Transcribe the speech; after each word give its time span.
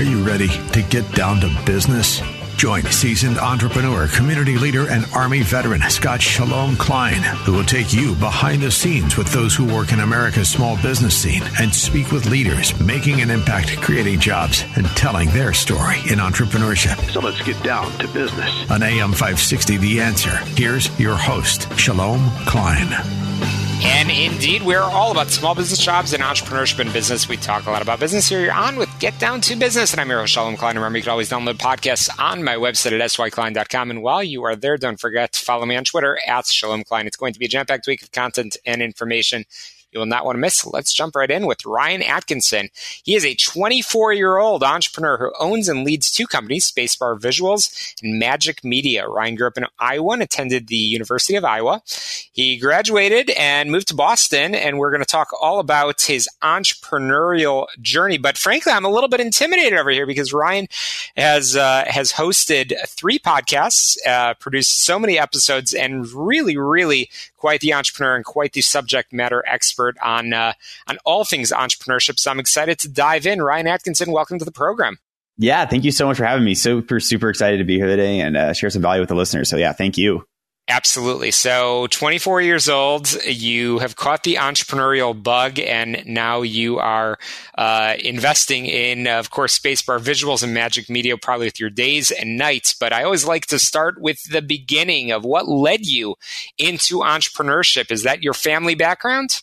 Are 0.00 0.02
you 0.02 0.22
ready 0.22 0.48
to 0.48 0.82
get 0.88 1.12
down 1.12 1.40
to 1.40 1.48
business? 1.66 2.22
Join 2.60 2.84
seasoned 2.84 3.38
entrepreneur, 3.38 4.06
community 4.08 4.58
leader, 4.58 4.86
and 4.90 5.06
Army 5.14 5.40
veteran 5.40 5.80
Scott 5.88 6.20
Shalom 6.20 6.76
Klein, 6.76 7.22
who 7.46 7.54
will 7.54 7.64
take 7.64 7.94
you 7.94 8.14
behind 8.16 8.60
the 8.60 8.70
scenes 8.70 9.16
with 9.16 9.28
those 9.28 9.54
who 9.56 9.64
work 9.64 9.94
in 9.94 10.00
America's 10.00 10.50
small 10.50 10.76
business 10.82 11.16
scene 11.16 11.42
and 11.58 11.74
speak 11.74 12.12
with 12.12 12.26
leaders 12.26 12.78
making 12.78 13.22
an 13.22 13.30
impact, 13.30 13.80
creating 13.80 14.20
jobs, 14.20 14.62
and 14.76 14.84
telling 14.88 15.30
their 15.30 15.54
story 15.54 16.00
in 16.00 16.18
entrepreneurship. 16.18 17.00
So 17.10 17.20
let's 17.20 17.40
get 17.40 17.62
down 17.62 17.90
to 17.92 18.06
business. 18.08 18.70
On 18.70 18.82
AM 18.82 19.12
560, 19.12 19.78
The 19.78 20.02
Answer, 20.02 20.36
here's 20.54 21.00
your 21.00 21.16
host, 21.16 21.66
Shalom 21.78 22.30
Klein. 22.44 23.29
And 23.82 24.10
indeed, 24.10 24.62
we're 24.62 24.80
all 24.80 25.10
about 25.10 25.28
small 25.28 25.54
business 25.54 25.78
jobs 25.78 26.12
and 26.12 26.22
entrepreneurship 26.22 26.78
and 26.80 26.92
business. 26.92 27.28
We 27.28 27.36
talk 27.36 27.66
a 27.66 27.70
lot 27.70 27.80
about 27.80 27.98
business 27.98 28.28
here. 28.28 28.40
You're 28.40 28.52
on 28.52 28.76
with 28.76 28.90
Get 28.98 29.18
Down 29.18 29.40
to 29.42 29.56
Business. 29.56 29.92
And 29.92 30.00
I'm 30.00 30.08
your 30.10 30.20
host, 30.20 30.34
Shalom 30.34 30.56
Klein. 30.56 30.76
Remember, 30.76 30.98
you 30.98 31.02
can 31.04 31.10
always 31.10 31.30
download 31.30 31.54
podcasts 31.54 32.10
on 32.18 32.44
my 32.44 32.56
website 32.56 32.92
at 32.92 33.10
syklein.com. 33.10 33.90
And 33.90 34.02
while 34.02 34.22
you 34.22 34.42
are 34.44 34.54
there, 34.54 34.76
don't 34.76 35.00
forget 35.00 35.32
to 35.32 35.40
follow 35.40 35.64
me 35.64 35.76
on 35.76 35.84
Twitter 35.84 36.18
at 36.26 36.46
Shalom 36.46 36.84
Klein. 36.84 37.06
It's 37.06 37.16
going 37.16 37.32
to 37.32 37.38
be 37.38 37.46
a 37.46 37.48
jam 37.48 37.66
packed 37.66 37.86
week 37.86 38.02
of 38.02 38.12
content 38.12 38.56
and 38.66 38.82
information 38.82 39.44
you 39.92 39.98
will 39.98 40.06
not 40.06 40.24
want 40.24 40.36
to 40.36 40.40
miss. 40.40 40.64
Let's 40.66 40.92
jump 40.92 41.16
right 41.16 41.30
in 41.30 41.46
with 41.46 41.66
Ryan 41.66 42.02
Atkinson. 42.02 42.68
He 43.02 43.14
is 43.14 43.24
a 43.24 43.34
24 43.34 44.12
year 44.12 44.38
old 44.38 44.62
entrepreneur 44.62 45.18
who 45.18 45.32
owns 45.40 45.68
and 45.68 45.84
leads 45.84 46.10
two 46.10 46.26
companies, 46.26 46.70
Spacebar 46.70 47.18
Visuals 47.18 47.94
and 48.02 48.18
Magic 48.18 48.62
Media. 48.62 49.08
Ryan 49.08 49.34
grew 49.34 49.48
up 49.48 49.56
in 49.56 49.66
Iowa 49.78 50.12
and 50.12 50.22
attended 50.22 50.68
the 50.68 50.76
University 50.76 51.36
of 51.36 51.44
Iowa. 51.44 51.82
He 52.32 52.56
graduated 52.56 53.30
and 53.30 53.70
moved 53.70 53.88
to 53.88 53.94
Boston, 53.94 54.54
and 54.54 54.78
we're 54.78 54.90
going 54.90 55.02
to 55.02 55.06
talk 55.06 55.28
all 55.40 55.58
about 55.58 56.02
his 56.02 56.28
entrepreneurial 56.42 57.66
journey. 57.80 58.18
But 58.18 58.38
frankly, 58.38 58.72
I'm 58.72 58.84
a 58.84 58.90
little 58.90 59.08
bit 59.08 59.20
intimidated 59.20 59.78
over 59.78 59.90
here 59.90 60.06
because 60.06 60.32
Ryan 60.32 60.68
has 61.16 61.56
uh, 61.56 61.84
has 61.86 62.12
hosted 62.12 62.74
three 62.86 63.18
podcasts, 63.18 63.96
uh, 64.06 64.34
produced 64.34 64.84
so 64.84 64.98
many 64.98 65.18
episodes, 65.18 65.74
and 65.74 66.08
really, 66.12 66.56
really 66.56 67.10
quite 67.40 67.60
the 67.60 67.72
entrepreneur 67.72 68.14
and 68.14 68.24
quite 68.24 68.52
the 68.52 68.60
subject 68.60 69.12
matter 69.12 69.42
expert 69.46 69.96
on 70.02 70.32
uh, 70.32 70.52
on 70.86 70.98
all 71.04 71.24
things 71.24 71.50
entrepreneurship. 71.50 72.20
So 72.20 72.30
I'm 72.30 72.38
excited 72.38 72.78
to 72.80 72.88
dive 72.88 73.26
in. 73.26 73.42
Ryan 73.42 73.66
Atkinson, 73.66 74.12
welcome 74.12 74.38
to 74.38 74.44
the 74.44 74.52
program. 74.52 74.98
Yeah, 75.38 75.64
thank 75.64 75.84
you 75.84 75.90
so 75.90 76.06
much 76.06 76.18
for 76.18 76.24
having 76.24 76.44
me. 76.44 76.54
Super, 76.54 77.00
super 77.00 77.30
excited 77.30 77.56
to 77.58 77.64
be 77.64 77.76
here 77.76 77.86
today 77.86 78.20
and 78.20 78.36
uh, 78.36 78.52
share 78.52 78.68
some 78.68 78.82
value 78.82 79.00
with 79.00 79.08
the 79.08 79.14
listeners. 79.14 79.48
So 79.48 79.56
yeah, 79.56 79.72
thank 79.72 79.96
you. 79.96 80.24
Absolutely. 80.70 81.32
So, 81.32 81.88
24 81.88 82.42
years 82.42 82.68
old, 82.68 83.12
you 83.24 83.80
have 83.80 83.96
caught 83.96 84.22
the 84.22 84.36
entrepreneurial 84.36 85.20
bug, 85.20 85.58
and 85.58 86.04
now 86.06 86.42
you 86.42 86.78
are 86.78 87.18
uh, 87.58 87.96
investing 87.98 88.66
in, 88.66 89.08
of 89.08 89.30
course, 89.30 89.58
Spacebar 89.58 89.98
Visuals 89.98 90.44
and 90.44 90.54
Magic 90.54 90.88
Media, 90.88 91.16
probably 91.16 91.48
with 91.48 91.58
your 91.58 91.70
days 91.70 92.12
and 92.12 92.38
nights. 92.38 92.72
But 92.72 92.92
I 92.92 93.02
always 93.02 93.24
like 93.24 93.46
to 93.46 93.58
start 93.58 94.00
with 94.00 94.22
the 94.30 94.42
beginning 94.42 95.10
of 95.10 95.24
what 95.24 95.48
led 95.48 95.86
you 95.86 96.14
into 96.56 96.98
entrepreneurship. 96.98 97.90
Is 97.90 98.04
that 98.04 98.22
your 98.22 98.34
family 98.34 98.76
background? 98.76 99.42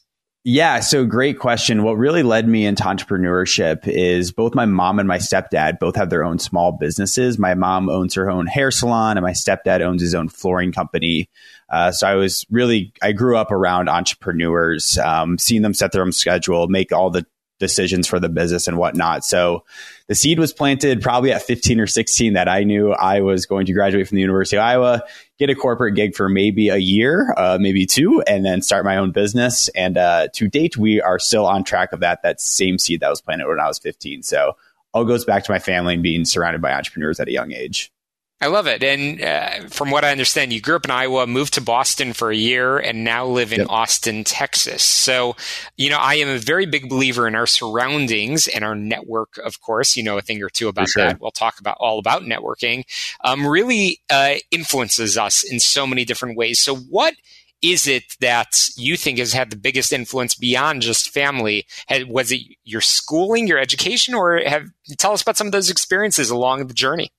Yeah, 0.49 0.79
so 0.79 1.03
great 1.05 1.39
question. 1.39 1.83
What 1.83 1.97
really 1.97 2.23
led 2.23 2.47
me 2.47 2.65
into 2.65 2.81
entrepreneurship 2.81 3.85
is 3.85 4.31
both 4.31 4.55
my 4.55 4.65
mom 4.65 4.97
and 4.97 5.05
my 5.05 5.17
stepdad 5.17 5.77
both 5.77 5.97
have 5.97 6.09
their 6.09 6.23
own 6.23 6.39
small 6.39 6.71
businesses. 6.71 7.37
My 7.37 7.53
mom 7.53 7.89
owns 7.89 8.13
her 8.13 8.31
own 8.31 8.47
hair 8.47 8.71
salon, 8.71 9.17
and 9.17 9.25
my 9.25 9.33
stepdad 9.33 9.81
owns 9.81 10.01
his 10.01 10.15
own 10.15 10.29
flooring 10.29 10.71
company. 10.71 11.29
Uh, 11.67 11.91
so 11.91 12.07
I 12.07 12.15
was 12.15 12.45
really, 12.49 12.93
I 13.01 13.11
grew 13.11 13.35
up 13.35 13.51
around 13.51 13.89
entrepreneurs, 13.89 14.97
um, 14.97 15.37
seeing 15.37 15.63
them 15.63 15.73
set 15.73 15.91
their 15.91 16.03
own 16.03 16.13
schedule, 16.13 16.69
make 16.69 16.93
all 16.93 17.09
the 17.09 17.25
decisions 17.59 18.07
for 18.07 18.19
the 18.19 18.29
business 18.29 18.67
and 18.67 18.77
whatnot. 18.77 19.25
So 19.25 19.63
the 20.07 20.15
seed 20.15 20.39
was 20.39 20.53
planted 20.53 21.01
probably 21.01 21.31
at 21.31 21.41
15 21.41 21.79
or 21.79 21.87
16 21.87 22.33
that 22.33 22.47
I 22.47 22.63
knew 22.63 22.91
I 22.93 23.21
was 23.21 23.45
going 23.45 23.65
to 23.65 23.73
graduate 23.73 24.07
from 24.07 24.15
the 24.15 24.21
University 24.21 24.57
of 24.57 24.63
Iowa, 24.63 25.03
get 25.39 25.49
a 25.49 25.55
corporate 25.55 25.95
gig 25.95 26.15
for 26.15 26.29
maybe 26.29 26.69
a 26.69 26.77
year, 26.77 27.33
uh, 27.37 27.57
maybe 27.59 27.85
two, 27.85 28.21
and 28.27 28.45
then 28.45 28.61
start 28.61 28.85
my 28.85 28.97
own 28.97 29.11
business. 29.11 29.69
And 29.69 29.97
uh, 29.97 30.27
to 30.33 30.47
date, 30.47 30.77
we 30.77 31.01
are 31.01 31.19
still 31.19 31.45
on 31.45 31.63
track 31.63 31.93
of 31.93 31.99
that, 32.01 32.21
that 32.23 32.39
same 32.39 32.77
seed 32.77 32.99
that 33.01 33.09
was 33.09 33.21
planted 33.21 33.47
when 33.47 33.59
I 33.59 33.67
was 33.67 33.79
15. 33.79 34.23
So 34.23 34.55
all 34.93 35.05
goes 35.05 35.25
back 35.25 35.43
to 35.43 35.51
my 35.51 35.59
family 35.59 35.95
and 35.95 36.03
being 36.03 36.25
surrounded 36.25 36.61
by 36.61 36.73
entrepreneurs 36.73 37.19
at 37.19 37.27
a 37.27 37.31
young 37.31 37.51
age. 37.51 37.91
I 38.39 38.47
love 38.47 38.67
it. 38.67 38.83
And 38.83 39.19
uh, 39.19 39.67
from 39.69 39.89
what 39.89 40.05
I 40.05 40.11
understand, 40.11 40.53
you 40.53 40.61
grew 40.61 40.75
up 40.75 40.85
in 40.85 40.91
Iowa, 40.91 41.25
moved 41.25 41.55
to 41.55 41.61
Boston 41.61 42.13
for 42.13 42.29
a 42.29 42.35
year, 42.35 42.77
and 42.77 43.03
now 43.03 43.25
live 43.25 43.51
in 43.51 43.61
yep. 43.61 43.69
Austin, 43.69 44.23
Texas. 44.23 44.83
So, 44.83 45.35
you 45.75 45.89
know, 45.89 45.97
I 45.97 46.15
am 46.15 46.29
a 46.29 46.37
very 46.37 46.67
big 46.67 46.87
believer 46.87 47.27
in 47.27 47.33
our 47.33 47.47
surroundings 47.47 48.47
and 48.47 48.63
our 48.63 48.75
network, 48.75 49.39
of 49.43 49.59
course. 49.59 49.97
You 49.97 50.03
know 50.03 50.19
a 50.19 50.21
thing 50.21 50.41
or 50.43 50.49
two 50.49 50.67
about 50.67 50.89
sure. 50.89 51.03
that. 51.03 51.19
We'll 51.19 51.31
talk 51.31 51.59
about 51.59 51.77
all 51.79 51.97
about 51.97 52.23
networking. 52.23 52.83
Um, 53.23 53.47
really 53.47 54.01
uh, 54.07 54.35
influences 54.51 55.17
us 55.17 55.43
in 55.43 55.59
so 55.59 55.87
many 55.87 56.05
different 56.05 56.37
ways. 56.37 56.59
So, 56.59 56.75
what 56.75 57.15
is 57.63 57.87
it 57.87 58.03
that 58.19 58.69
you 58.77 58.97
think 58.97 59.17
has 59.17 59.33
had 59.33 59.49
the 59.49 59.55
biggest 59.55 59.91
influence 59.91 60.35
beyond 60.35 60.83
just 60.83 61.09
family? 61.09 61.65
Had, 61.87 62.07
Was 62.07 62.31
it 62.31 62.41
your 62.63 62.81
schooling, 62.81 63.47
your 63.47 63.57
education, 63.57 64.13
or 64.13 64.37
have 64.45 64.69
tell 64.99 65.13
us 65.13 65.23
about 65.23 65.37
some 65.37 65.47
of 65.47 65.53
those 65.53 65.71
experiences 65.71 66.29
along 66.29 66.67
the 66.67 66.73
journey? 66.75 67.11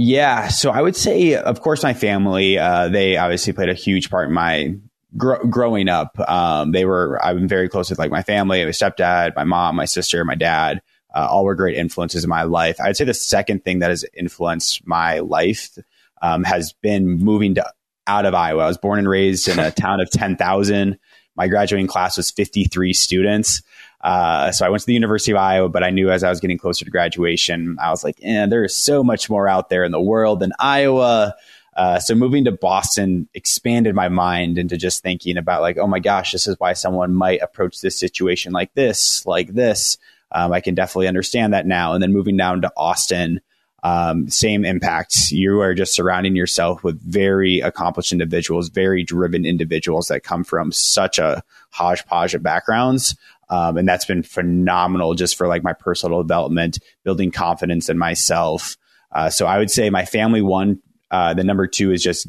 Yeah, 0.00 0.46
so 0.46 0.70
I 0.70 0.80
would 0.80 0.94
say, 0.94 1.34
of 1.34 1.60
course, 1.60 1.82
my 1.82 1.92
family. 1.92 2.56
Uh, 2.56 2.88
they 2.88 3.16
obviously 3.16 3.52
played 3.52 3.68
a 3.68 3.74
huge 3.74 4.10
part 4.10 4.28
in 4.28 4.32
my 4.32 4.76
gr- 5.16 5.44
growing 5.50 5.88
up. 5.88 6.16
Um, 6.30 6.70
they 6.70 6.84
were 6.84 7.18
I'm 7.20 7.48
very 7.48 7.68
close 7.68 7.90
with 7.90 7.98
like 7.98 8.12
my 8.12 8.22
family, 8.22 8.64
my 8.64 8.70
stepdad, 8.70 9.34
my 9.34 9.42
mom, 9.42 9.74
my 9.74 9.86
sister, 9.86 10.24
my 10.24 10.36
dad. 10.36 10.82
Uh, 11.12 11.26
all 11.28 11.44
were 11.44 11.56
great 11.56 11.76
influences 11.76 12.22
in 12.22 12.30
my 12.30 12.44
life. 12.44 12.80
I'd 12.80 12.96
say 12.96 13.06
the 13.06 13.12
second 13.12 13.64
thing 13.64 13.80
that 13.80 13.90
has 13.90 14.04
influenced 14.14 14.86
my 14.86 15.18
life 15.18 15.76
um, 16.22 16.44
has 16.44 16.74
been 16.74 17.18
moving 17.18 17.56
to 17.56 17.68
out 18.06 18.24
of 18.24 18.34
Iowa. 18.34 18.62
I 18.62 18.68
was 18.68 18.78
born 18.78 19.00
and 19.00 19.08
raised 19.08 19.48
in 19.48 19.58
a 19.58 19.70
town 19.72 20.00
of 20.00 20.08
ten 20.10 20.36
thousand. 20.36 21.00
My 21.34 21.48
graduating 21.48 21.88
class 21.88 22.16
was 22.16 22.30
53 22.30 22.92
students. 22.92 23.62
Uh, 24.00 24.52
so 24.52 24.64
I 24.64 24.68
went 24.68 24.80
to 24.80 24.86
the 24.86 24.94
University 24.94 25.32
of 25.32 25.38
Iowa, 25.38 25.68
but 25.68 25.82
I 25.82 25.90
knew 25.90 26.10
as 26.10 26.22
I 26.22 26.30
was 26.30 26.40
getting 26.40 26.58
closer 26.58 26.84
to 26.84 26.90
graduation, 26.90 27.76
I 27.80 27.90
was 27.90 28.04
like, 28.04 28.18
eh, 28.22 28.46
there 28.46 28.64
is 28.64 28.76
so 28.76 29.02
much 29.02 29.28
more 29.28 29.48
out 29.48 29.70
there 29.70 29.84
in 29.84 29.92
the 29.92 30.00
world 30.00 30.40
than 30.40 30.52
Iowa. 30.58 31.34
Uh, 31.76 31.98
so 31.98 32.14
moving 32.14 32.44
to 32.44 32.52
Boston 32.52 33.28
expanded 33.34 33.94
my 33.94 34.08
mind 34.08 34.58
into 34.58 34.76
just 34.76 35.02
thinking 35.02 35.36
about 35.36 35.62
like, 35.62 35.78
oh 35.78 35.86
my 35.86 36.00
gosh, 36.00 36.32
this 36.32 36.46
is 36.46 36.56
why 36.58 36.72
someone 36.72 37.14
might 37.14 37.40
approach 37.40 37.80
this 37.80 37.98
situation 37.98 38.52
like 38.52 38.74
this, 38.74 39.24
like 39.26 39.48
this. 39.48 39.98
Um, 40.30 40.52
I 40.52 40.60
can 40.60 40.74
definitely 40.74 41.08
understand 41.08 41.54
that 41.54 41.66
now. 41.66 41.92
And 41.92 42.02
then 42.02 42.12
moving 42.12 42.36
down 42.36 42.62
to 42.62 42.72
Austin, 42.76 43.40
um, 43.84 44.28
same 44.28 44.64
impact. 44.64 45.30
You 45.30 45.60
are 45.60 45.74
just 45.74 45.94
surrounding 45.94 46.34
yourself 46.34 46.82
with 46.82 47.00
very 47.00 47.60
accomplished 47.60 48.12
individuals, 48.12 48.68
very 48.68 49.04
driven 49.04 49.46
individuals 49.46 50.08
that 50.08 50.24
come 50.24 50.42
from 50.42 50.72
such 50.72 51.18
a 51.18 51.42
hodgepodge 51.70 52.34
of 52.34 52.42
backgrounds. 52.42 53.16
Um, 53.50 53.78
and 53.78 53.88
that's 53.88 54.04
been 54.04 54.22
phenomenal 54.22 55.14
just 55.14 55.36
for 55.36 55.48
like 55.48 55.62
my 55.62 55.72
personal 55.72 56.22
development, 56.22 56.78
building 57.04 57.30
confidence 57.30 57.88
in 57.88 57.96
myself. 57.98 58.76
Uh, 59.10 59.30
so 59.30 59.46
I 59.46 59.58
would 59.58 59.70
say 59.70 59.90
my 59.90 60.04
family 60.04 60.42
one. 60.42 60.80
Uh, 61.10 61.32
the 61.32 61.44
number 61.44 61.66
two 61.66 61.90
is 61.92 62.02
just 62.02 62.28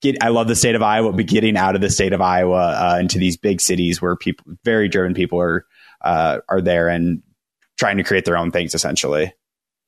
get. 0.00 0.22
I 0.22 0.28
love 0.28 0.48
the 0.48 0.56
state 0.56 0.74
of 0.74 0.82
Iowa, 0.82 1.12
but 1.12 1.26
getting 1.26 1.58
out 1.58 1.74
of 1.74 1.82
the 1.82 1.90
state 1.90 2.14
of 2.14 2.22
Iowa 2.22 2.56
uh, 2.56 2.98
into 2.98 3.18
these 3.18 3.36
big 3.36 3.60
cities 3.60 4.00
where 4.00 4.16
people, 4.16 4.46
very 4.64 4.88
driven 4.88 5.12
people, 5.12 5.38
are 5.38 5.66
uh, 6.00 6.38
are 6.48 6.62
there 6.62 6.88
and 6.88 7.22
trying 7.78 7.98
to 7.98 8.04
create 8.04 8.24
their 8.24 8.38
own 8.38 8.50
things 8.50 8.74
essentially. 8.74 9.34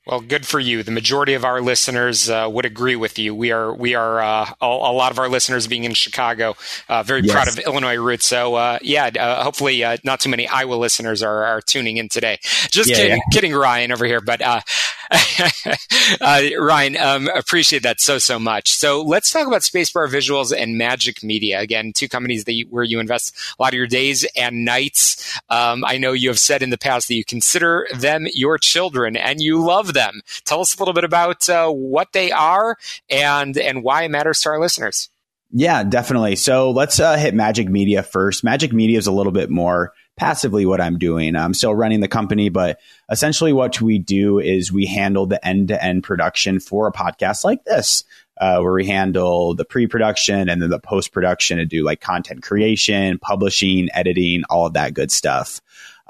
Well, 0.07 0.21
good 0.21 0.47
for 0.47 0.61
you. 0.61 0.85
The 0.85 0.93
majority 0.93 1.35
of 1.35 1.45
our 1.45 1.61
listeners 1.61 2.31
uh, 2.31 2.49
would 2.49 2.65
agree 2.65 2.95
with 2.95 3.19
you. 3.19 3.35
We 3.35 3.51
are 3.51 3.75
we 3.75 3.97
are 3.97 4.21
uh, 4.21 4.53
a, 4.61 4.65
a, 4.65 4.95
lot 4.95 5.11
of 5.11 5.19
our 5.19 5.29
listeners 5.29 5.67
being 5.67 5.83
in 5.83 5.95
Chicago, 5.95 6.55
uh, 6.89 7.03
very 7.03 7.23
yes. 7.23 7.33
proud 7.33 7.49
of 7.49 7.59
Illinois 7.59 7.97
roots. 7.97 8.25
So 8.25 8.55
uh, 8.55 8.79
yeah, 8.83 9.07
uh, 9.07 9.43
hopefully 9.43 9.83
uh, 9.83 9.97
not 10.05 10.21
too 10.21 10.29
many 10.29 10.47
Iowa 10.47 10.75
listeners 10.75 11.25
are, 11.25 11.45
are 11.45 11.61
tuning 11.61 11.97
in 11.97 12.09
today. 12.09 12.39
Just 12.71 12.89
yeah, 12.89 12.97
kidding, 12.97 13.17
yeah. 13.17 13.33
kidding, 13.33 13.53
Ryan 13.53 13.91
over 13.91 14.07
here. 14.07 14.21
But 14.21 14.43
Ryan, 16.21 16.97
um, 16.99 17.29
appreciate 17.35 17.83
that 17.83 18.01
so 18.01 18.19
so 18.19 18.39
much. 18.39 18.77
So 18.77 19.03
let's 19.03 19.33
talk 19.33 19.49
about 19.49 19.63
Spacebar 19.63 20.09
Visuals 20.09 20.57
and 20.57 20.79
Magic 20.79 21.25
Media 21.25 21.59
again, 21.59 21.93
two 21.93 22.09
companies 22.09 22.45
that 22.45 22.53
you, 22.53 22.67
where 22.71 22.85
you 22.85 23.01
invest 23.01 23.35
a 23.59 23.63
lot 23.63 23.73
of 23.73 23.77
your 23.77 23.89
days 23.89 24.25
and 24.37 24.65
nights. 24.65 25.37
Um, 25.51 25.85
I 25.85 25.99
know 25.99 26.13
you 26.13 26.29
have 26.29 26.39
said 26.39 26.63
in 26.63 26.71
the 26.71 26.79
past 26.79 27.09
that 27.09 27.17
you 27.17 27.25
consider 27.25 27.89
them 27.93 28.29
your 28.35 28.57
children 28.57 29.17
and 29.17 29.41
you 29.41 29.61
love 29.61 29.95
them. 29.97 30.21
Tell 30.45 30.61
us 30.61 30.77
a 30.77 30.79
little 30.79 30.95
bit 30.95 31.05
about 31.05 31.49
uh, 31.49 31.69
what 31.71 32.13
they 32.13 32.31
are 32.31 32.77
and 33.11 33.59
and 33.59 33.83
why 33.83 34.05
it 34.05 34.11
matters 34.11 34.41
to 34.43 34.51
our 34.51 34.61
listeners. 34.61 35.11
Yeah, 35.51 35.85
definitely. 35.85 36.37
So 36.37 36.71
let's 36.71 37.01
uh, 37.01 37.17
hit 37.17 37.35
Magic 37.35 37.69
Media 37.69 38.03
first. 38.03 38.45
Magic 38.45 38.73
Media 38.73 38.99
is 38.99 39.07
a 39.07 39.13
little 39.13 39.33
bit 39.33 39.49
more 39.49 39.93
passively 40.17 40.67
what 40.67 40.81
I'm 40.81 40.99
doing. 40.99 41.37
I'm 41.37 41.55
still 41.55 41.75
running 41.75 42.01
the 42.01 42.09
company, 42.09 42.49
but 42.49 42.79
essentially 43.11 43.53
what 43.53 43.81
we 43.81 43.99
do 43.99 44.39
is 44.39 44.73
we 44.73 44.87
handle 44.87 45.27
the 45.27 45.45
end 45.47 45.69
to 45.69 45.83
end 45.83 46.03
production 46.05 46.59
for 46.61 46.87
a 46.87 46.93
podcast 46.93 47.45
like 47.45 47.65
this. 47.65 48.05
Uh, 48.39 48.61
where 48.61 48.75
we 48.75 48.85
handle 48.85 49.55
the 49.55 49.65
pre-production 49.65 50.51
and 50.51 50.61
then 50.61 50.69
the 50.69 50.79
post-production 50.79 51.59
and 51.59 51.71
do 51.71 51.83
like 51.83 52.03
content 52.03 52.43
creation, 52.43 53.19
publishing, 53.19 53.89
editing, 53.95 54.43
all 54.51 54.67
of 54.67 54.75
that 54.75 54.93
good 54.93 55.11
stuff. 55.11 55.63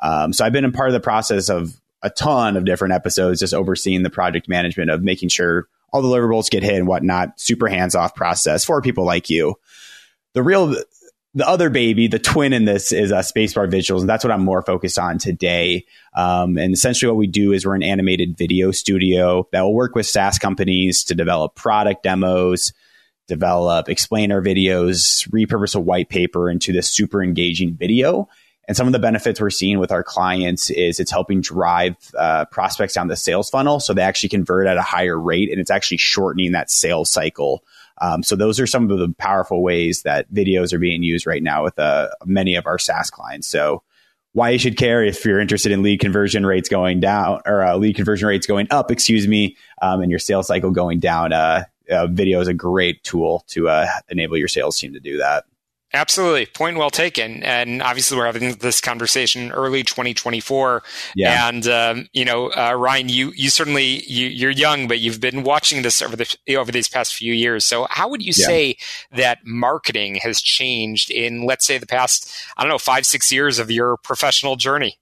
Um, 0.03 0.33
so 0.33 0.45
I've 0.45 0.53
been 0.53 0.65
a 0.65 0.73
part 0.73 0.89
of 0.89 0.93
the 0.93 0.99
process 0.99 1.49
of 1.49 1.81
a 2.07 2.11
ton 2.11 2.57
of 2.57 2.65
different 2.65 2.95
episodes, 2.95 3.41
just 3.41 3.53
overseeing 3.53 4.05
the 4.05 4.11
project 4.11 4.49
management 4.49 4.91
of 4.91 5.03
making 5.03 5.29
sure 5.29 5.67
all 5.93 6.03
the 6.03 6.09
deliverables 6.09 6.49
get 6.49 6.63
hit 6.63 6.77
and 6.77 6.87
whatnot. 6.87 7.39
Super 7.41 7.67
hands 7.67 7.97
off 7.97 8.15
process 8.15 8.65
for 8.65 8.81
people 8.81 9.05
like 9.05 9.29
you. 9.29 9.57
The 10.33 10.43
real, 10.43 10.77
the 11.35 11.49
other 11.49 11.69
baby, 11.69 12.07
the 12.07 12.21
twin 12.21 12.53
in 12.53 12.65
this 12.65 12.93
is 12.93 13.11
a 13.11 13.17
Spacebar 13.17 13.69
Visuals, 13.69 14.01
and 14.01 14.09
that's 14.09 14.23
what 14.23 14.31
I'm 14.31 14.45
more 14.45 14.63
focused 14.63 15.01
on 15.01 15.19
today. 15.19 15.85
Um, 16.15 16.57
and 16.59 16.73
essentially, 16.73 17.11
what 17.11 17.19
we 17.19 17.27
do 17.27 17.53
is 17.53 17.67
we're 17.67 17.75
an 17.75 17.83
animated 17.83 18.39
video 18.39 18.71
studio 18.71 19.49
that 19.51 19.63
will 19.63 19.75
work 19.75 19.97
with 19.97 20.07
SaaS 20.07 20.39
companies 20.39 21.03
to 21.05 21.17
develop 21.17 21.57
product 21.57 22.05
demos, 22.05 22.73
develop 23.27 23.89
explainer 23.89 24.41
videos, 24.41 25.29
repurpose 25.31 25.75
a 25.75 25.81
white 25.81 26.09
paper 26.09 26.49
into 26.49 26.73
this 26.73 26.89
super 26.89 27.21
engaging 27.21 27.75
video 27.75 28.29
and 28.69 28.77
some 28.77 28.87
of 28.87 28.93
the 28.93 28.99
benefits 28.99 29.41
we're 29.41 29.51
seeing 29.51 29.79
with 29.79 29.93
our 29.93 30.03
clients 30.03 30.71
is 30.71 30.99
it's 30.99 31.11
helping 31.11 31.41
drive 31.41 31.97
uh, 32.19 32.45
prospects 32.47 32.95
down 32.95 33.09
the 33.09 33.17
sales 33.17 33.49
funnel 33.49 33.81
so 33.81 33.95
they 33.95 34.03
actually 34.03 34.29
convert 34.29 34.67
at 34.67 34.77
a 34.77 34.83
higher 34.83 35.19
rate 35.19 35.51
and 35.51 35.61
it's 35.61 35.71
actually 35.71 35.99
shortening 35.99 36.53
that 36.53 36.71
sales 36.71 37.11
cycle. 37.11 37.65
Um, 37.99 38.23
so 38.23 38.37
those 38.37 38.61
are 38.61 38.67
some 38.67 38.91
of 38.91 38.99
the 38.99 39.15
powerful 39.19 39.63
ways 39.63 40.03
that 40.03 40.33
videos 40.33 40.73
are 40.73 40.79
being 40.79 41.03
used 41.03 41.27
right 41.27 41.43
now 41.43 41.65
with 41.65 41.79
uh, 41.79 42.09
many 42.25 42.57
of 42.57 42.67
our 42.67 42.79
SaaS 42.79 43.11
clients. 43.11 43.47
So 43.47 43.83
why 44.33 44.51
you 44.51 44.59
should 44.59 44.77
care 44.77 45.03
if 45.03 45.25
you're 45.25 45.41
interested 45.41 45.73
in 45.73 45.83
lead 45.83 46.01
conversion 46.01 46.45
rates 46.45 46.69
going 46.69 47.01
down 47.01 47.41
or 47.47 47.63
uh, 47.63 47.77
lead 47.77 47.97
conversion 47.97 48.29
rates 48.29 48.47
going 48.47 48.67
up, 48.71 48.91
excuse 48.91 49.27
me, 49.27 49.57
um, 49.81 50.03
and 50.03 50.11
your 50.11 50.19
sales 50.19 50.49
cycle 50.49 50.71
going 50.71 50.99
down. 50.99 51.33
Uh, 51.33 51.65
uh, 51.91 52.07
video 52.09 52.41
is 52.41 52.49
a 52.49 52.53
great 52.53 53.03
tool 53.03 53.45
to 53.47 53.69
uh, 53.69 53.87
enable 54.09 54.37
your 54.37 54.49
sales 54.49 54.79
team 54.79 54.93
to 54.93 55.01
do 55.01 55.19
that. 55.19 55.45
Absolutely. 55.93 56.47
Point 56.47 56.77
well 56.77 56.91
taken. 56.91 57.43
And 57.45 57.81
obviously, 57.81 58.19
we're 58.19 58.27
having 58.27 58.55
this 58.57 58.81
conversation 58.81 59.53
early 59.53 59.83
2024. 59.83 60.83
Yeah. 61.15 61.49
And, 61.49 61.67
um, 61.69 62.09
you 62.13 62.25
know, 62.25 62.49
uh, 62.49 62.75
Ryan, 62.75 63.09
you, 63.09 63.33
you 63.37 63.51
certainly, 63.51 64.03
you, 64.05 64.49
are 64.49 64.51
young, 64.51 64.89
but 64.89 64.99
you've 64.99 65.21
been 65.21 65.45
watching 65.45 65.83
this 65.83 66.03
over 66.03 66.17
the, 66.17 66.37
over 66.57 66.73
these 66.73 66.89
past 66.89 67.15
few 67.15 67.33
years. 67.33 67.65
So 67.65 67.87
how 67.89 68.09
would 68.09 68.21
you 68.21 68.33
yeah. 68.37 68.47
say 68.47 68.77
that 69.13 69.39
marketing 69.45 70.17
has 70.17 70.43
changed 70.43 71.11
in, 71.11 71.47
let's 71.47 71.65
say, 71.65 71.79
the 71.79 71.87
past, 71.87 72.31
I 72.57 72.63
don't 72.63 72.71
know, 72.71 72.79
five, 72.79 73.07
six 73.07 73.31
years 73.31 73.59
of 73.59 73.71
your 73.71 73.97
professional 73.97 74.57
journey? 74.57 74.99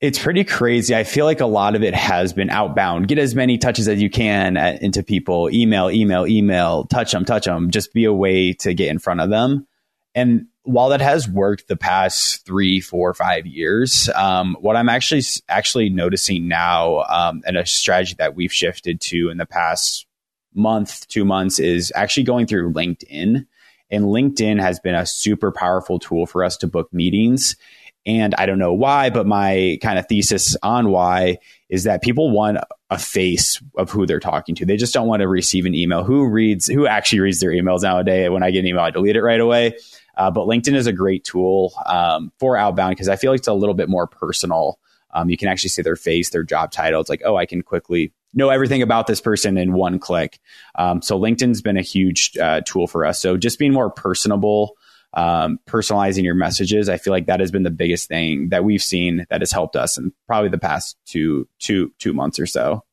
It's 0.00 0.18
pretty 0.18 0.42
crazy. 0.42 0.96
I 0.96 1.04
feel 1.04 1.26
like 1.26 1.40
a 1.40 1.46
lot 1.46 1.76
of 1.76 1.84
it 1.84 1.94
has 1.94 2.32
been 2.32 2.50
outbound. 2.50 3.06
Get 3.06 3.18
as 3.18 3.36
many 3.36 3.56
touches 3.56 3.86
as 3.86 4.02
you 4.02 4.10
can 4.10 4.56
at, 4.56 4.82
into 4.82 5.04
people. 5.04 5.48
Email, 5.52 5.90
email, 5.90 6.26
email. 6.26 6.86
Touch 6.86 7.12
them, 7.12 7.24
touch 7.24 7.44
them. 7.44 7.70
Just 7.70 7.92
be 7.92 8.04
a 8.04 8.12
way 8.12 8.52
to 8.54 8.74
get 8.74 8.88
in 8.88 8.98
front 8.98 9.20
of 9.20 9.30
them. 9.30 9.68
And 10.14 10.46
while 10.64 10.90
that 10.90 11.00
has 11.00 11.28
worked 11.28 11.68
the 11.68 11.76
past 11.76 12.44
three, 12.46 12.80
four, 12.80 13.14
five 13.14 13.46
years, 13.46 14.08
um, 14.14 14.56
what 14.60 14.76
I'm 14.76 14.88
actually 14.88 15.22
actually 15.48 15.88
noticing 15.88 16.48
now, 16.48 17.02
um, 17.08 17.42
and 17.46 17.56
a 17.56 17.66
strategy 17.66 18.14
that 18.18 18.36
we've 18.36 18.52
shifted 18.52 19.00
to 19.02 19.30
in 19.30 19.38
the 19.38 19.46
past 19.46 20.06
month, 20.54 21.08
two 21.08 21.24
months, 21.24 21.58
is 21.58 21.92
actually 21.94 22.24
going 22.24 22.46
through 22.46 22.72
LinkedIn. 22.72 23.46
And 23.90 24.04
LinkedIn 24.04 24.60
has 24.60 24.80
been 24.80 24.94
a 24.94 25.06
super 25.06 25.50
powerful 25.50 25.98
tool 25.98 26.26
for 26.26 26.44
us 26.44 26.56
to 26.58 26.66
book 26.66 26.92
meetings. 26.92 27.56
And 28.04 28.34
I 28.34 28.46
don't 28.46 28.58
know 28.58 28.72
why, 28.72 29.10
but 29.10 29.26
my 29.26 29.78
kind 29.80 29.98
of 29.98 30.06
thesis 30.08 30.56
on 30.62 30.90
why 30.90 31.38
is 31.68 31.84
that 31.84 32.02
people 32.02 32.30
want 32.30 32.58
a 32.90 32.98
face 32.98 33.62
of 33.76 33.90
who 33.90 34.06
they're 34.06 34.20
talking 34.20 34.54
to. 34.56 34.66
They 34.66 34.76
just 34.76 34.92
don't 34.92 35.06
want 35.06 35.20
to 35.20 35.28
receive 35.28 35.66
an 35.66 35.74
email. 35.74 36.02
Who 36.02 36.28
reads, 36.28 36.66
who 36.66 36.86
actually 36.86 37.20
reads 37.20 37.40
their 37.40 37.52
emails 37.52 37.82
nowadays? 37.82 38.28
When 38.30 38.42
I 38.42 38.50
get 38.50 38.60
an 38.60 38.66
email, 38.66 38.82
I 38.82 38.90
delete 38.90 39.16
it 39.16 39.22
right 39.22 39.40
away. 39.40 39.76
Uh, 40.16 40.30
but 40.30 40.46
LinkedIn 40.46 40.74
is 40.74 40.86
a 40.86 40.92
great 40.92 41.24
tool 41.24 41.72
um, 41.86 42.32
for 42.38 42.56
outbound 42.56 42.92
because 42.92 43.08
I 43.08 43.16
feel 43.16 43.30
like 43.30 43.38
it's 43.38 43.48
a 43.48 43.54
little 43.54 43.74
bit 43.74 43.88
more 43.88 44.06
personal. 44.06 44.78
Um, 45.14 45.28
you 45.28 45.36
can 45.36 45.48
actually 45.48 45.70
see 45.70 45.82
their 45.82 45.96
face, 45.96 46.30
their 46.30 46.42
job 46.42 46.72
title. 46.72 47.00
It's 47.00 47.10
like, 47.10 47.22
oh, 47.24 47.36
I 47.36 47.46
can 47.46 47.62
quickly 47.62 48.12
know 48.34 48.48
everything 48.48 48.82
about 48.82 49.06
this 49.06 49.20
person 49.20 49.58
in 49.58 49.72
one 49.72 49.98
click. 49.98 50.38
Um, 50.74 51.02
so 51.02 51.18
LinkedIn's 51.18 51.62
been 51.62 51.76
a 51.76 51.82
huge 51.82 52.36
uh, 52.38 52.62
tool 52.64 52.86
for 52.86 53.04
us. 53.04 53.20
So 53.20 53.36
just 53.36 53.58
being 53.58 53.72
more 53.72 53.90
personable, 53.90 54.76
um, 55.14 55.58
personalizing 55.66 56.24
your 56.24 56.34
messages, 56.34 56.88
I 56.88 56.96
feel 56.96 57.12
like 57.12 57.26
that 57.26 57.40
has 57.40 57.50
been 57.50 57.62
the 57.62 57.70
biggest 57.70 58.08
thing 58.08 58.48
that 58.48 58.64
we've 58.64 58.82
seen 58.82 59.26
that 59.28 59.42
has 59.42 59.52
helped 59.52 59.76
us 59.76 59.98
in 59.98 60.12
probably 60.26 60.48
the 60.48 60.58
past 60.58 60.96
two, 61.04 61.46
two, 61.58 61.92
two 61.98 62.14
months 62.14 62.38
or 62.38 62.46
so. 62.46 62.84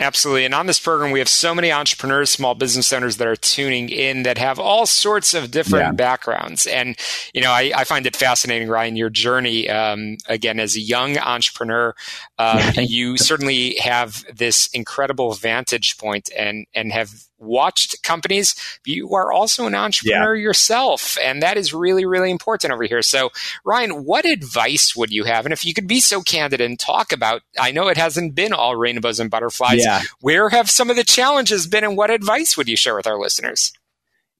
Absolutely. 0.00 0.46
And 0.46 0.54
on 0.54 0.66
this 0.66 0.80
program, 0.80 1.10
we 1.10 1.18
have 1.18 1.28
so 1.28 1.54
many 1.54 1.70
entrepreneurs, 1.70 2.30
small 2.30 2.54
business 2.54 2.90
owners 2.90 3.18
that 3.18 3.28
are 3.28 3.36
tuning 3.36 3.90
in 3.90 4.22
that 4.22 4.38
have 4.38 4.58
all 4.58 4.86
sorts 4.86 5.34
of 5.34 5.50
different 5.50 5.84
yeah. 5.84 5.92
backgrounds. 5.92 6.66
And, 6.66 6.96
you 7.34 7.42
know, 7.42 7.50
I, 7.50 7.70
I, 7.76 7.84
find 7.84 8.06
it 8.06 8.16
fascinating, 8.16 8.68
Ryan, 8.68 8.96
your 8.96 9.10
journey, 9.10 9.68
um, 9.68 10.16
again, 10.26 10.58
as 10.58 10.74
a 10.74 10.80
young 10.80 11.18
entrepreneur, 11.18 11.94
um, 12.38 12.62
you 12.78 13.18
certainly 13.18 13.74
have 13.74 14.24
this 14.34 14.68
incredible 14.72 15.34
vantage 15.34 15.98
point 15.98 16.30
and, 16.34 16.66
and 16.74 16.92
have 16.92 17.12
watched 17.40 18.02
companies, 18.02 18.54
you 18.84 19.14
are 19.14 19.32
also 19.32 19.66
an 19.66 19.74
entrepreneur 19.74 20.34
yeah. 20.34 20.42
yourself. 20.42 21.16
And 21.22 21.42
that 21.42 21.56
is 21.56 21.74
really, 21.74 22.04
really 22.04 22.30
important 22.30 22.72
over 22.72 22.84
here. 22.84 23.02
So, 23.02 23.30
Ryan, 23.64 24.04
what 24.04 24.24
advice 24.24 24.94
would 24.94 25.10
you 25.10 25.24
have? 25.24 25.46
And 25.46 25.52
if 25.52 25.64
you 25.64 25.74
could 25.74 25.88
be 25.88 26.00
so 26.00 26.22
candid 26.22 26.60
and 26.60 26.78
talk 26.78 27.12
about, 27.12 27.42
I 27.58 27.72
know 27.72 27.88
it 27.88 27.96
hasn't 27.96 28.34
been 28.34 28.52
all 28.52 28.76
rainbows 28.76 29.20
and 29.20 29.30
butterflies. 29.30 29.82
Yeah. 29.84 30.02
Where 30.20 30.48
have 30.50 30.70
some 30.70 30.90
of 30.90 30.96
the 30.96 31.04
challenges 31.04 31.66
been 31.66 31.84
and 31.84 31.96
what 31.96 32.10
advice 32.10 32.56
would 32.56 32.68
you 32.68 32.76
share 32.76 32.94
with 32.94 33.06
our 33.06 33.18
listeners? 33.18 33.72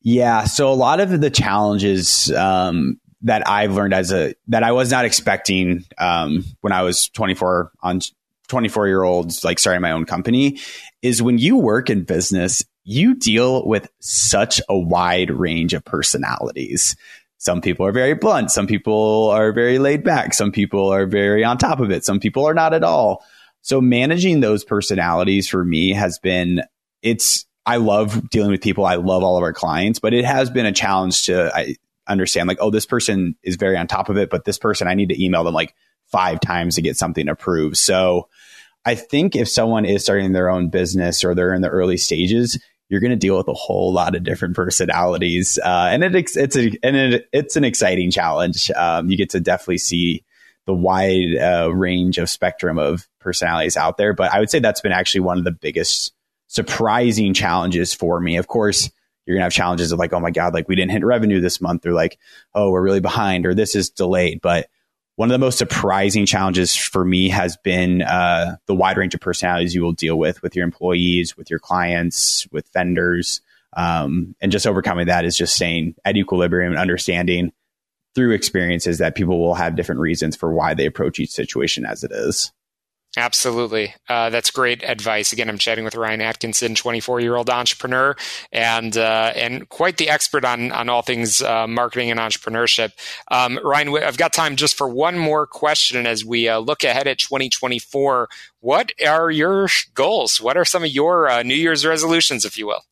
Yeah. 0.03 0.45
So, 0.45 0.71
a 0.71 0.75
lot 0.75 1.01
of 1.01 1.21
the 1.21 1.31
challenges, 1.31 2.33
um, 2.33 3.01
that 3.23 3.47
I've 3.47 3.75
learned 3.75 3.95
as 3.95 4.13
a 4.13 4.35
that 4.49 4.63
I 4.63 4.73
was 4.73 4.91
not 4.91 5.05
expecting 5.05 5.85
um, 5.99 6.45
when 6.61 6.73
I 6.73 6.83
was 6.83 7.09
24 7.11 7.71
on 7.83 8.01
24 8.49 8.89
year 8.89 9.03
olds 9.03 9.45
like 9.45 9.59
starting 9.59 9.81
my 9.81 9.93
own 9.93 10.05
company 10.05 10.59
is 11.03 11.23
when 11.23 11.39
you 11.39 11.57
work 11.57 11.89
in 11.89 12.03
business 12.03 12.65
you 12.91 13.15
deal 13.15 13.65
with 13.65 13.89
such 14.01 14.61
a 14.69 14.77
wide 14.77 15.31
range 15.31 15.75
of 15.75 15.85
personalities. 15.85 16.97
Some 17.39 17.61
people 17.61 17.87
are 17.87 17.93
very 17.93 18.15
blunt. 18.15 18.51
Some 18.51 18.67
people 18.67 19.31
are 19.31 19.53
very 19.53 19.79
laid 19.79 20.03
back. 20.03 20.35
Some 20.35 20.51
people 20.51 20.93
are 20.93 21.07
very 21.07 21.45
on 21.45 21.57
top 21.57 21.79
of 21.79 21.93
it. 21.93 22.05
Some 22.05 22.19
people 22.19 22.45
are 22.47 22.53
not 22.53 22.75
at 22.75 22.83
all. 22.83 23.25
So 23.63 23.81
managing 23.81 24.41
those 24.41 24.65
personalities 24.65 25.49
for 25.49 25.65
me 25.65 25.93
has 25.93 26.19
been, 26.19 26.63
it's, 27.01 27.47
I 27.65 27.77
love 27.77 28.29
dealing 28.29 28.51
with 28.51 28.61
people. 28.61 28.85
I 28.85 28.97
love 28.97 29.23
all 29.23 29.37
of 29.37 29.45
our 29.45 29.53
clients, 29.53 30.01
but 30.01 30.13
it 30.13 30.25
has 30.25 30.51
been 30.51 30.67
a 30.67 30.73
challenge 30.73 31.27
to 31.27 31.55
I 31.55 31.77
understand 32.09 32.49
like, 32.49 32.59
oh, 32.61 32.71
this 32.71 32.87
person 32.87 33.37
is 33.45 33.55
very 33.55 33.77
on 33.77 33.87
top 33.87 34.09
of 34.09 34.17
it, 34.17 34.31
but 34.31 34.45
this 34.45 34.59
person, 34.59 34.89
I 34.89 34.95
need 34.95 35.11
to 35.11 35.25
email 35.25 35.45
them 35.45 35.55
like 35.55 35.77
five 36.07 36.41
times 36.41 36.75
to 36.75 36.83
get 36.83 36.97
something 36.97 37.29
approved. 37.29 37.77
So 37.77 38.29
I 38.85 38.97
think 38.97 39.37
if 39.37 39.49
someone 39.49 39.85
is 39.85 40.03
starting 40.03 40.33
their 40.33 40.51
own 40.51 40.71
business 40.71 41.23
or 41.23 41.37
they're 41.37 41.55
in 41.55 41.63
the 41.63 41.69
early 41.69 41.97
stages, 41.97 42.59
you're 42.91 43.01
going 43.01 43.11
to 43.11 43.17
deal 43.17 43.39
with 43.39 43.47
a 43.49 43.55
whole 43.55 43.93
lot 43.93 44.17
of 44.17 44.25
different 44.25 44.57
personalities, 44.57 45.59
uh, 45.65 45.89
and 45.91 46.03
it, 46.03 46.15
it's 46.15 46.57
a 46.57 46.73
and 46.83 46.97
it, 46.97 47.29
it's 47.33 47.57
an 47.57 47.65
exciting 47.65 48.11
challenge. 48.11 48.71
Um, 48.73 49.09
you 49.09 49.17
get 49.17 49.31
to 49.31 49.41
definitely 49.41 49.79
see 49.79 50.25
the 50.67 50.75
wide 50.75 51.37
uh, 51.41 51.73
range 51.73 52.19
of 52.19 52.29
spectrum 52.29 52.79
of 52.79 53.09
personalities 53.21 53.77
out 53.77 53.97
there. 53.97 54.13
But 54.13 54.35
I 54.35 54.41
would 54.41 54.51
say 54.51 54.59
that's 54.59 54.81
been 54.81 54.93
actually 54.93 55.23
one 55.23 55.39
of 55.39 55.45
the 55.45 55.53
biggest 55.53 56.13
surprising 56.49 57.33
challenges 57.33 57.95
for 57.95 58.21
me. 58.21 58.37
Of 58.37 58.49
course, 58.49 58.91
you're 59.25 59.37
gonna 59.37 59.45
have 59.45 59.53
challenges 59.53 59.93
of 59.93 60.01
like, 60.01 60.13
oh 60.13 60.21
my 60.21 60.33
god, 60.33 60.53
like 60.53 60.69
we 60.69 60.75
didn't 60.75 60.91
hit 60.91 61.05
revenue 61.05 61.41
this 61.41 61.61
month, 61.61 61.87
or 61.87 61.93
like, 61.93 62.19
oh, 62.55 62.73
we're 62.73 62.83
really 62.83 63.01
behind, 63.01 63.47
or 63.47 63.55
this 63.55 63.77
is 63.77 63.91
delayed. 63.91 64.41
But 64.41 64.69
one 65.21 65.31
of 65.31 65.35
the 65.35 65.45
most 65.47 65.59
surprising 65.59 66.25
challenges 66.25 66.75
for 66.75 67.05
me 67.05 67.29
has 67.29 67.59
been 67.59 68.01
uh, 68.01 68.57
the 68.65 68.75
wide 68.75 68.97
range 68.97 69.15
of 69.15 69.21
personalities 69.21 69.75
you 69.75 69.83
will 69.83 69.93
deal 69.93 70.19
with 70.19 70.43
with 70.43 70.57
your 70.57 70.65
employees, 70.65 71.37
with 71.37 71.51
your 71.51 71.59
clients, 71.59 72.49
with 72.53 72.67
vendors. 72.73 73.43
Um, 73.77 74.35
and 74.41 74.51
just 74.51 74.67
overcoming 74.67 75.09
that 75.09 75.27
is 75.27 75.37
just 75.37 75.55
staying 75.55 75.95
at 76.07 76.17
equilibrium 76.17 76.73
and 76.73 76.81
understanding 76.81 77.53
through 78.15 78.33
experiences 78.33 78.97
that 78.97 79.15
people 79.15 79.39
will 79.39 79.53
have 79.53 79.77
different 79.77 80.01
reasons 80.01 80.37
for 80.37 80.55
why 80.55 80.73
they 80.73 80.87
approach 80.87 81.21
each 81.21 81.33
situation 81.33 81.85
as 81.85 82.03
it 82.03 82.13
is. 82.13 82.51
Absolutely. 83.17 83.93
Uh, 84.09 84.31
that's 84.31 84.53
great 84.53 84.85
advice. 84.85 85.33
Again, 85.33 85.49
I'm 85.49 85.59
chatting 85.59 85.85
with 85.85 85.97
Ryan 85.97 86.21
Atkinson, 86.21 86.77
24 86.77 87.19
year 87.19 87.35
old 87.35 87.51
entrepreneur 87.51 88.15
and, 88.53 88.97
uh, 88.97 89.33
and 89.35 89.69
quite 89.69 89.97
the 89.97 90.09
expert 90.09 90.45
on, 90.45 90.71
on 90.71 90.89
all 90.89 91.03
things 91.03 91.43
uh, 91.43 91.67
marketing 91.67 92.13
and 92.13 92.21
entrepreneurship. 92.21 92.93
Um, 93.29 93.59
Ryan, 93.65 93.97
I've 94.05 94.17
got 94.17 94.33
time 94.33 94.55
just 94.55 94.77
for 94.77 94.89
one 94.89 95.19
more 95.19 95.45
question 95.45 96.07
as 96.07 96.25
we 96.25 96.49
uh, 96.49 96.61
look 96.61 96.85
ahead 96.85 97.09
at 97.09 97.19
2024. 97.19 98.29
What 98.61 98.93
are 99.05 99.31
your 99.31 99.69
goals? 99.95 100.41
What 100.41 100.57
are 100.57 100.65
some 100.65 100.85
of 100.85 100.91
your 100.91 101.29
uh, 101.29 101.43
New 101.43 101.55
Year's 101.55 101.85
resolutions, 101.85 102.45
if 102.45 102.57
you 102.57 102.69
will? 102.69 102.85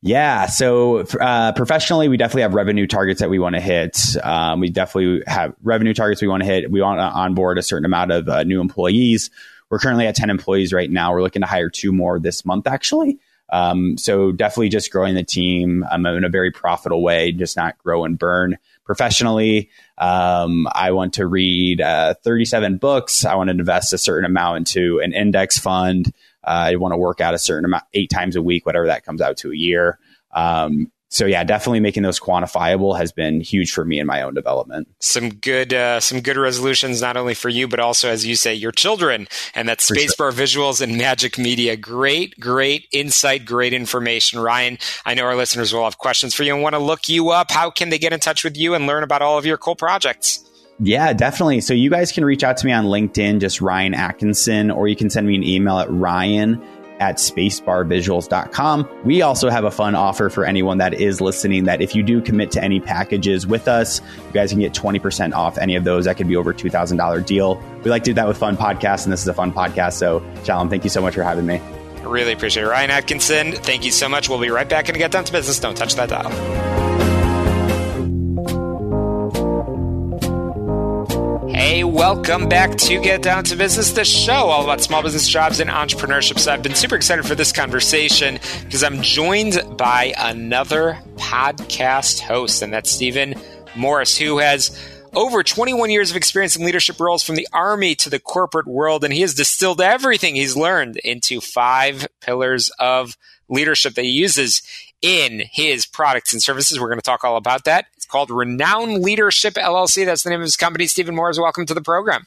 Yeah. 0.00 0.46
So 0.46 1.00
uh, 1.20 1.52
professionally, 1.52 2.08
we 2.08 2.16
definitely 2.16 2.42
have 2.42 2.54
revenue 2.54 2.86
targets 2.86 3.20
that 3.20 3.28
we 3.28 3.38
want 3.38 3.56
to 3.56 3.60
hit. 3.60 3.98
Um, 4.22 4.60
we 4.60 4.70
definitely 4.70 5.24
have 5.26 5.54
revenue 5.62 5.92
targets 5.92 6.22
we 6.22 6.28
want 6.28 6.42
to 6.42 6.48
hit. 6.48 6.70
We 6.70 6.80
want 6.80 7.00
to 7.00 7.02
onboard 7.02 7.58
a 7.58 7.62
certain 7.62 7.84
amount 7.84 8.12
of 8.12 8.28
uh, 8.28 8.44
new 8.44 8.60
employees. 8.60 9.30
We're 9.70 9.78
currently 9.78 10.06
at 10.06 10.14
10 10.14 10.30
employees 10.30 10.72
right 10.72 10.90
now. 10.90 11.12
We're 11.12 11.22
looking 11.22 11.42
to 11.42 11.48
hire 11.48 11.68
two 11.70 11.92
more 11.92 12.18
this 12.18 12.44
month, 12.44 12.66
actually. 12.66 13.18
Um, 13.50 13.96
so 13.96 14.32
definitely 14.32 14.68
just 14.68 14.90
growing 14.90 15.14
the 15.14 15.22
team 15.22 15.84
um, 15.90 16.04
in 16.06 16.24
a 16.24 16.28
very 16.28 16.50
profitable 16.50 17.02
way, 17.02 17.32
just 17.32 17.56
not 17.56 17.78
grow 17.78 18.04
and 18.04 18.18
burn. 18.18 18.58
Professionally, 18.84 19.70
um, 19.98 20.66
I 20.72 20.92
want 20.92 21.14
to 21.14 21.26
read 21.26 21.80
uh, 21.80 22.14
37 22.22 22.78
books. 22.78 23.24
I 23.24 23.34
want 23.34 23.48
to 23.48 23.52
invest 23.52 23.92
a 23.92 23.98
certain 23.98 24.24
amount 24.24 24.58
into 24.58 25.00
an 25.00 25.12
index 25.12 25.58
fund. 25.58 26.12
Uh, 26.44 26.72
I 26.72 26.76
want 26.76 26.92
to 26.92 26.98
work 26.98 27.20
out 27.20 27.34
a 27.34 27.38
certain 27.38 27.64
amount, 27.64 27.84
eight 27.94 28.10
times 28.10 28.36
a 28.36 28.42
week, 28.42 28.64
whatever 28.64 28.86
that 28.86 29.04
comes 29.04 29.20
out 29.20 29.38
to 29.38 29.52
a 29.52 29.56
year. 29.56 29.98
Um, 30.32 30.90
so 31.10 31.24
yeah, 31.24 31.42
definitely 31.42 31.80
making 31.80 32.02
those 32.02 32.20
quantifiable 32.20 32.96
has 32.98 33.12
been 33.12 33.40
huge 33.40 33.72
for 33.72 33.84
me 33.84 33.98
in 33.98 34.06
my 34.06 34.20
own 34.20 34.34
development. 34.34 34.88
Some 35.00 35.30
good, 35.30 35.72
uh, 35.72 36.00
some 36.00 36.20
good 36.20 36.36
resolutions, 36.36 37.00
not 37.00 37.16
only 37.16 37.34
for 37.34 37.48
you, 37.48 37.66
but 37.66 37.80
also, 37.80 38.10
as 38.10 38.26
you 38.26 38.36
say, 38.36 38.54
your 38.54 38.72
children 38.72 39.26
and 39.54 39.68
that 39.68 39.78
Spacebar 39.78 40.16
sure. 40.16 40.32
Visuals 40.32 40.82
and 40.82 40.98
Magic 40.98 41.38
Media. 41.38 41.76
Great, 41.76 42.38
great 42.38 42.86
insight, 42.92 43.46
great 43.46 43.72
information. 43.72 44.38
Ryan, 44.38 44.76
I 45.06 45.14
know 45.14 45.24
our 45.24 45.36
listeners 45.36 45.72
will 45.72 45.84
have 45.84 45.96
questions 45.96 46.34
for 46.34 46.42
you 46.42 46.54
and 46.54 46.62
want 46.62 46.74
to 46.74 46.78
look 46.78 47.08
you 47.08 47.30
up. 47.30 47.50
How 47.50 47.70
can 47.70 47.88
they 47.88 47.98
get 47.98 48.12
in 48.12 48.20
touch 48.20 48.44
with 48.44 48.56
you 48.56 48.74
and 48.74 48.86
learn 48.86 49.02
about 49.02 49.22
all 49.22 49.38
of 49.38 49.46
your 49.46 49.56
cool 49.56 49.76
projects? 49.76 50.44
Yeah, 50.80 51.12
definitely. 51.12 51.60
So 51.62 51.74
you 51.74 51.90
guys 51.90 52.12
can 52.12 52.24
reach 52.24 52.44
out 52.44 52.56
to 52.58 52.66
me 52.66 52.72
on 52.72 52.84
LinkedIn, 52.84 53.40
just 53.40 53.60
Ryan 53.60 53.94
Atkinson, 53.94 54.70
or 54.70 54.86
you 54.86 54.94
can 54.94 55.10
send 55.10 55.26
me 55.26 55.34
an 55.34 55.42
email 55.42 55.78
at 55.78 55.90
ryan 55.90 56.62
at 57.00 57.16
spacebarvisuals.com. 57.16 58.88
We 59.04 59.22
also 59.22 59.50
have 59.50 59.64
a 59.64 59.70
fun 59.70 59.94
offer 59.94 60.28
for 60.28 60.44
anyone 60.44 60.78
that 60.78 60.94
is 60.94 61.20
listening 61.20 61.64
that 61.64 61.80
if 61.80 61.94
you 61.94 62.02
do 62.02 62.20
commit 62.20 62.50
to 62.52 62.62
any 62.62 62.80
packages 62.80 63.46
with 63.46 63.68
us, 63.68 64.00
you 64.26 64.32
guys 64.32 64.50
can 64.50 64.60
get 64.60 64.72
20% 64.72 65.32
off 65.32 65.58
any 65.58 65.76
of 65.76 65.84
those. 65.84 66.04
That 66.04 66.16
could 66.16 66.28
be 66.28 66.36
over 66.36 66.52
$2,000 66.52 67.26
deal. 67.26 67.62
We 67.84 67.90
like 67.90 68.04
to 68.04 68.10
do 68.10 68.14
that 68.14 68.28
with 68.28 68.38
fun 68.38 68.56
podcasts, 68.56 69.04
and 69.04 69.12
this 69.12 69.22
is 69.22 69.28
a 69.28 69.34
fun 69.34 69.52
podcast. 69.52 69.94
So, 69.94 70.24
Shalom, 70.44 70.68
thank 70.68 70.84
you 70.84 70.90
so 70.90 71.00
much 71.00 71.14
for 71.14 71.22
having 71.22 71.46
me. 71.46 71.56
I 71.56 72.02
really 72.02 72.32
appreciate 72.32 72.64
it. 72.64 72.68
Ryan 72.68 72.90
Atkinson, 72.90 73.52
thank 73.52 73.84
you 73.84 73.90
so 73.90 74.08
much. 74.08 74.28
We'll 74.28 74.40
be 74.40 74.50
right 74.50 74.68
back 74.68 74.88
and 74.88 74.96
get 74.96 75.10
down 75.10 75.24
to 75.24 75.32
business. 75.32 75.58
Don't 75.58 75.76
touch 75.76 75.94
that 75.96 76.08
dial. 76.08 76.97
Hey, 81.78 81.84
welcome 81.84 82.48
back 82.48 82.76
to 82.76 83.00
Get 83.00 83.22
Down 83.22 83.44
to 83.44 83.54
Business, 83.54 83.92
the 83.92 84.04
show 84.04 84.32
all 84.32 84.64
about 84.64 84.80
small 84.80 85.00
business 85.00 85.28
jobs 85.28 85.60
and 85.60 85.70
entrepreneurship. 85.70 86.40
So 86.40 86.52
I've 86.52 86.60
been 86.60 86.74
super 86.74 86.96
excited 86.96 87.24
for 87.24 87.36
this 87.36 87.52
conversation 87.52 88.40
because 88.64 88.82
I'm 88.82 89.00
joined 89.00 89.62
by 89.76 90.12
another 90.18 90.98
podcast 91.14 92.18
host, 92.18 92.62
and 92.62 92.72
that's 92.72 92.90
Stephen 92.90 93.36
Morris, 93.76 94.18
who 94.18 94.38
has 94.38 94.76
over 95.14 95.44
21 95.44 95.88
years 95.90 96.10
of 96.10 96.16
experience 96.16 96.56
in 96.56 96.64
leadership 96.64 96.98
roles 96.98 97.22
from 97.22 97.36
the 97.36 97.46
army 97.52 97.94
to 97.94 98.10
the 98.10 98.18
corporate 98.18 98.66
world, 98.66 99.04
and 99.04 99.14
he 99.14 99.20
has 99.20 99.34
distilled 99.34 99.80
everything 99.80 100.34
he's 100.34 100.56
learned 100.56 100.96
into 101.04 101.40
five 101.40 102.08
pillars 102.20 102.72
of 102.80 103.16
leadership 103.48 103.94
that 103.94 104.04
he 104.04 104.10
uses 104.10 104.62
in 105.00 105.44
his 105.52 105.86
products 105.86 106.32
and 106.32 106.42
services. 106.42 106.80
We're 106.80 106.88
going 106.88 106.98
to 106.98 107.02
talk 107.02 107.22
all 107.22 107.36
about 107.36 107.66
that 107.66 107.86
called 108.08 108.30
Renown 108.30 109.02
Leadership 109.02 109.54
LLC. 109.54 110.04
That's 110.04 110.22
the 110.22 110.30
name 110.30 110.40
of 110.40 110.44
his 110.44 110.56
company. 110.56 110.86
Stephen 110.86 111.14
Morris, 111.14 111.38
welcome 111.38 111.66
to 111.66 111.74
the 111.74 111.82
program. 111.82 112.26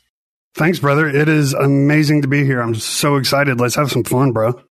Thanks, 0.56 0.80
brother. 0.80 1.08
It 1.08 1.30
is 1.30 1.54
amazing 1.54 2.24
to 2.24 2.28
be 2.28 2.46
here. 2.46 2.62
I'm 2.62 2.76
so 2.76 3.16
excited. 3.16 3.60
Let's 3.60 3.76
have 3.76 3.92
some 3.92 4.04
fun, 4.04 4.32
bro. 4.32 4.62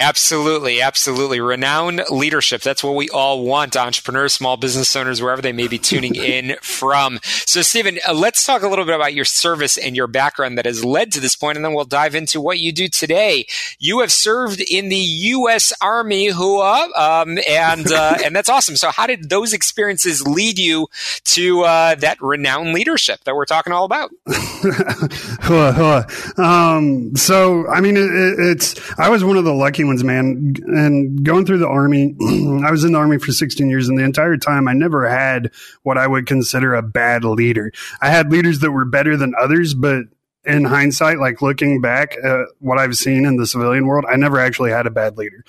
Absolutely, 0.00 0.80
absolutely. 0.80 1.40
Renowned 1.40 2.04
leadership. 2.08 2.62
That's 2.62 2.82
what 2.82 2.94
we 2.94 3.10
all 3.10 3.44
want. 3.44 3.76
Entrepreneurs, 3.76 4.32
small 4.32 4.56
business 4.56 4.96
owners, 4.96 5.20
wherever 5.20 5.42
they 5.42 5.52
may 5.52 5.68
be 5.68 5.76
tuning 5.76 6.14
in 6.16 6.56
from. 6.62 7.20
So, 7.22 7.60
Stephen, 7.60 7.98
uh, 8.08 8.14
let's 8.14 8.46
talk 8.46 8.62
a 8.62 8.68
little 8.68 8.86
bit 8.86 8.94
about 8.94 9.12
your 9.12 9.26
service 9.26 9.76
and 9.76 9.94
your 9.94 10.06
background 10.06 10.56
that 10.56 10.64
has 10.64 10.82
led 10.82 11.12
to 11.12 11.20
this 11.20 11.36
point, 11.36 11.56
and 11.56 11.64
then 11.66 11.74
we'll 11.74 11.84
dive 11.84 12.14
into 12.14 12.40
what 12.40 12.58
you 12.58 12.72
do 12.72 12.88
today. 12.88 13.46
You 13.78 14.00
have 14.00 14.10
served 14.10 14.62
in 14.70 14.88
the 14.88 14.96
U.S. 14.96 15.70
Army, 15.82 16.28
hua, 16.28 16.88
um, 16.96 17.38
and 17.46 17.92
uh, 17.92 18.16
and 18.24 18.34
that's 18.34 18.48
awesome. 18.48 18.76
So, 18.76 18.90
how 18.90 19.06
did 19.06 19.28
those 19.28 19.52
experiences 19.52 20.26
lead 20.26 20.58
you 20.58 20.86
to 21.24 21.60
uh, 21.64 21.94
that 21.96 22.16
renowned 22.22 22.72
leadership 22.72 23.24
that 23.24 23.34
we're 23.34 23.44
talking 23.44 23.74
all 23.74 23.84
about? 23.84 24.10
hua, 24.26 25.72
hua. 25.74 26.42
Um, 26.42 27.14
so, 27.16 27.68
I 27.68 27.82
mean, 27.82 27.98
it, 27.98 28.08
it's 28.38 28.98
I 28.98 29.10
was 29.10 29.22
one 29.22 29.36
of 29.36 29.44
the 29.44 29.52
lucky 29.52 29.89
ones, 29.90 30.04
man. 30.04 30.54
And 30.66 31.24
going 31.24 31.44
through 31.44 31.58
the 31.58 31.68
army, 31.68 32.14
I 32.64 32.70
was 32.70 32.84
in 32.84 32.92
the 32.92 32.98
army 32.98 33.18
for 33.18 33.32
16 33.32 33.68
years, 33.68 33.88
and 33.88 33.98
the 33.98 34.04
entire 34.04 34.36
time 34.36 34.68
I 34.68 34.72
never 34.72 35.08
had 35.08 35.50
what 35.82 35.98
I 35.98 36.06
would 36.06 36.26
consider 36.26 36.74
a 36.74 36.82
bad 36.82 37.24
leader. 37.24 37.72
I 38.00 38.10
had 38.10 38.30
leaders 38.30 38.60
that 38.60 38.70
were 38.70 38.84
better 38.84 39.16
than 39.16 39.34
others, 39.38 39.74
but 39.74 40.04
in 40.44 40.64
hindsight, 40.64 41.18
like 41.18 41.42
looking 41.42 41.80
back 41.80 42.16
at 42.16 42.46
what 42.60 42.78
I've 42.78 42.96
seen 42.96 43.26
in 43.26 43.36
the 43.36 43.46
civilian 43.46 43.86
world, 43.86 44.06
I 44.08 44.16
never 44.16 44.38
actually 44.38 44.70
had 44.70 44.86
a 44.86 44.90
bad 44.90 45.18
leader. 45.18 45.44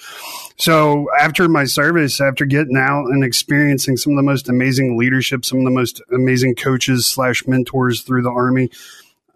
So 0.57 1.07
after 1.17 1.47
my 1.47 1.63
service, 1.63 2.19
after 2.19 2.45
getting 2.45 2.75
out 2.75 3.05
and 3.05 3.23
experiencing 3.23 3.95
some 3.95 4.13
of 4.13 4.17
the 4.17 4.23
most 4.23 4.49
amazing 4.49 4.97
leadership, 4.97 5.45
some 5.45 5.59
of 5.59 5.65
the 5.65 5.71
most 5.71 6.01
amazing 6.11 6.55
coaches 6.55 7.05
slash 7.05 7.47
mentors 7.47 8.01
through 8.01 8.23
the 8.23 8.31
army, 8.31 8.69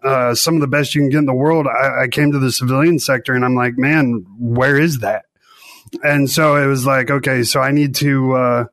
uh, 0.02 0.34
some 0.34 0.54
of 0.54 0.60
the 0.60 0.66
best 0.66 0.94
you 0.94 1.00
can 1.02 1.10
get 1.10 1.18
in 1.18 1.26
the 1.26 1.34
world. 1.34 1.66
I, 1.66 2.04
I 2.04 2.08
came 2.08 2.32
to 2.32 2.38
the 2.38 2.52
civilian 2.52 2.98
sector 2.98 3.34
and 3.34 3.44
I'm 3.44 3.54
like, 3.54 3.76
man, 3.76 4.24
where 4.38 4.78
is 4.78 5.00
that? 5.00 5.24
And 6.02 6.30
so 6.30 6.56
it 6.56 6.66
was 6.66 6.86
like, 6.86 7.10
okay, 7.10 7.42
so 7.42 7.60
I 7.60 7.70
need 7.70 7.94
to, 7.96 8.32
uh, 8.34 8.64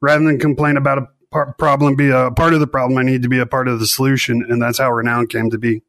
rather 0.00 0.24
than 0.24 0.38
complain 0.38 0.76
about 0.76 0.98
a 0.98 1.08
par- 1.30 1.54
problem, 1.58 1.94
be 1.94 2.10
a 2.10 2.30
part 2.30 2.54
of 2.54 2.60
the 2.60 2.66
problem, 2.66 2.98
I 2.98 3.02
need 3.02 3.22
to 3.22 3.28
be 3.28 3.38
a 3.38 3.46
part 3.46 3.68
of 3.68 3.80
the 3.80 3.86
solution. 3.86 4.44
And 4.48 4.60
that's 4.60 4.78
how 4.78 4.90
Renown 4.90 5.26
came 5.26 5.50
to 5.50 5.58
be. 5.58 5.82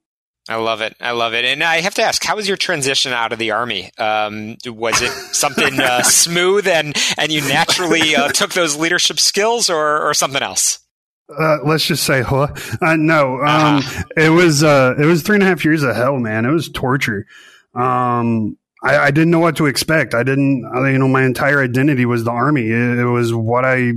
I 0.48 0.58
love 0.58 0.82
it. 0.82 0.96
I 1.02 1.12
love 1.12 1.34
it. 1.34 1.44
And 1.44 1.64
I 1.64 1.82
have 1.82 1.96
to 1.96 2.04
ask, 2.04 2.24
how 2.24 2.36
was 2.36 2.48
your 2.48 2.58
transition 2.58 3.14
out 3.14 3.34
of 3.34 3.40
the 3.40 3.52
army? 3.52 3.90
Um, 3.98 4.58
was 4.66 5.02
it 5.02 5.10
something 5.34 5.80
uh, 5.80 6.04
smooth 6.04 6.68
and, 6.68 6.96
and 7.18 7.32
you 7.32 7.42
naturally 7.42 8.16
uh, 8.16 8.28
took 8.30 8.54
those 8.54 8.78
leadership 8.78 9.20
skills 9.20 9.72
or, 9.72 10.08
or 10.08 10.14
something 10.14 10.44
else? 10.44 10.85
Uh, 11.28 11.58
let's 11.64 11.86
just 11.86 12.04
say, 12.04 12.22
huh? 12.22 12.48
Uh, 12.82 12.96
no, 12.96 13.42
um, 13.42 13.82
it 14.18 14.30
was, 14.30 14.64
uh, 14.64 14.96
it 14.98 15.06
was 15.06 15.24
three 15.24 15.36
and 15.36 15.44
a 15.44 15.48
half 15.48 15.66
years 15.66 15.84
of 15.84 15.96
hell, 15.96 16.18
man. 16.18 16.46
It 16.46 16.52
was 16.52 16.70
torture. 16.70 17.26
Um, 17.74 18.58
I, 18.84 18.98
I, 18.98 19.12
didn't 19.12 19.32
know 19.32 19.40
what 19.40 19.58
to 19.58 19.66
expect. 19.66 20.14
I 20.14 20.24
didn't, 20.24 20.60
you 20.60 20.98
know, 20.98 21.08
my 21.08 21.26
entire 21.26 21.62
identity 21.62 22.06
was 22.06 22.24
the 22.24 22.32
army. 22.32 22.68
It, 22.68 23.00
it 23.00 23.06
was 23.06 23.34
what 23.34 23.66
I 23.66 23.94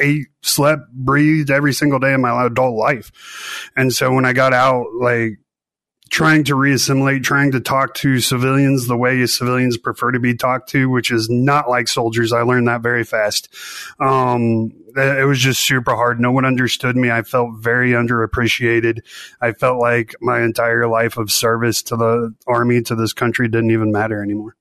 ate, 0.00 0.26
slept, 0.42 0.92
breathed 0.92 1.50
every 1.50 1.72
single 1.72 2.00
day 2.00 2.12
of 2.12 2.20
my 2.20 2.44
adult 2.44 2.76
life. 2.76 3.70
And 3.76 3.92
so 3.92 4.12
when 4.12 4.24
I 4.24 4.32
got 4.32 4.52
out, 4.52 4.86
like, 5.00 5.38
trying 6.10 6.44
to 6.44 6.54
reassimilate, 6.54 7.22
trying 7.22 7.52
to 7.52 7.60
talk 7.60 7.94
to 7.94 8.20
civilians 8.20 8.86
the 8.86 8.96
way 8.96 9.24
civilians 9.26 9.76
prefer 9.76 10.10
to 10.10 10.20
be 10.20 10.34
talked 10.34 10.68
to, 10.70 10.88
which 10.88 11.10
is 11.10 11.28
not 11.30 11.68
like 11.68 11.88
soldiers. 11.88 12.32
I 12.32 12.42
learned 12.42 12.68
that 12.68 12.82
very 12.82 13.04
fast. 13.04 13.48
Um, 14.00 14.72
it 14.96 15.26
was 15.26 15.38
just 15.38 15.62
super 15.62 15.94
hard. 15.94 16.20
No 16.20 16.32
one 16.32 16.44
understood 16.44 16.96
me. 16.96 17.10
I 17.10 17.22
felt 17.22 17.58
very 17.58 17.92
underappreciated. 17.92 19.00
I 19.40 19.52
felt 19.52 19.80
like 19.80 20.14
my 20.20 20.42
entire 20.42 20.88
life 20.88 21.16
of 21.16 21.30
service 21.30 21.82
to 21.84 21.96
the 21.96 22.34
army, 22.46 22.82
to 22.82 22.94
this 22.94 23.12
country 23.12 23.48
didn't 23.48 23.70
even 23.70 23.92
matter 23.92 24.22
anymore. 24.22 24.57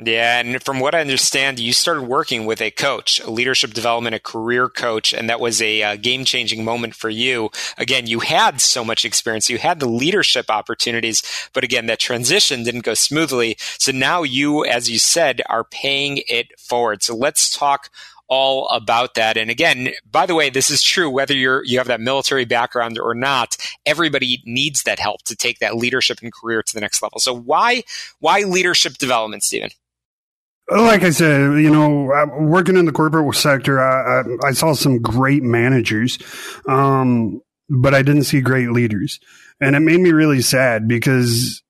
Yeah, 0.00 0.38
and 0.38 0.62
from 0.62 0.78
what 0.78 0.94
I 0.94 1.00
understand, 1.00 1.58
you 1.58 1.72
started 1.72 2.02
working 2.02 2.46
with 2.46 2.60
a 2.60 2.70
coach, 2.70 3.18
a 3.18 3.30
leadership 3.30 3.72
development, 3.72 4.14
a 4.14 4.20
career 4.20 4.68
coach, 4.68 5.12
and 5.12 5.28
that 5.28 5.40
was 5.40 5.60
a 5.60 5.82
uh, 5.82 5.96
game 5.96 6.24
changing 6.24 6.64
moment 6.64 6.94
for 6.94 7.10
you. 7.10 7.50
Again, 7.76 8.06
you 8.06 8.20
had 8.20 8.60
so 8.60 8.84
much 8.84 9.04
experience, 9.04 9.50
you 9.50 9.58
had 9.58 9.80
the 9.80 9.88
leadership 9.88 10.50
opportunities, 10.50 11.50
but 11.52 11.64
again, 11.64 11.86
that 11.86 11.98
transition 11.98 12.62
didn't 12.62 12.84
go 12.84 12.94
smoothly. 12.94 13.56
So 13.58 13.90
now 13.90 14.22
you, 14.22 14.64
as 14.64 14.88
you 14.88 15.00
said, 15.00 15.42
are 15.48 15.64
paying 15.64 16.22
it 16.28 16.56
forward. 16.60 17.02
So 17.02 17.16
let's 17.16 17.50
talk 17.50 17.90
all 18.28 18.68
about 18.68 19.14
that. 19.14 19.36
And 19.36 19.50
again, 19.50 19.88
by 20.08 20.26
the 20.26 20.36
way, 20.36 20.48
this 20.48 20.70
is 20.70 20.80
true 20.80 21.10
whether 21.10 21.34
you're 21.34 21.64
you 21.64 21.78
have 21.78 21.88
that 21.88 22.00
military 22.00 22.44
background 22.44 23.00
or 23.00 23.14
not. 23.14 23.56
Everybody 23.84 24.42
needs 24.44 24.84
that 24.84 25.00
help 25.00 25.22
to 25.24 25.34
take 25.34 25.58
that 25.58 25.76
leadership 25.76 26.18
and 26.22 26.32
career 26.32 26.62
to 26.62 26.74
the 26.74 26.80
next 26.80 27.02
level. 27.02 27.18
So 27.18 27.34
why 27.34 27.82
why 28.20 28.42
leadership 28.42 28.98
development, 28.98 29.42
Stephen? 29.42 29.70
Like 30.70 31.02
I 31.02 31.10
said, 31.10 31.60
you 31.60 31.70
know, 31.70 32.10
working 32.40 32.76
in 32.76 32.84
the 32.84 32.92
corporate 32.92 33.34
sector, 33.34 33.80
I, 33.80 34.20
I, 34.20 34.48
I 34.48 34.52
saw 34.52 34.74
some 34.74 35.00
great 35.00 35.42
managers, 35.42 36.18
um, 36.68 37.40
but 37.70 37.94
I 37.94 38.02
didn't 38.02 38.24
see 38.24 38.42
great 38.42 38.70
leaders, 38.70 39.18
and 39.60 39.74
it 39.74 39.80
made 39.80 40.00
me 40.00 40.12
really 40.12 40.42
sad 40.42 40.86
because 40.86 41.62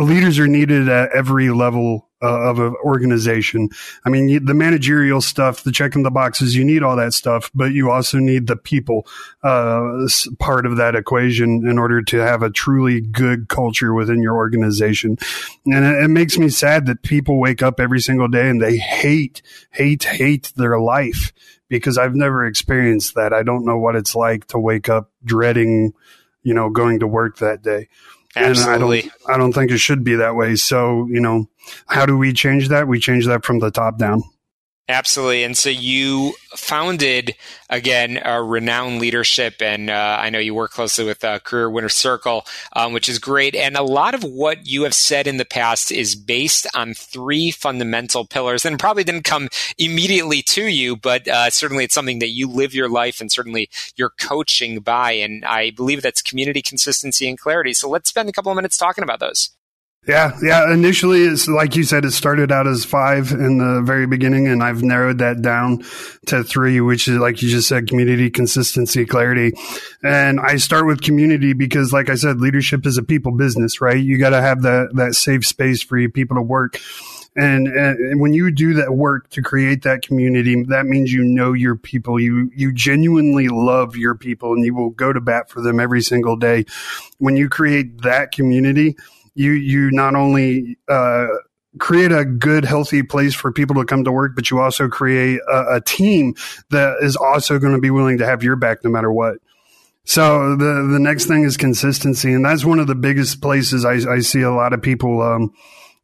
leaders 0.00 0.38
are 0.38 0.46
needed 0.46 0.88
at 0.88 1.10
every 1.12 1.50
level 1.50 2.05
uh, 2.22 2.50
of 2.50 2.58
an 2.58 2.74
organization. 2.82 3.68
I 4.04 4.10
mean, 4.10 4.44
the 4.44 4.54
managerial 4.54 5.20
stuff, 5.20 5.62
the 5.62 5.72
checking 5.72 6.02
the 6.02 6.10
boxes, 6.10 6.56
you 6.56 6.64
need 6.64 6.82
all 6.82 6.96
that 6.96 7.12
stuff, 7.12 7.50
but 7.54 7.72
you 7.72 7.90
also 7.90 8.18
need 8.18 8.46
the 8.46 8.56
people 8.56 9.06
uh, 9.42 10.06
part 10.38 10.66
of 10.66 10.76
that 10.76 10.94
equation 10.94 11.68
in 11.68 11.78
order 11.78 12.02
to 12.02 12.18
have 12.18 12.42
a 12.42 12.50
truly 12.50 13.00
good 13.00 13.48
culture 13.48 13.92
within 13.92 14.22
your 14.22 14.36
organization. 14.36 15.18
And 15.66 15.84
it, 15.84 16.04
it 16.04 16.08
makes 16.08 16.38
me 16.38 16.48
sad 16.48 16.86
that 16.86 17.02
people 17.02 17.38
wake 17.38 17.62
up 17.62 17.80
every 17.80 18.00
single 18.00 18.28
day 18.28 18.48
and 18.48 18.60
they 18.60 18.76
hate, 18.78 19.42
hate, 19.70 20.04
hate 20.04 20.52
their 20.56 20.80
life 20.80 21.32
because 21.68 21.98
I've 21.98 22.14
never 22.14 22.46
experienced 22.46 23.14
that. 23.14 23.32
I 23.32 23.42
don't 23.42 23.64
know 23.64 23.78
what 23.78 23.96
it's 23.96 24.14
like 24.14 24.46
to 24.48 24.58
wake 24.58 24.88
up 24.88 25.10
dreading, 25.24 25.92
you 26.42 26.54
know, 26.54 26.70
going 26.70 27.00
to 27.00 27.06
work 27.06 27.38
that 27.38 27.62
day. 27.62 27.88
Absolutely. 28.36 29.00
And 29.00 29.10
I 29.26 29.32
don't, 29.32 29.34
I 29.34 29.38
don't 29.38 29.52
think 29.52 29.70
it 29.70 29.78
should 29.78 30.04
be 30.04 30.16
that 30.16 30.36
way. 30.36 30.56
So, 30.56 31.06
you 31.06 31.20
know, 31.20 31.48
how 31.86 32.06
do 32.06 32.16
we 32.16 32.32
change 32.32 32.68
that? 32.68 32.86
We 32.86 33.00
change 33.00 33.26
that 33.26 33.44
from 33.44 33.58
the 33.58 33.70
top 33.70 33.98
down. 33.98 34.22
Absolutely. 34.88 35.42
And 35.42 35.56
so 35.56 35.68
you 35.68 36.34
founded, 36.54 37.34
again, 37.68 38.20
a 38.24 38.40
renowned 38.40 39.00
leadership. 39.00 39.60
And 39.60 39.90
uh, 39.90 40.18
I 40.20 40.30
know 40.30 40.38
you 40.38 40.54
work 40.54 40.70
closely 40.70 41.04
with 41.04 41.24
uh, 41.24 41.40
Career 41.40 41.68
Winner 41.68 41.88
Circle, 41.88 42.46
um, 42.72 42.92
which 42.92 43.08
is 43.08 43.18
great. 43.18 43.56
And 43.56 43.76
a 43.76 43.82
lot 43.82 44.14
of 44.14 44.22
what 44.22 44.64
you 44.64 44.84
have 44.84 44.94
said 44.94 45.26
in 45.26 45.38
the 45.38 45.44
past 45.44 45.90
is 45.90 46.14
based 46.14 46.68
on 46.72 46.94
three 46.94 47.50
fundamental 47.50 48.24
pillars. 48.24 48.64
And 48.64 48.78
probably 48.78 49.02
didn't 49.02 49.24
come 49.24 49.48
immediately 49.76 50.40
to 50.42 50.66
you, 50.66 50.94
but 50.94 51.26
uh, 51.26 51.50
certainly 51.50 51.82
it's 51.82 51.94
something 51.94 52.20
that 52.20 52.30
you 52.30 52.48
live 52.48 52.72
your 52.72 52.88
life 52.88 53.20
and 53.20 53.32
certainly 53.32 53.68
you're 53.96 54.12
coaching 54.20 54.78
by. 54.78 55.12
And 55.12 55.44
I 55.44 55.70
believe 55.70 56.00
that's 56.00 56.22
community, 56.22 56.62
consistency, 56.62 57.28
and 57.28 57.36
clarity. 57.36 57.74
So 57.74 57.88
let's 57.90 58.08
spend 58.08 58.28
a 58.28 58.32
couple 58.32 58.52
of 58.52 58.56
minutes 58.56 58.76
talking 58.76 59.02
about 59.02 59.18
those. 59.18 59.55
Yeah, 60.06 60.38
yeah. 60.40 60.72
Initially, 60.72 61.22
it's 61.22 61.48
like 61.48 61.74
you 61.74 61.82
said, 61.82 62.04
it 62.04 62.12
started 62.12 62.52
out 62.52 62.68
as 62.68 62.84
five 62.84 63.32
in 63.32 63.58
the 63.58 63.82
very 63.82 64.06
beginning, 64.06 64.46
and 64.46 64.62
I've 64.62 64.84
narrowed 64.84 65.18
that 65.18 65.42
down 65.42 65.82
to 66.26 66.44
three, 66.44 66.80
which 66.80 67.08
is 67.08 67.18
like 67.18 67.42
you 67.42 67.48
just 67.48 67.66
said, 67.66 67.88
community, 67.88 68.30
consistency, 68.30 69.04
clarity. 69.04 69.52
And 70.04 70.38
I 70.38 70.58
start 70.58 70.86
with 70.86 71.00
community 71.00 71.54
because, 71.54 71.92
like 71.92 72.08
I 72.08 72.14
said, 72.14 72.40
leadership 72.40 72.86
is 72.86 72.98
a 72.98 73.02
people 73.02 73.32
business, 73.32 73.80
right? 73.80 73.98
You 73.98 74.16
got 74.16 74.30
to 74.30 74.40
have 74.40 74.62
that 74.62 74.90
that 74.94 75.14
safe 75.14 75.44
space 75.44 75.82
for 75.82 75.98
your 75.98 76.10
people 76.10 76.36
to 76.36 76.42
work. 76.42 76.78
And, 77.38 77.66
and, 77.68 78.18
when 78.18 78.32
you 78.32 78.50
do 78.50 78.74
that 78.74 78.94
work 78.94 79.28
to 79.30 79.42
create 79.42 79.82
that 79.82 80.00
community, 80.00 80.62
that 80.68 80.86
means 80.86 81.12
you 81.12 81.22
know 81.22 81.52
your 81.52 81.74
people. 81.74 82.20
You 82.20 82.48
you 82.54 82.72
genuinely 82.72 83.48
love 83.48 83.96
your 83.96 84.14
people, 84.14 84.52
and 84.52 84.64
you 84.64 84.72
will 84.72 84.90
go 84.90 85.12
to 85.12 85.20
bat 85.20 85.50
for 85.50 85.60
them 85.60 85.80
every 85.80 86.00
single 86.00 86.36
day. 86.36 86.64
When 87.18 87.36
you 87.36 87.48
create 87.48 88.02
that 88.02 88.30
community 88.30 88.96
you 89.36 89.52
you 89.52 89.90
not 89.92 90.14
only 90.14 90.78
uh, 90.88 91.26
create 91.78 92.10
a 92.10 92.24
good, 92.24 92.64
healthy 92.64 93.02
place 93.02 93.34
for 93.34 93.52
people 93.52 93.76
to 93.76 93.84
come 93.84 94.02
to 94.04 94.10
work, 94.12 94.32
but 94.34 94.50
you 94.50 94.60
also 94.60 94.88
create 94.88 95.40
a, 95.48 95.76
a 95.76 95.80
team 95.80 96.34
that 96.70 96.96
is 97.02 97.16
also 97.16 97.58
going 97.58 97.74
to 97.74 97.80
be 97.80 97.90
willing 97.90 98.18
to 98.18 98.26
have 98.26 98.42
your 98.42 98.56
back 98.56 98.82
no 98.82 98.90
matter 98.90 99.12
what. 99.12 99.36
So 100.04 100.56
the 100.56 100.88
the 100.90 100.98
next 100.98 101.26
thing 101.26 101.44
is 101.44 101.56
consistency, 101.56 102.32
and 102.32 102.44
that's 102.44 102.64
one 102.64 102.78
of 102.78 102.86
the 102.86 102.94
biggest 102.94 103.42
places 103.42 103.84
I, 103.84 104.10
I 104.10 104.20
see 104.20 104.40
a 104.40 104.52
lot 104.52 104.72
of 104.72 104.80
people 104.80 105.20
um, 105.20 105.52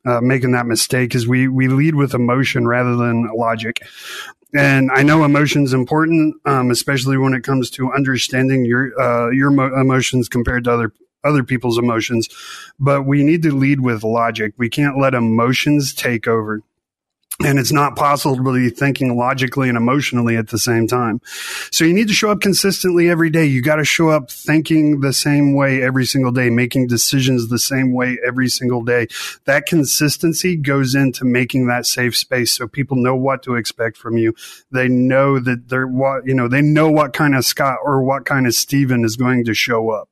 uh, 0.04 0.20
making 0.20 0.52
that 0.52 0.66
mistake. 0.66 1.14
Is 1.14 1.26
we 1.26 1.48
we 1.48 1.68
lead 1.68 1.94
with 1.94 2.14
emotion 2.14 2.66
rather 2.68 2.96
than 2.96 3.30
logic. 3.34 3.80
And 4.54 4.90
I 4.92 5.02
know 5.02 5.24
emotions 5.24 5.72
important, 5.72 6.34
um, 6.44 6.70
especially 6.70 7.16
when 7.16 7.32
it 7.32 7.42
comes 7.42 7.70
to 7.70 7.90
understanding 7.90 8.66
your 8.66 9.00
uh, 9.00 9.30
your 9.30 9.50
mo- 9.50 9.80
emotions 9.80 10.28
compared 10.28 10.64
to 10.64 10.72
other 10.72 10.92
other 11.24 11.42
people's 11.42 11.78
emotions, 11.78 12.28
but 12.78 13.02
we 13.02 13.22
need 13.22 13.42
to 13.42 13.54
lead 13.54 13.80
with 13.80 14.02
logic. 14.02 14.54
We 14.56 14.68
can't 14.68 14.98
let 14.98 15.14
emotions 15.14 15.94
take 15.94 16.26
over 16.26 16.62
and 17.44 17.58
it's 17.58 17.72
not 17.72 17.96
possible 17.96 18.36
to 18.36 18.52
be 18.52 18.70
thinking 18.70 19.16
logically 19.16 19.68
and 19.68 19.76
emotionally 19.76 20.36
at 20.36 20.48
the 20.48 20.58
same 20.58 20.86
time. 20.86 21.20
So 21.70 21.84
you 21.84 21.92
need 21.92 22.08
to 22.08 22.14
show 22.14 22.30
up 22.30 22.40
consistently 22.40 23.08
every 23.08 23.30
day. 23.30 23.46
You 23.46 23.62
got 23.62 23.76
to 23.76 23.84
show 23.84 24.10
up 24.10 24.30
thinking 24.30 25.00
the 25.00 25.12
same 25.12 25.54
way 25.54 25.82
every 25.82 26.04
single 26.04 26.32
day, 26.32 26.50
making 26.50 26.86
decisions 26.86 27.48
the 27.48 27.58
same 27.58 27.92
way 27.92 28.18
every 28.24 28.48
single 28.48 28.82
day. 28.82 29.08
That 29.44 29.66
consistency 29.66 30.56
goes 30.56 30.94
into 30.94 31.24
making 31.24 31.66
that 31.66 31.86
safe 31.86 32.16
space 32.16 32.52
so 32.52 32.68
people 32.68 32.96
know 32.96 33.16
what 33.16 33.42
to 33.44 33.56
expect 33.56 33.96
from 33.96 34.16
you. 34.16 34.34
They 34.70 34.88
know 34.88 35.38
that 35.38 35.68
they're 35.68 35.86
what, 35.86 36.26
you 36.26 36.34
know, 36.34 36.48
they 36.48 36.62
know 36.62 36.90
what 36.90 37.12
kind 37.12 37.34
of 37.34 37.44
Scott 37.44 37.78
or 37.82 38.02
what 38.02 38.24
kind 38.24 38.46
of 38.46 38.54
Steven 38.54 39.04
is 39.04 39.16
going 39.16 39.44
to 39.46 39.54
show 39.54 39.90
up. 39.90 40.08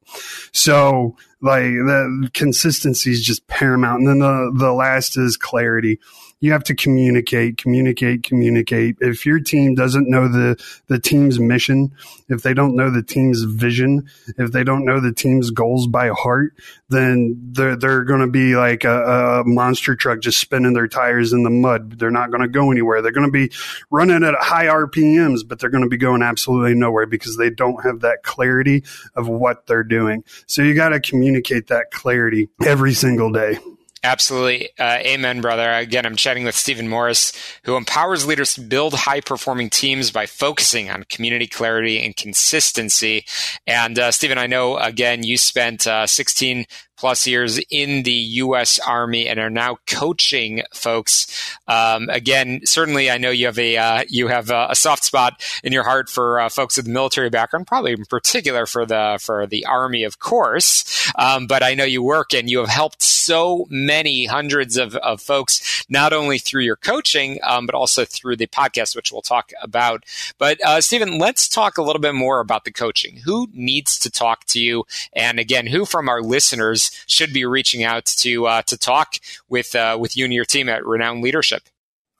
So 0.52 1.16
like 1.40 1.62
the 1.62 2.30
consistency 2.34 3.10
is 3.10 3.24
just 3.24 3.46
paramount. 3.46 4.00
And 4.00 4.08
then 4.08 4.18
the, 4.18 4.52
the 4.54 4.72
last 4.72 5.16
is 5.16 5.36
clarity 5.36 5.98
you 6.40 6.52
have 6.52 6.64
to 6.64 6.74
communicate, 6.74 7.58
communicate, 7.58 8.22
communicate. 8.22 8.96
If 9.00 9.26
your 9.26 9.40
team 9.40 9.74
doesn't 9.74 10.08
know 10.08 10.26
the, 10.26 10.62
the 10.86 10.98
team's 10.98 11.38
mission, 11.38 11.92
if 12.28 12.42
they 12.42 12.54
don't 12.54 12.74
know 12.74 12.90
the 12.90 13.02
team's 13.02 13.42
vision, 13.42 14.08
if 14.38 14.50
they 14.50 14.64
don't 14.64 14.86
know 14.86 15.00
the 15.00 15.12
team's 15.12 15.50
goals 15.50 15.86
by 15.86 16.08
heart, 16.08 16.54
then 16.88 17.50
they're, 17.52 17.76
they're 17.76 18.04
going 18.04 18.20
to 18.20 18.26
be 18.26 18.56
like 18.56 18.84
a, 18.84 19.40
a, 19.40 19.44
monster 19.44 19.94
truck 19.94 20.20
just 20.20 20.40
spinning 20.40 20.72
their 20.72 20.88
tires 20.88 21.34
in 21.34 21.42
the 21.42 21.50
mud. 21.50 21.98
They're 21.98 22.10
not 22.10 22.30
going 22.30 22.42
to 22.42 22.48
go 22.48 22.70
anywhere. 22.70 23.02
They're 23.02 23.12
going 23.12 23.30
to 23.30 23.32
be 23.32 23.52
running 23.90 24.24
at 24.24 24.34
high 24.40 24.66
RPMs, 24.66 25.46
but 25.46 25.58
they're 25.58 25.70
going 25.70 25.84
to 25.84 25.90
be 25.90 25.98
going 25.98 26.22
absolutely 26.22 26.74
nowhere 26.74 27.06
because 27.06 27.36
they 27.36 27.50
don't 27.50 27.84
have 27.84 28.00
that 28.00 28.22
clarity 28.22 28.82
of 29.14 29.28
what 29.28 29.66
they're 29.66 29.84
doing. 29.84 30.24
So 30.46 30.62
you 30.62 30.74
got 30.74 30.90
to 30.90 31.00
communicate 31.00 31.66
that 31.66 31.90
clarity 31.90 32.48
every 32.64 32.94
single 32.94 33.30
day. 33.30 33.58
Absolutely. 34.02 34.70
Uh, 34.78 34.98
amen, 35.00 35.42
brother. 35.42 35.70
Again, 35.74 36.06
I'm 36.06 36.16
chatting 36.16 36.44
with 36.44 36.54
Stephen 36.54 36.88
Morris, 36.88 37.34
who 37.64 37.76
empowers 37.76 38.26
leaders 38.26 38.54
to 38.54 38.62
build 38.62 38.94
high 38.94 39.20
performing 39.20 39.68
teams 39.68 40.10
by 40.10 40.24
focusing 40.24 40.88
on 40.88 41.04
community 41.10 41.46
clarity 41.46 42.02
and 42.02 42.16
consistency. 42.16 43.26
And 43.66 43.98
uh, 43.98 44.10
Stephen, 44.10 44.38
I 44.38 44.46
know, 44.46 44.78
again, 44.78 45.22
you 45.22 45.36
spent 45.36 45.86
uh, 45.86 46.06
16 46.06 46.64
plus 47.00 47.26
years 47.26 47.58
in 47.70 48.02
the 48.02 48.12
U.S. 48.12 48.78
Army 48.78 49.26
and 49.26 49.40
are 49.40 49.48
now 49.48 49.78
coaching 49.86 50.62
folks. 50.74 51.26
Um, 51.66 52.10
again, 52.10 52.60
certainly, 52.64 53.10
I 53.10 53.16
know 53.16 53.30
you 53.30 53.46
have 53.46 53.58
a 53.58 53.76
uh, 53.78 54.04
you 54.08 54.28
have 54.28 54.50
a, 54.50 54.68
a, 54.70 54.74
soft 54.74 55.04
spot 55.04 55.42
in 55.64 55.72
your 55.72 55.82
heart 55.82 56.10
for 56.10 56.40
uh, 56.40 56.50
folks 56.50 56.76
with 56.76 56.86
military 56.86 57.30
background, 57.30 57.66
probably 57.66 57.92
in 57.92 58.04
particular 58.04 58.66
for 58.66 58.84
the 58.84 59.18
for 59.20 59.46
the 59.46 59.64
Army, 59.64 60.04
of 60.04 60.18
course. 60.18 61.10
Um, 61.16 61.46
but 61.46 61.62
I 61.62 61.74
know 61.74 61.84
you 61.84 62.02
work 62.02 62.34
and 62.34 62.50
you 62.50 62.58
have 62.58 62.68
helped 62.68 63.02
so 63.02 63.66
many 63.70 64.26
hundreds 64.26 64.76
of, 64.76 64.94
of 64.96 65.22
folks, 65.22 65.84
not 65.88 66.12
only 66.12 66.38
through 66.38 66.62
your 66.62 66.76
coaching, 66.76 67.38
um, 67.42 67.64
but 67.64 67.74
also 67.74 68.04
through 68.04 68.36
the 68.36 68.46
podcast, 68.46 68.94
which 68.94 69.12
we'll 69.12 69.22
talk 69.22 69.52
about. 69.62 70.04
But 70.38 70.62
uh, 70.64 70.80
Stephen, 70.80 71.18
let's 71.18 71.48
talk 71.48 71.78
a 71.78 71.82
little 71.82 72.00
bit 72.00 72.14
more 72.14 72.40
about 72.40 72.64
the 72.64 72.72
coaching. 72.72 73.16
Who 73.24 73.48
needs 73.52 73.98
to 74.00 74.10
talk 74.10 74.44
to 74.46 74.60
you? 74.60 74.84
And 75.12 75.38
again, 75.38 75.66
who 75.66 75.84
from 75.84 76.08
our 76.08 76.22
listeners 76.22 76.89
should 77.06 77.32
be 77.32 77.44
reaching 77.44 77.82
out 77.82 78.04
to 78.04 78.46
uh, 78.46 78.62
to 78.62 78.76
talk 78.76 79.16
with 79.48 79.74
uh, 79.74 79.96
with 80.00 80.16
you 80.16 80.24
and 80.24 80.34
your 80.34 80.44
team 80.44 80.68
at 80.68 80.84
Renowned 80.84 81.22
Leadership? 81.22 81.62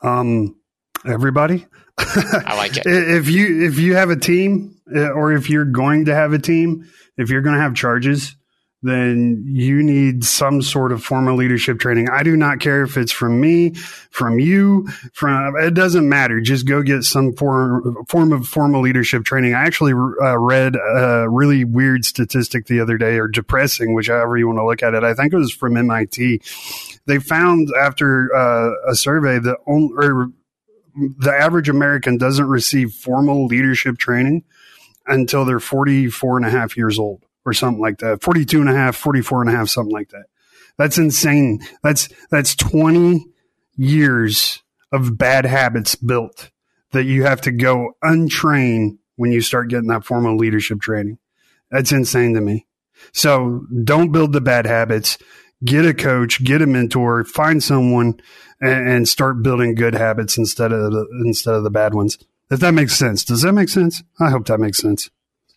Um, 0.02 0.56
everybody. 1.06 1.66
I 1.98 2.56
like 2.56 2.76
it. 2.76 2.82
if 2.86 3.28
you 3.28 3.66
if 3.66 3.78
you 3.78 3.94
have 3.96 4.10
a 4.10 4.16
team, 4.16 4.76
uh, 4.94 5.10
or 5.10 5.32
if 5.32 5.50
you're 5.50 5.64
going 5.64 6.06
to 6.06 6.14
have 6.14 6.32
a 6.32 6.38
team, 6.38 6.88
if 7.16 7.30
you're 7.30 7.42
going 7.42 7.56
to 7.56 7.60
have 7.60 7.74
charges, 7.74 8.34
then 8.82 9.44
you 9.46 9.82
need 9.82 10.24
some 10.24 10.62
sort 10.62 10.90
of 10.90 11.04
formal 11.04 11.36
leadership 11.36 11.78
training. 11.78 12.08
I 12.08 12.22
do 12.22 12.34
not 12.34 12.60
care 12.60 12.82
if 12.82 12.96
it's 12.96 13.12
from 13.12 13.38
me, 13.38 13.74
from 14.10 14.38
you, 14.38 14.88
from 15.12 15.54
it 15.56 15.74
doesn't 15.74 16.08
matter. 16.08 16.40
Just 16.40 16.66
go 16.66 16.82
get 16.82 17.04
some 17.04 17.34
form 17.34 18.04
form 18.08 18.32
of 18.32 18.46
formal 18.46 18.80
leadership 18.80 19.24
training. 19.24 19.54
I 19.54 19.64
actually 19.64 19.92
uh, 19.92 20.38
read 20.38 20.76
a 20.76 21.28
really 21.28 21.64
weird 21.64 22.06
statistic 22.06 22.66
the 22.66 22.80
other 22.80 22.96
day, 22.96 23.18
or 23.18 23.28
depressing, 23.28 23.94
whichever 23.94 24.38
you 24.38 24.46
want 24.46 24.58
to 24.58 24.66
look 24.66 24.82
at 24.82 24.94
it. 24.94 25.04
I 25.04 25.12
think 25.12 25.34
it 25.34 25.36
was 25.36 25.52
from 25.52 25.76
MIT. 25.76 26.40
They 27.04 27.18
found 27.18 27.68
after 27.78 28.34
uh, 28.34 28.70
a 28.90 28.94
survey 28.94 29.38
that 29.40 29.58
only, 29.66 30.32
the 31.18 31.32
average 31.32 31.68
American 31.68 32.16
doesn't 32.16 32.48
receive 32.48 32.92
formal 32.92 33.46
leadership 33.46 33.98
training 33.98 34.44
until 35.06 35.44
they're 35.44 35.60
44 35.60 36.38
and 36.38 36.46
a 36.46 36.50
half 36.50 36.76
years 36.76 36.98
old 36.98 37.24
or 37.44 37.52
something 37.52 37.80
like 37.80 37.98
that. 37.98 38.22
42 38.22 38.60
and 38.60 38.68
a 38.68 38.74
half, 38.74 38.96
44 38.96 39.42
and 39.42 39.50
a 39.50 39.56
half, 39.56 39.68
something 39.68 39.92
like 39.92 40.10
that. 40.10 40.26
That's 40.78 40.98
insane. 40.98 41.60
That's, 41.82 42.08
that's 42.30 42.54
20 42.54 43.26
years 43.76 44.62
of 44.92 45.16
bad 45.16 45.46
habits 45.46 45.94
built 45.94 46.50
that 46.92 47.04
you 47.04 47.24
have 47.24 47.40
to 47.42 47.52
go 47.52 47.92
untrain 48.02 48.98
when 49.16 49.32
you 49.32 49.40
start 49.40 49.68
getting 49.68 49.88
that 49.88 50.04
formal 50.04 50.36
leadership 50.36 50.80
training. 50.80 51.18
That's 51.70 51.92
insane 51.92 52.34
to 52.34 52.40
me. 52.40 52.66
So 53.12 53.66
don't 53.84 54.12
build 54.12 54.32
the 54.32 54.40
bad 54.40 54.66
habits. 54.66 55.18
Get 55.64 55.84
a 55.84 55.94
coach, 55.94 56.42
get 56.42 56.62
a 56.62 56.66
mentor, 56.66 57.24
find 57.24 57.62
someone, 57.62 58.20
and, 58.60 58.88
and 58.88 59.08
start 59.08 59.42
building 59.42 59.74
good 59.74 59.94
habits 59.94 60.38
instead 60.38 60.72
of 60.72 60.92
the, 60.92 61.06
instead 61.24 61.54
of 61.54 61.62
the 61.62 61.70
bad 61.70 61.94
ones. 61.94 62.18
If 62.50 62.60
that 62.60 62.72
makes 62.72 62.96
sense, 62.96 63.24
does 63.24 63.42
that 63.42 63.52
make 63.52 63.68
sense? 63.68 64.02
I 64.18 64.30
hope 64.30 64.46
that 64.46 64.58
makes 64.58 64.78
sense. 64.78 65.10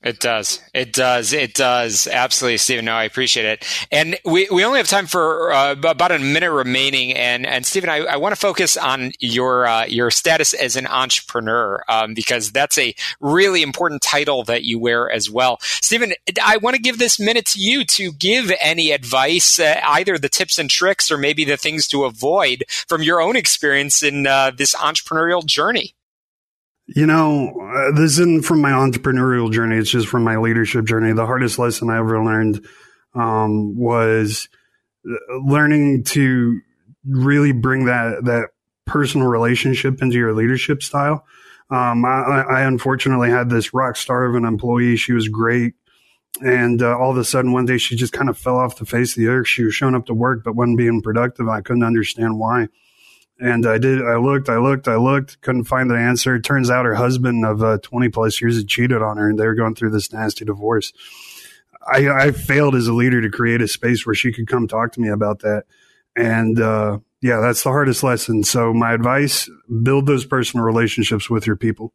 It 0.04 0.20
does. 0.20 0.62
It 0.74 0.92
does. 0.92 1.32
It 1.32 1.54
does. 1.54 2.08
Absolutely, 2.08 2.58
Stephen. 2.58 2.86
No, 2.86 2.94
I 2.94 3.06
appreciate 3.06 3.46
it. 3.46 3.88
And 3.90 4.18
we, 4.26 4.50
we 4.52 4.66
only 4.66 4.80
have 4.80 4.88
time 4.88 5.08
for 5.08 5.54
uh, 5.54 5.72
about 5.72 6.12
a 6.12 6.20
minute 6.20 6.52
remaining. 6.52 7.14
And 7.14 7.46
and 7.46 7.66
Stephen, 7.66 7.90
I, 7.90 8.00
I 8.00 8.18
want 8.18 8.36
to 8.36 8.40
focus 8.40 8.76
on 8.76 9.14
your 9.20 9.66
uh, 9.66 9.86
your 9.86 10.12
status 10.12 10.54
as 10.54 10.76
an 10.76 10.88
entrepreneur 10.88 11.86
um, 11.88 12.14
because 12.14 12.52
that's 12.52 12.78
a 12.78 12.94
really 13.22 13.62
important 13.62 14.02
title 14.02 14.44
that 14.44 14.66
you 14.66 14.78
wear 14.78 15.10
as 15.10 15.30
well. 15.30 15.58
Stephen, 15.62 16.12
I 16.44 16.58
want 16.58 16.76
to 16.76 16.82
give 16.82 17.00
this 17.00 17.18
minute 17.18 17.46
to 17.48 17.60
you 17.60 17.86
to 17.86 18.12
give 18.12 18.52
any 18.60 18.92
advice, 18.92 19.58
uh, 19.58 19.80
either 19.88 20.18
the 20.18 20.28
tips 20.28 20.60
and 20.60 20.70
tricks 20.70 21.12
or 21.12 21.18
maybe 21.18 21.46
the 21.46 21.56
things 21.56 21.88
to 21.88 22.04
avoid 22.04 22.66
from 22.90 23.04
your 23.04 23.22
own 23.22 23.38
experience 23.38 24.04
in 24.04 24.28
uh, 24.28 24.52
this 24.52 24.76
entrepreneurial 24.76 25.46
journey. 25.46 25.96
You 26.88 27.06
know, 27.06 27.50
uh, 27.62 27.92
this 27.96 28.20
isn't 28.20 28.46
from 28.46 28.62
my 28.62 28.72
entrepreneurial 28.72 29.52
journey. 29.52 29.78
It's 29.78 29.90
just 29.90 30.08
from 30.08 30.24
my 30.24 30.38
leadership 30.38 30.86
journey. 30.86 31.14
The 31.14 31.26
hardest 31.26 31.58
lesson 31.58 31.90
I 31.90 31.98
ever 31.98 32.24
learned 32.24 32.66
um, 33.16 33.78
was 33.78 34.50
uh, 35.08 35.38
learning 35.46 36.04
to 36.06 36.60
really 37.06 37.54
bring 37.54 37.86
that 37.86 38.26
that 38.26 38.50
personal 38.86 39.28
relationship 39.28 40.02
into 40.02 40.18
your 40.18 40.34
leadership 40.34 40.84
style. 40.84 41.26
Um, 41.70 42.04
I, 42.06 42.44
I, 42.50 42.62
unfortunately 42.64 43.30
had 43.30 43.50
this 43.50 43.74
rock 43.74 43.96
star 43.96 44.26
of 44.26 44.36
an 44.36 44.46
employee. 44.46 44.98
She 44.98 45.14
was 45.14 45.30
great. 45.30 45.74
And 46.42 46.82
uh, 46.82 46.98
all 46.98 47.12
of 47.12 47.18
a 47.18 47.24
sudden, 47.24 47.54
one 47.54 47.66
day, 47.66 47.78
she 47.78 47.96
just 47.96 48.14
kind 48.14 48.30
of 48.30 48.38
fell 48.38 48.58
off 48.58 48.78
the 48.78 48.86
face 48.86 49.16
of 49.16 49.22
the 49.22 49.30
earth. 49.30 49.48
She 49.48 49.64
was 49.64 49.74
showing 49.74 49.96
up 49.96 50.06
to 50.08 50.14
work, 50.14 50.44
but 50.44 50.56
wasn't 50.56 50.78
being 50.78 51.02
productive. 51.02 51.48
I 51.48 51.62
couldn't 51.62 51.84
understand 51.84 52.38
why. 52.38 52.68
And 53.44 53.66
I 53.66 53.78
did. 53.78 54.02
I 54.02 54.16
looked. 54.16 54.48
I 54.48 54.56
looked. 54.58 54.88
I 54.88 54.96
looked. 54.96 55.42
Couldn't 55.42 55.66
find 55.66 55.90
the 55.90 55.96
answer. 55.96 56.36
It 56.36 56.46
turns 56.46 56.70
out 56.70 56.86
her 56.86 56.96
husband 56.96 57.46
of 57.46 57.62
uh, 57.62 57.78
twenty 57.82 58.08
plus 58.08 58.40
years 58.40 58.56
had 58.56 58.70
cheated 58.70 59.02
on 59.02 59.18
her, 59.18 59.30
and 59.30 59.38
they 59.38 59.46
were 59.46 59.54
going 59.54 59.76
through 59.76 59.90
this 59.90 60.14
nasty 60.14 60.46
divorce. 60.46 60.94
I, 61.86 62.08
I, 62.08 62.32
failed 62.32 62.74
as 62.74 62.88
a 62.88 62.94
leader 62.94 63.22
to 63.22 63.30
create 63.30 63.62
a 63.62 63.68
space 63.68 64.06
where 64.06 64.16
she 64.16 64.32
could 64.32 64.48
come 64.48 64.70
talk 64.70 64.94
to 64.94 65.02
me 65.02 65.10
about 65.10 65.40
that. 65.40 65.66
And 66.16 66.58
uh, 66.58 67.00
yeah, 67.22 67.42
that's 67.42 67.64
the 67.64 67.72
hardest 67.72 68.02
lesson. 68.02 68.44
So 68.44 68.74
my 68.74 68.94
advice: 68.94 69.50
build 69.84 70.06
those 70.06 70.26
personal 70.26 70.66
relationships 70.66 71.30
with 71.30 71.46
your 71.46 71.58
people. 71.58 71.92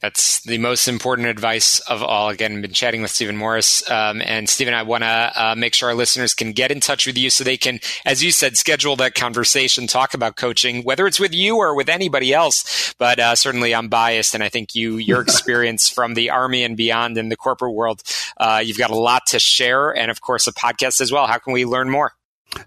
That's 0.00 0.42
the 0.42 0.58
most 0.58 0.86
important 0.86 1.26
advice 1.26 1.80
of 1.80 2.04
all. 2.04 2.28
Again, 2.28 2.56
I've 2.56 2.62
been 2.62 2.72
chatting 2.72 3.02
with 3.02 3.10
Stephen 3.10 3.36
Morris. 3.36 3.88
Um, 3.90 4.22
and 4.22 4.48
Stephen, 4.48 4.72
I 4.72 4.82
want 4.82 5.02
to 5.02 5.32
uh, 5.34 5.54
make 5.56 5.74
sure 5.74 5.88
our 5.88 5.94
listeners 5.96 6.34
can 6.34 6.52
get 6.52 6.70
in 6.70 6.78
touch 6.78 7.04
with 7.04 7.18
you 7.18 7.30
so 7.30 7.42
they 7.42 7.56
can, 7.56 7.80
as 8.04 8.22
you 8.22 8.30
said, 8.30 8.56
schedule 8.56 8.94
that 8.96 9.14
conversation, 9.14 9.88
talk 9.88 10.14
about 10.14 10.36
coaching, 10.36 10.84
whether 10.84 11.08
it's 11.08 11.18
with 11.18 11.34
you 11.34 11.56
or 11.56 11.74
with 11.74 11.88
anybody 11.88 12.32
else. 12.32 12.94
But 12.96 13.18
uh, 13.18 13.34
certainly 13.34 13.74
I'm 13.74 13.88
biased. 13.88 14.34
And 14.34 14.44
I 14.44 14.48
think 14.48 14.76
you, 14.76 14.98
your 14.98 15.20
experience 15.28 15.88
from 15.88 16.14
the 16.14 16.30
Army 16.30 16.62
and 16.62 16.76
beyond 16.76 17.18
in 17.18 17.28
the 17.28 17.36
corporate 17.36 17.74
world, 17.74 18.02
uh, 18.36 18.62
you've 18.64 18.78
got 18.78 18.90
a 18.90 18.96
lot 18.96 19.26
to 19.28 19.40
share. 19.40 19.90
And 19.90 20.12
of 20.12 20.20
course, 20.20 20.46
a 20.46 20.52
podcast 20.52 21.00
as 21.00 21.10
well. 21.10 21.26
How 21.26 21.38
can 21.38 21.52
we 21.52 21.64
learn 21.64 21.90
more? 21.90 22.12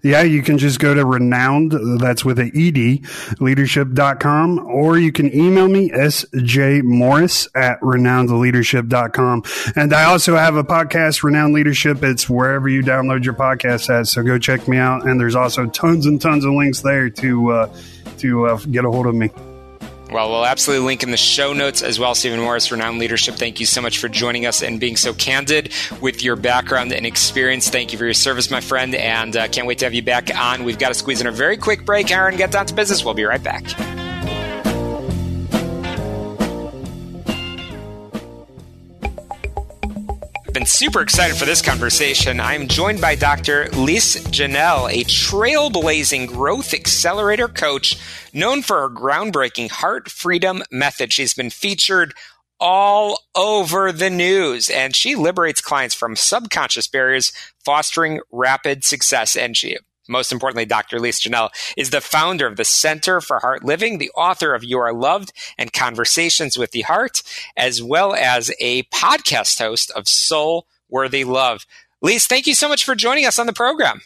Yeah, 0.02 0.22
you 0.22 0.42
can 0.42 0.58
just 0.58 0.78
go 0.78 0.94
to 0.94 1.04
renowned, 1.04 1.72
that's 2.00 2.24
with 2.24 2.38
a 2.38 2.46
ED, 2.54 3.40
leadership.com, 3.40 4.58
or 4.66 4.98
you 4.98 5.12
can 5.12 5.34
email 5.34 5.68
me, 5.68 5.90
sjmorris 5.90 7.48
at 7.54 7.80
renownedleadership.com. 7.80 9.42
And 9.76 9.92
I 9.92 10.04
also 10.04 10.36
have 10.36 10.56
a 10.56 10.64
podcast, 10.64 11.22
Renowned 11.22 11.52
Leadership. 11.52 12.02
It's 12.02 12.28
wherever 12.28 12.68
you 12.68 12.82
download 12.82 13.24
your 13.24 13.34
podcast 13.34 13.90
at. 13.90 14.06
So 14.06 14.22
go 14.22 14.38
check 14.38 14.68
me 14.68 14.78
out. 14.78 15.06
And 15.06 15.20
there's 15.20 15.34
also 15.34 15.66
tons 15.66 16.06
and 16.06 16.20
tons 16.20 16.44
of 16.44 16.52
links 16.52 16.80
there 16.80 17.10
to, 17.10 17.50
uh, 17.50 17.76
to 18.18 18.46
uh, 18.46 18.56
get 18.58 18.84
a 18.84 18.90
hold 18.90 19.06
of 19.06 19.14
me. 19.14 19.30
Well, 20.12 20.30
we'll 20.30 20.44
absolutely 20.44 20.86
link 20.86 21.02
in 21.02 21.10
the 21.10 21.16
show 21.16 21.54
notes 21.54 21.80
as 21.80 21.98
well. 21.98 22.14
Stephen 22.14 22.38
Morris, 22.38 22.70
Renowned 22.70 22.98
Leadership, 22.98 23.36
thank 23.36 23.60
you 23.60 23.66
so 23.66 23.80
much 23.80 23.98
for 23.98 24.08
joining 24.08 24.44
us 24.44 24.62
and 24.62 24.78
being 24.78 24.96
so 24.96 25.14
candid 25.14 25.72
with 26.02 26.22
your 26.22 26.36
background 26.36 26.92
and 26.92 27.06
experience. 27.06 27.70
Thank 27.70 27.92
you 27.92 27.98
for 27.98 28.04
your 28.04 28.12
service, 28.12 28.50
my 28.50 28.60
friend, 28.60 28.94
and 28.94 29.34
uh, 29.34 29.48
can't 29.48 29.66
wait 29.66 29.78
to 29.78 29.86
have 29.86 29.94
you 29.94 30.02
back 30.02 30.28
on. 30.36 30.64
We've 30.64 30.78
got 30.78 30.88
to 30.88 30.94
squeeze 30.94 31.22
in 31.22 31.26
a 31.26 31.32
very 31.32 31.56
quick 31.56 31.86
break, 31.86 32.10
Aaron. 32.10 32.36
Get 32.36 32.50
down 32.50 32.66
to 32.66 32.74
business. 32.74 33.02
We'll 33.02 33.14
be 33.14 33.24
right 33.24 33.42
back. 33.42 33.64
Been 40.52 40.66
super 40.66 41.00
excited 41.00 41.36
for 41.36 41.46
this 41.46 41.62
conversation. 41.62 42.38
I'm 42.38 42.68
joined 42.68 43.00
by 43.00 43.14
Dr. 43.14 43.70
Lise 43.70 44.16
Janelle, 44.26 44.92
a 44.92 45.04
trailblazing 45.04 46.28
growth 46.28 46.74
accelerator 46.74 47.48
coach 47.48 47.98
known 48.34 48.60
for 48.60 48.80
her 48.80 48.90
groundbreaking 48.90 49.70
heart 49.70 50.10
freedom 50.10 50.62
method. 50.70 51.12
She's 51.12 51.32
been 51.32 51.48
featured 51.48 52.12
all 52.60 53.18
over 53.34 53.92
the 53.92 54.10
news 54.10 54.68
and 54.68 54.94
she 54.94 55.14
liberates 55.14 55.62
clients 55.62 55.94
from 55.94 56.16
subconscious 56.16 56.86
barriers, 56.86 57.32
fostering 57.64 58.20
rapid 58.30 58.84
success. 58.84 59.34
And 59.34 59.56
she 59.56 59.78
most 60.08 60.32
importantly, 60.32 60.64
Dr. 60.64 60.98
Lise 60.98 61.20
Janelle 61.20 61.50
is 61.76 61.90
the 61.90 62.00
founder 62.00 62.46
of 62.46 62.56
the 62.56 62.64
Center 62.64 63.20
for 63.20 63.38
Heart 63.38 63.64
Living, 63.64 63.98
the 63.98 64.10
author 64.10 64.54
of 64.54 64.64
You 64.64 64.78
Are 64.78 64.92
Loved 64.92 65.32
and 65.56 65.72
Conversations 65.72 66.58
with 66.58 66.72
the 66.72 66.82
Heart, 66.82 67.22
as 67.56 67.82
well 67.82 68.14
as 68.14 68.52
a 68.60 68.82
podcast 68.84 69.58
host 69.58 69.90
of 69.92 70.08
Soul 70.08 70.66
Worthy 70.88 71.24
Love. 71.24 71.66
Lise, 72.00 72.26
thank 72.26 72.46
you 72.46 72.54
so 72.54 72.68
much 72.68 72.84
for 72.84 72.94
joining 72.94 73.26
us 73.26 73.38
on 73.38 73.46
the 73.46 73.52
program. 73.52 74.00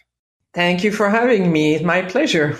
Thank 0.52 0.84
you 0.84 0.92
for 0.92 1.10
having 1.10 1.52
me. 1.52 1.78
My 1.80 2.02
pleasure. 2.02 2.58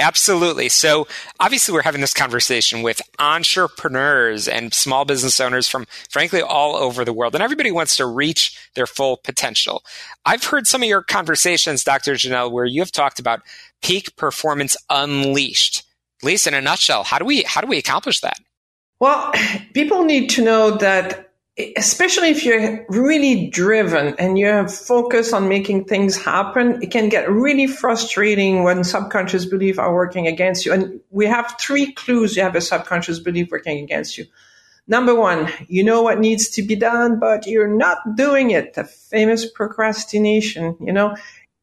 Absolutely. 0.00 0.68
So 0.68 1.08
obviously 1.40 1.74
we're 1.74 1.82
having 1.82 2.00
this 2.00 2.14
conversation 2.14 2.82
with 2.82 3.02
entrepreneurs 3.18 4.46
and 4.46 4.72
small 4.72 5.04
business 5.04 5.40
owners 5.40 5.66
from 5.66 5.86
frankly 6.08 6.40
all 6.40 6.76
over 6.76 7.04
the 7.04 7.12
world 7.12 7.34
and 7.34 7.42
everybody 7.42 7.72
wants 7.72 7.96
to 7.96 8.06
reach 8.06 8.56
their 8.74 8.86
full 8.86 9.16
potential. 9.16 9.82
I've 10.24 10.44
heard 10.44 10.68
some 10.68 10.82
of 10.82 10.88
your 10.88 11.02
conversations, 11.02 11.82
Dr. 11.82 12.12
Janelle, 12.12 12.52
where 12.52 12.64
you 12.64 12.80
have 12.80 12.92
talked 12.92 13.18
about 13.18 13.42
peak 13.82 14.14
performance 14.14 14.76
unleashed. 14.88 15.82
Lise, 16.22 16.46
in 16.46 16.54
a 16.54 16.60
nutshell, 16.60 17.02
how 17.02 17.18
do 17.18 17.24
we 17.24 17.42
how 17.42 17.60
do 17.60 17.66
we 17.66 17.78
accomplish 17.78 18.20
that? 18.20 18.38
Well, 19.00 19.32
people 19.74 20.04
need 20.04 20.28
to 20.30 20.44
know 20.44 20.72
that 20.72 21.27
especially 21.76 22.28
if 22.28 22.44
you're 22.44 22.86
really 22.88 23.48
driven 23.48 24.14
and 24.18 24.38
you 24.38 24.46
have 24.46 24.72
focus 24.72 25.32
on 25.32 25.48
making 25.48 25.84
things 25.84 26.16
happen, 26.16 26.80
it 26.82 26.90
can 26.90 27.08
get 27.08 27.30
really 27.30 27.66
frustrating 27.66 28.62
when 28.62 28.84
subconscious 28.84 29.44
beliefs 29.44 29.78
are 29.78 29.92
working 29.92 30.26
against 30.26 30.64
you. 30.64 30.72
And 30.72 31.00
we 31.10 31.26
have 31.26 31.56
three 31.58 31.92
clues 31.92 32.36
you 32.36 32.42
have 32.42 32.54
a 32.54 32.60
subconscious 32.60 33.18
belief 33.18 33.50
working 33.50 33.82
against 33.82 34.18
you. 34.18 34.26
Number 34.86 35.14
one, 35.14 35.50
you 35.66 35.84
know 35.84 36.00
what 36.00 36.18
needs 36.18 36.48
to 36.50 36.62
be 36.62 36.76
done, 36.76 37.18
but 37.18 37.46
you're 37.46 37.68
not 37.68 38.16
doing 38.16 38.52
it. 38.52 38.74
The 38.74 38.84
famous 38.84 39.50
procrastination, 39.50 40.76
you 40.80 40.92
know, 40.92 41.14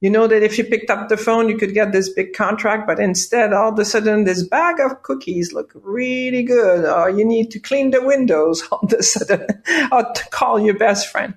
you 0.02 0.10
know 0.10 0.28
that 0.28 0.44
if 0.44 0.58
you 0.58 0.64
picked 0.64 0.90
up 0.90 1.10
the 1.10 1.18
phone, 1.18 1.50
you 1.50 1.58
could 1.58 1.74
get 1.74 1.92
this 1.92 2.10
big 2.10 2.34
contract, 2.34 2.86
but 2.86 3.00
instead, 3.00 3.54
all 3.54 3.72
of 3.72 3.80
a 3.80 3.86
sudden, 3.86 4.26
this 4.26 4.44
bag 4.48 4.80
of 4.80 5.02
cookies 5.04 5.54
look 5.54 5.72
really 5.76 6.44
good, 6.44 6.86
or 6.86 7.10
you 7.10 7.26
need 7.26 7.50
to 7.52 7.60
clean 7.60 7.92
the 7.92 8.04
windows 8.04 8.68
all 8.72 8.80
of 8.84 8.94
a 8.94 9.04
sudden, 9.04 9.48
or 9.92 10.04
to 10.04 10.30
call 10.30 10.60
your 10.60 10.78
best 10.78 11.08
friend. 11.08 11.34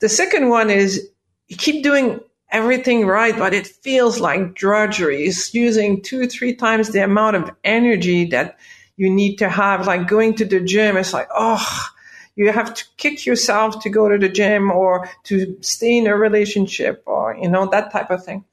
The 0.00 0.08
second 0.08 0.48
one 0.48 0.70
is 0.70 1.08
you 1.48 1.56
keep 1.56 1.82
doing 1.82 2.20
everything 2.50 3.06
right, 3.06 3.36
but 3.36 3.54
it 3.54 3.66
feels 3.66 4.20
like 4.20 4.54
drudgery. 4.54 5.24
It's 5.24 5.52
using 5.54 6.02
two, 6.02 6.26
three 6.26 6.54
times 6.54 6.88
the 6.88 7.04
amount 7.04 7.36
of 7.36 7.50
energy 7.62 8.26
that 8.26 8.58
you 8.96 9.10
need 9.10 9.36
to 9.36 9.48
have, 9.48 9.86
like 9.86 10.08
going 10.08 10.34
to 10.36 10.44
the 10.44 10.60
gym. 10.60 10.96
It's 10.96 11.12
like, 11.12 11.28
oh, 11.34 11.86
you 12.36 12.50
have 12.50 12.74
to 12.74 12.84
kick 12.96 13.26
yourself 13.26 13.82
to 13.82 13.90
go 13.90 14.08
to 14.08 14.18
the 14.18 14.28
gym 14.28 14.70
or 14.70 15.08
to 15.24 15.56
stay 15.60 15.98
in 15.98 16.06
a 16.06 16.16
relationship 16.16 17.02
or, 17.06 17.36
you 17.40 17.48
know, 17.48 17.66
that 17.66 17.92
type 17.92 18.10
of 18.10 18.24
thing. 18.24 18.44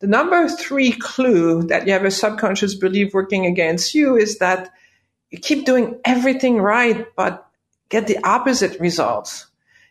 The 0.00 0.06
number 0.06 0.48
three 0.48 0.92
clue 0.92 1.62
that 1.64 1.86
you 1.86 1.92
have 1.92 2.04
a 2.04 2.10
subconscious 2.10 2.74
belief 2.74 3.12
working 3.12 3.46
against 3.46 3.94
you 3.94 4.16
is 4.16 4.38
that 4.38 4.72
you 5.30 5.38
keep 5.38 5.66
doing 5.66 6.00
everything 6.04 6.58
right, 6.58 7.06
but 7.14 7.46
get 7.88 8.06
the 8.06 8.18
opposite 8.24 8.80
results. 8.80 9.46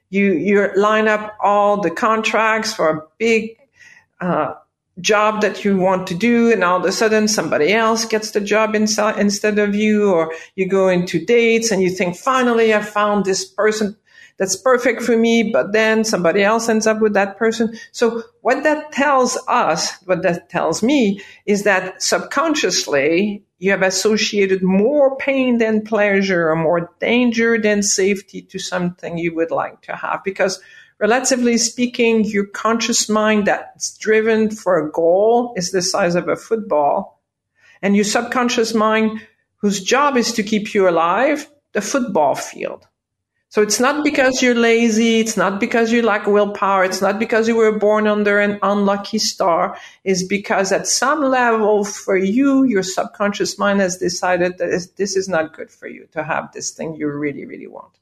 You, 0.09 0.33
you 0.33 0.71
line 0.75 1.07
up 1.07 1.37
all 1.41 1.81
the 1.81 1.91
contracts 1.91 2.73
for 2.73 2.89
a 2.89 3.01
big, 3.19 3.57
uh, 4.19 4.55
job 5.01 5.41
that 5.41 5.63
you 5.63 5.77
want 5.77 6.07
to 6.07 6.15
do 6.15 6.51
and 6.51 6.63
all 6.63 6.79
of 6.79 6.85
a 6.85 6.91
sudden 6.91 7.27
somebody 7.27 7.73
else 7.73 8.05
gets 8.05 8.31
the 8.31 8.41
job 8.41 8.75
inside, 8.75 9.19
instead 9.19 9.59
of 9.59 9.75
you 9.75 10.11
or 10.11 10.33
you 10.55 10.67
go 10.67 10.89
into 10.89 11.23
dates 11.23 11.71
and 11.71 11.81
you 11.81 11.89
think 11.89 12.15
finally 12.15 12.73
i 12.73 12.81
found 12.81 13.25
this 13.25 13.45
person 13.45 13.95
that's 14.39 14.55
perfect 14.55 15.03
for 15.03 15.17
me, 15.17 15.51
but 15.51 15.73
then 15.73 16.05
somebody 16.05 16.41
else 16.41 16.69
ends 16.69 16.87
up 16.87 17.01
with 17.01 17.13
that 17.13 17.37
person. 17.37 17.77
So 17.91 18.23
what 18.41 18.63
that 18.63 18.93
tells 18.93 19.37
us, 19.49 20.01
what 20.05 20.23
that 20.23 20.49
tells 20.49 20.81
me 20.81 21.21
is 21.45 21.63
that 21.65 22.01
subconsciously 22.01 23.43
you 23.59 23.71
have 23.71 23.81
associated 23.81 24.63
more 24.63 25.17
pain 25.17 25.57
than 25.57 25.83
pleasure 25.83 26.49
or 26.49 26.55
more 26.55 26.89
danger 27.01 27.59
than 27.59 27.83
safety 27.83 28.41
to 28.43 28.57
something 28.57 29.17
you 29.17 29.35
would 29.35 29.51
like 29.51 29.81
to 29.81 29.95
have 29.97 30.23
because 30.23 30.61
relatively 30.99 31.57
speaking, 31.57 32.25
your 32.25 32.45
conscious 32.45 33.09
mind 33.09 33.47
that's 33.47 33.97
driven 33.97 34.51
for 34.51 34.77
a 34.77 34.91
goal 34.91 35.53
is 35.55 35.71
the 35.71 35.81
size 35.81 36.15
of 36.15 36.27
a 36.27 36.35
football. 36.35 37.21
And 37.81 37.95
your 37.95 38.05
subconscious 38.05 38.73
mind, 38.73 39.21
whose 39.57 39.83
job 39.83 40.17
is 40.17 40.33
to 40.33 40.43
keep 40.43 40.73
you 40.73 40.87
alive, 40.89 41.49
the 41.71 41.81
football 41.81 42.35
field. 42.35 42.85
So 43.51 43.63
it's 43.63 43.79
not 43.79 44.03
because 44.03 44.43
you're 44.43 44.53
lazy. 44.53 45.19
It's 45.19 45.35
not 45.35 45.59
because 45.59 45.91
you 45.91 46.03
lack 46.03 46.27
willpower. 46.27 46.83
It's 46.83 47.01
not 47.01 47.17
because 47.17 47.47
you 47.47 47.55
were 47.55 47.79
born 47.79 48.05
under 48.05 48.39
an 48.39 48.59
unlucky 48.61 49.17
star. 49.17 49.75
It's 50.03 50.23
because 50.23 50.71
at 50.71 50.85
some 50.85 51.21
level 51.23 51.83
for 51.83 52.15
you, 52.15 52.63
your 52.63 52.83
subconscious 52.83 53.57
mind 53.57 53.79
has 53.79 53.97
decided 53.97 54.59
that 54.59 54.89
this 54.97 55.15
is 55.15 55.27
not 55.27 55.55
good 55.55 55.71
for 55.71 55.87
you 55.87 56.07
to 56.11 56.23
have 56.23 56.51
this 56.51 56.69
thing 56.69 56.95
you 56.95 57.09
really, 57.09 57.45
really 57.45 57.65
want. 57.65 57.97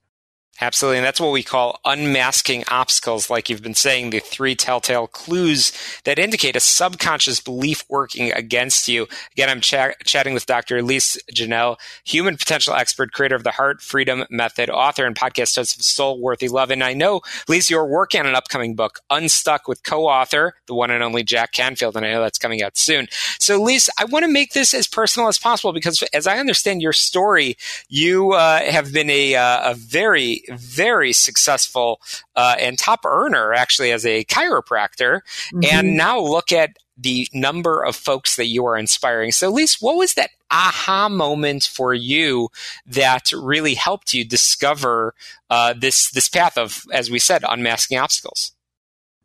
Absolutely. 0.59 0.97
And 0.97 1.05
that's 1.05 1.21
what 1.21 1.31
we 1.31 1.43
call 1.43 1.79
unmasking 1.85 2.63
obstacles, 2.67 3.29
like 3.29 3.47
you've 3.47 3.61
been 3.61 3.75
saying, 3.75 4.09
the 4.09 4.19
three 4.19 4.55
telltale 4.55 5.05
clues 5.05 5.71
that 6.03 6.17
indicate 6.17 6.55
a 6.55 6.59
subconscious 6.59 7.39
belief 7.39 7.85
working 7.89 8.31
against 8.31 8.87
you. 8.87 9.07
Again, 9.33 9.49
I'm 9.49 9.61
ch- 9.61 9.95
chatting 10.03 10.33
with 10.33 10.47
Dr. 10.47 10.81
Lise 10.81 11.17
Janelle, 11.31 11.77
human 12.03 12.37
potential 12.37 12.73
expert, 12.73 13.11
creator 13.11 13.35
of 13.35 13.43
the 13.43 13.51
Heart 13.51 13.81
Freedom 13.81 14.25
Method, 14.31 14.71
author 14.71 15.05
and 15.05 15.15
podcast 15.15 15.55
host 15.55 15.77
of 15.77 15.83
Soul 15.83 16.19
Worthy 16.19 16.47
Love. 16.47 16.71
And 16.71 16.83
I 16.83 16.93
know, 16.93 17.21
Lise, 17.47 17.69
you're 17.69 17.85
working 17.85 18.21
on 18.21 18.25
an 18.27 18.35
upcoming 18.35 18.73
book, 18.73 18.99
Unstuck, 19.11 19.67
with 19.67 19.83
co 19.83 20.07
author, 20.07 20.55
the 20.65 20.73
one 20.73 20.89
and 20.89 21.03
only 21.03 21.23
Jack 21.23 21.51
Canfield. 21.51 21.95
And 21.95 22.03
I 22.05 22.11
know 22.11 22.21
that's 22.21 22.39
coming 22.39 22.63
out 22.63 22.77
soon. 22.77 23.07
So, 23.39 23.61
Lise, 23.61 23.91
I 23.99 24.05
want 24.05 24.25
to 24.25 24.31
make 24.31 24.53
this 24.53 24.73
as 24.73 24.87
personal 24.87 25.27
as 25.27 25.37
possible 25.37 25.71
because, 25.71 26.01
as 26.13 26.25
I 26.25 26.39
understand 26.39 26.81
your 26.81 26.93
story, 26.93 27.57
you 27.89 28.31
uh, 28.31 28.61
have 28.63 28.91
been 28.91 29.11
a, 29.11 29.35
uh, 29.35 29.71
a 29.71 29.75
very 29.75 30.41
very 30.49 31.13
successful 31.13 32.01
uh, 32.35 32.55
and 32.59 32.77
top 32.77 33.05
earner 33.05 33.53
actually 33.53 33.91
as 33.91 34.05
a 34.05 34.23
chiropractor, 34.25 35.21
mm-hmm. 35.53 35.59
and 35.71 35.95
now 35.95 36.19
look 36.19 36.51
at 36.51 36.77
the 36.97 37.27
number 37.33 37.83
of 37.83 37.95
folks 37.95 38.35
that 38.37 38.47
you 38.47 38.65
are 38.65 38.77
inspiring. 38.77 39.31
So, 39.31 39.51
Lise, 39.51 39.77
what 39.79 39.97
was 39.97 40.15
that 40.15 40.31
aha 40.49 41.09
moment 41.09 41.63
for 41.63 41.93
you 41.93 42.49
that 42.85 43.31
really 43.31 43.75
helped 43.75 44.13
you 44.13 44.25
discover 44.25 45.13
uh, 45.49 45.73
this 45.77 46.09
this 46.11 46.29
path 46.29 46.57
of, 46.57 46.83
as 46.91 47.11
we 47.11 47.19
said, 47.19 47.43
unmasking 47.47 47.97
obstacles? 47.97 48.53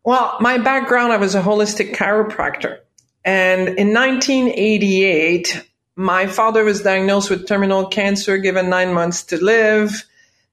Well, 0.04 0.36
my 0.40 0.58
background, 0.58 1.12
I 1.12 1.16
was 1.16 1.34
a 1.34 1.42
holistic 1.42 1.94
chiropractor. 1.94 2.80
And 3.24 3.68
in 3.68 3.94
1988, 3.94 5.64
my 5.94 6.26
father 6.26 6.64
was 6.64 6.82
diagnosed 6.82 7.30
with 7.30 7.46
terminal 7.46 7.86
cancer, 7.86 8.36
given 8.38 8.68
nine 8.68 8.92
months 8.92 9.22
to 9.24 9.42
live. 9.42 10.04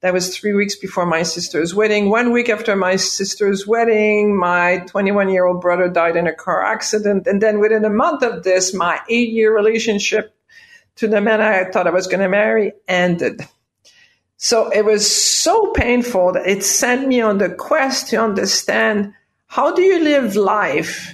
That 0.02 0.14
was 0.14 0.36
three 0.36 0.54
weeks 0.54 0.78
before 0.78 1.06
my 1.06 1.24
sister's 1.24 1.76
wedding. 1.76 2.10
One 2.10 2.32
week 2.32 2.48
after 2.48 2.74
my 2.74 2.96
sister's 2.96 3.68
wedding, 3.68 4.38
my 4.38 4.86
21 4.88 5.28
year 5.28 5.46
old 5.46 5.60
brother 5.60 5.90
died 5.90 6.16
in 6.16 6.26
a 6.26 6.34
car 6.34 6.64
accident. 6.64 7.28
And 7.28 7.42
then 7.42 7.60
within 7.60 7.84
a 7.84 7.90
month 7.90 8.24
of 8.24 8.44
this, 8.44 8.74
my 8.74 9.02
eight 9.10 9.30
year 9.30 9.54
relationship 9.54 10.34
to 10.96 11.08
the 11.10 11.20
man 11.20 11.42
I 11.42 11.66
thought 11.66 11.88
I 11.88 11.92
was 11.92 12.08
going 12.08 12.22
to 12.22 12.30
marry 12.30 12.72
ended. 12.88 13.42
So 14.38 14.70
it 14.70 14.86
was 14.86 15.10
so 15.14 15.74
painful 15.74 16.32
that 16.32 16.48
it 16.48 16.64
sent 16.64 17.06
me 17.06 17.20
on 17.20 17.40
the 17.40 17.50
quest 17.50 18.08
to 18.10 18.24
understand 18.24 19.14
how 19.48 19.74
do 19.74 19.82
you 19.82 20.02
live 20.02 20.38
life 20.38 21.14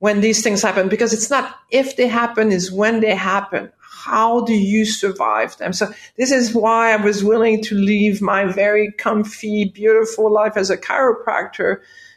when 0.00 0.20
these 0.20 0.42
things 0.42 0.62
happen? 0.62 0.88
Because 0.88 1.12
it's 1.12 1.30
not 1.30 1.54
if 1.70 1.96
they 1.96 2.08
happen, 2.08 2.50
is 2.50 2.72
when 2.72 2.98
they 2.98 3.14
happen 3.14 3.70
how 4.10 4.40
do 4.40 4.54
you 4.54 4.84
survive 4.84 5.56
them? 5.58 5.72
So 5.72 5.92
this 6.16 6.32
is 6.32 6.52
why 6.52 6.92
I 6.92 6.96
was 6.96 7.22
willing 7.22 7.62
to 7.62 7.76
leave 7.76 8.20
my 8.20 8.44
very 8.44 8.90
comfy, 8.98 9.66
beautiful 9.66 10.32
life 10.32 10.56
as 10.56 10.68
a 10.68 10.76
chiropractor 10.76 11.76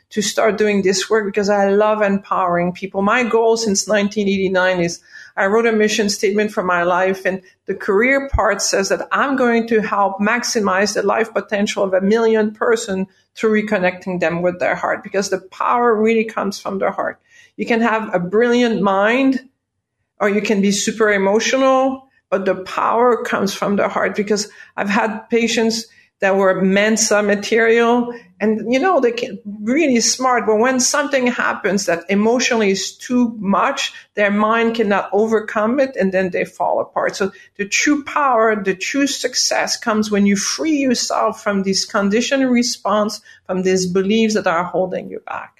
to 0.09 0.21
start 0.23 0.57
doing 0.57 0.81
this 0.81 1.07
work 1.07 1.25
because 1.25 1.49
I 1.49 1.69
love 1.69 2.01
empowering 2.01 2.71
people. 2.71 3.03
My 3.03 3.23
goal 3.23 3.57
since 3.57 3.87
1989 3.87 4.79
is 4.79 5.01
I 5.37 5.45
wrote 5.45 5.67
a 5.67 5.71
mission 5.71 6.09
statement 6.09 6.51
for 6.51 6.63
my 6.63 6.81
life 6.81 7.25
and 7.25 7.43
the 7.67 7.75
career 7.75 8.27
part 8.29 8.61
says 8.61 8.89
that 8.89 9.07
I'm 9.11 9.35
going 9.35 9.67
to 9.67 9.81
help 9.81 10.19
maximize 10.19 10.95
the 10.95 11.03
life 11.03 11.31
potential 11.31 11.83
of 11.83 11.93
a 11.93 12.01
million 12.01 12.53
person 12.53 13.05
through 13.35 13.63
reconnecting 13.63 14.19
them 14.19 14.41
with 14.41 14.59
their 14.59 14.75
heart 14.75 15.03
because 15.03 15.29
the 15.29 15.41
power 15.51 15.95
really 15.95 16.25
comes 16.25 16.59
from 16.59 16.79
their 16.79 16.91
heart. 16.91 17.19
You 17.55 17.67
can 17.67 17.81
have 17.81 18.13
a 18.13 18.19
brilliant 18.19 18.81
mind 18.81 19.47
or 20.19 20.29
you 20.29 20.41
can 20.41 20.61
be 20.61 20.71
super 20.71 21.11
emotional, 21.11 22.07
but 22.29 22.45
the 22.45 22.55
power 22.55 23.23
comes 23.23 23.53
from 23.53 23.75
the 23.75 23.87
heart 23.87 24.15
because 24.15 24.49
I've 24.75 24.89
had 24.89 25.29
patients 25.29 25.85
that 26.23 26.37
were 26.37 26.61
Mensa 26.61 27.21
material 27.21 28.17
and 28.39 28.71
you 28.71 28.79
know 28.79 29.01
they 29.01 29.11
can 29.11 29.37
really 29.59 29.99
smart 29.99 30.45
but 30.45 30.55
when 30.55 30.79
something 30.79 31.27
happens 31.27 31.85
that 31.85 32.05
emotionally 32.07 32.71
is 32.71 32.95
too 32.95 33.35
much 33.39 33.93
their 34.13 34.31
mind 34.31 34.73
cannot 34.73 35.09
overcome 35.11 35.81
it 35.81 35.97
and 35.97 36.13
then 36.13 36.29
they 36.29 36.45
fall 36.45 36.79
apart. 36.79 37.17
So 37.17 37.33
the 37.57 37.67
true 37.67 38.05
power 38.05 38.55
the 38.55 38.73
true 38.73 39.05
success 39.05 39.75
comes 39.75 40.09
when 40.09 40.25
you 40.25 40.37
free 40.37 40.77
yourself 40.77 41.43
from 41.43 41.63
this 41.63 41.83
conditioned 41.83 42.49
response 42.49 43.19
from 43.45 43.63
these 43.63 43.85
beliefs 43.85 44.35
that 44.35 44.47
are 44.47 44.63
holding 44.63 45.09
you 45.09 45.19
back 45.19 45.52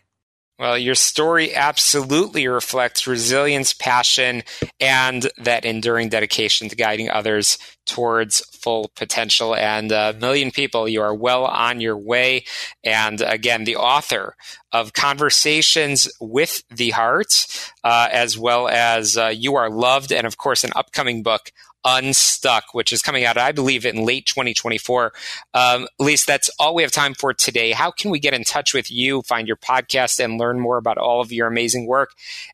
well, 0.63 0.78
your 0.78 0.95
story 0.95 1.54
absolutely 1.54 2.47
reflects 2.47 3.06
resilience, 3.06 3.73
passion, 3.73 4.43
and 4.80 5.30
that 5.38 5.65
enduring 5.65 6.08
dedication 6.08 6.69
to 6.69 6.76
guiding 6.78 7.10
others 7.10 7.58
towards 7.86 8.39
full 8.56 8.89
potential. 8.95 9.54
And 9.54 9.91
a 9.91 10.13
million 10.13 10.52
people, 10.52 10.88
you 10.88 11.02
are 11.02 11.13
well 11.13 11.43
on 11.43 11.82
your 11.82 11.97
way. 11.97 12.45
And 12.82 13.19
again, 13.19 13.65
the 13.65 13.76
author 13.76 14.38
of 14.71 14.93
Conversations 14.93 16.10
with 16.21 16.63
the 16.69 16.91
Heart, 16.91 17.45
uh, 17.84 18.08
as 18.10 18.38
well 18.38 18.69
as 18.69 19.17
uh, 19.17 19.34
You 19.36 19.56
Are 19.56 19.69
Loved, 19.69 20.13
and 20.13 20.26
of 20.26 20.38
course, 20.38 20.63
an 20.63 20.71
upcoming 20.78 21.23
book 21.23 21.52
Unstuck, 21.86 22.74
which 22.74 22.93
is 22.93 23.02
coming 23.02 23.26
out, 23.26 23.38
I 23.38 23.52
believe, 23.52 23.86
in 23.86 24.06
late 24.06 24.26
2024. 24.26 25.12
Um, 25.54 25.88
Lise 26.00 26.24
that's 26.26 26.50
all 26.60 26.76
we 26.76 26.84
have 26.84 26.91
time 26.91 27.13
for 27.13 27.34
today. 27.34 27.72
How 27.72 27.91
can 27.91 28.12
we 28.12 28.19
get 28.19 28.34
in 28.34 28.43
touch 28.43 28.74
with 28.74 28.91
you, 28.91 29.22
find 29.24 29.48
your 29.48 29.58
podcast, 29.58 30.24
and 30.24 30.39
learn 30.39 30.60
more 30.60 30.78
about 30.78 30.98
all 30.98 31.22
of 31.22 31.32
your 31.32 31.48
amazing 31.48 31.88
work 31.88 32.12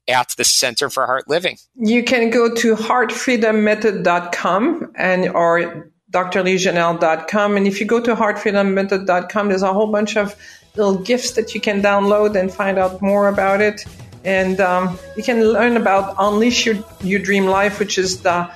at 0.07 0.35
the 0.37 0.43
Center 0.43 0.89
for 0.89 1.05
Heart 1.05 1.29
Living? 1.29 1.57
You 1.75 2.03
can 2.03 2.29
go 2.29 2.53
to 2.53 2.75
heartfreedommethod.com 2.75 4.91
and 4.95 5.29
or 5.29 5.89
drlejanelle.com. 6.11 7.57
And 7.57 7.67
if 7.67 7.79
you 7.79 7.85
go 7.85 8.01
to 8.01 8.15
heartfreedommethod.com, 8.15 9.49
there's 9.49 9.61
a 9.61 9.73
whole 9.73 9.91
bunch 9.91 10.17
of 10.17 10.35
little 10.75 10.97
gifts 10.97 11.31
that 11.31 11.53
you 11.53 11.61
can 11.61 11.81
download 11.81 12.35
and 12.35 12.53
find 12.53 12.77
out 12.77 13.01
more 13.01 13.27
about 13.27 13.61
it. 13.61 13.85
And 14.23 14.59
um, 14.59 14.99
you 15.15 15.23
can 15.23 15.43
learn 15.43 15.77
about 15.77 16.15
Unleash 16.19 16.65
Your, 16.65 16.75
Your 17.01 17.19
Dream 17.19 17.45
Life, 17.45 17.79
which 17.79 17.97
is 17.97 18.21
the 18.21 18.49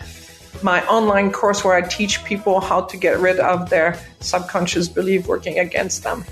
my 0.62 0.86
online 0.88 1.32
course 1.32 1.64
where 1.64 1.76
I 1.76 1.82
teach 1.82 2.24
people 2.24 2.60
how 2.60 2.82
to 2.82 2.98
get 2.98 3.20
rid 3.20 3.40
of 3.40 3.70
their 3.70 3.98
subconscious 4.20 4.88
belief 4.88 5.28
working 5.28 5.60
against 5.60 6.04
them. 6.04 6.24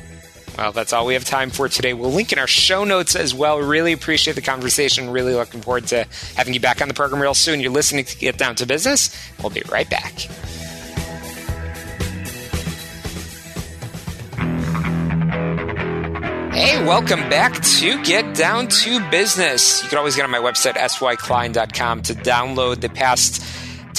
Well, 0.57 0.71
that's 0.73 0.93
all 0.93 1.05
we 1.05 1.13
have 1.13 1.23
time 1.23 1.49
for 1.49 1.69
today. 1.69 1.93
We'll 1.93 2.11
link 2.11 2.33
in 2.33 2.39
our 2.39 2.47
show 2.47 2.83
notes 2.83 3.15
as 3.15 3.33
well. 3.33 3.59
Really 3.59 3.93
appreciate 3.93 4.33
the 4.33 4.41
conversation. 4.41 5.09
Really 5.09 5.33
looking 5.33 5.61
forward 5.61 5.87
to 5.87 6.05
having 6.35 6.53
you 6.53 6.59
back 6.59 6.81
on 6.81 6.87
the 6.87 6.93
program 6.93 7.21
real 7.21 7.33
soon. 7.33 7.61
You're 7.61 7.71
listening 7.71 8.05
to 8.05 8.17
Get 8.17 8.37
Down 8.37 8.55
to 8.55 8.65
Business. 8.65 9.15
We'll 9.41 9.49
be 9.49 9.63
right 9.71 9.89
back. 9.89 10.13
Hey, 16.53 16.85
welcome 16.85 17.21
back 17.29 17.59
to 17.79 18.03
Get 18.03 18.35
Down 18.35 18.67
to 18.67 19.09
Business. 19.09 19.81
You 19.81 19.89
can 19.89 19.97
always 19.97 20.15
get 20.15 20.25
on 20.25 20.31
my 20.31 20.37
website, 20.37 20.73
syklein.com, 20.73 22.01
to 22.03 22.13
download 22.13 22.81
the 22.81 22.89
past 22.89 23.41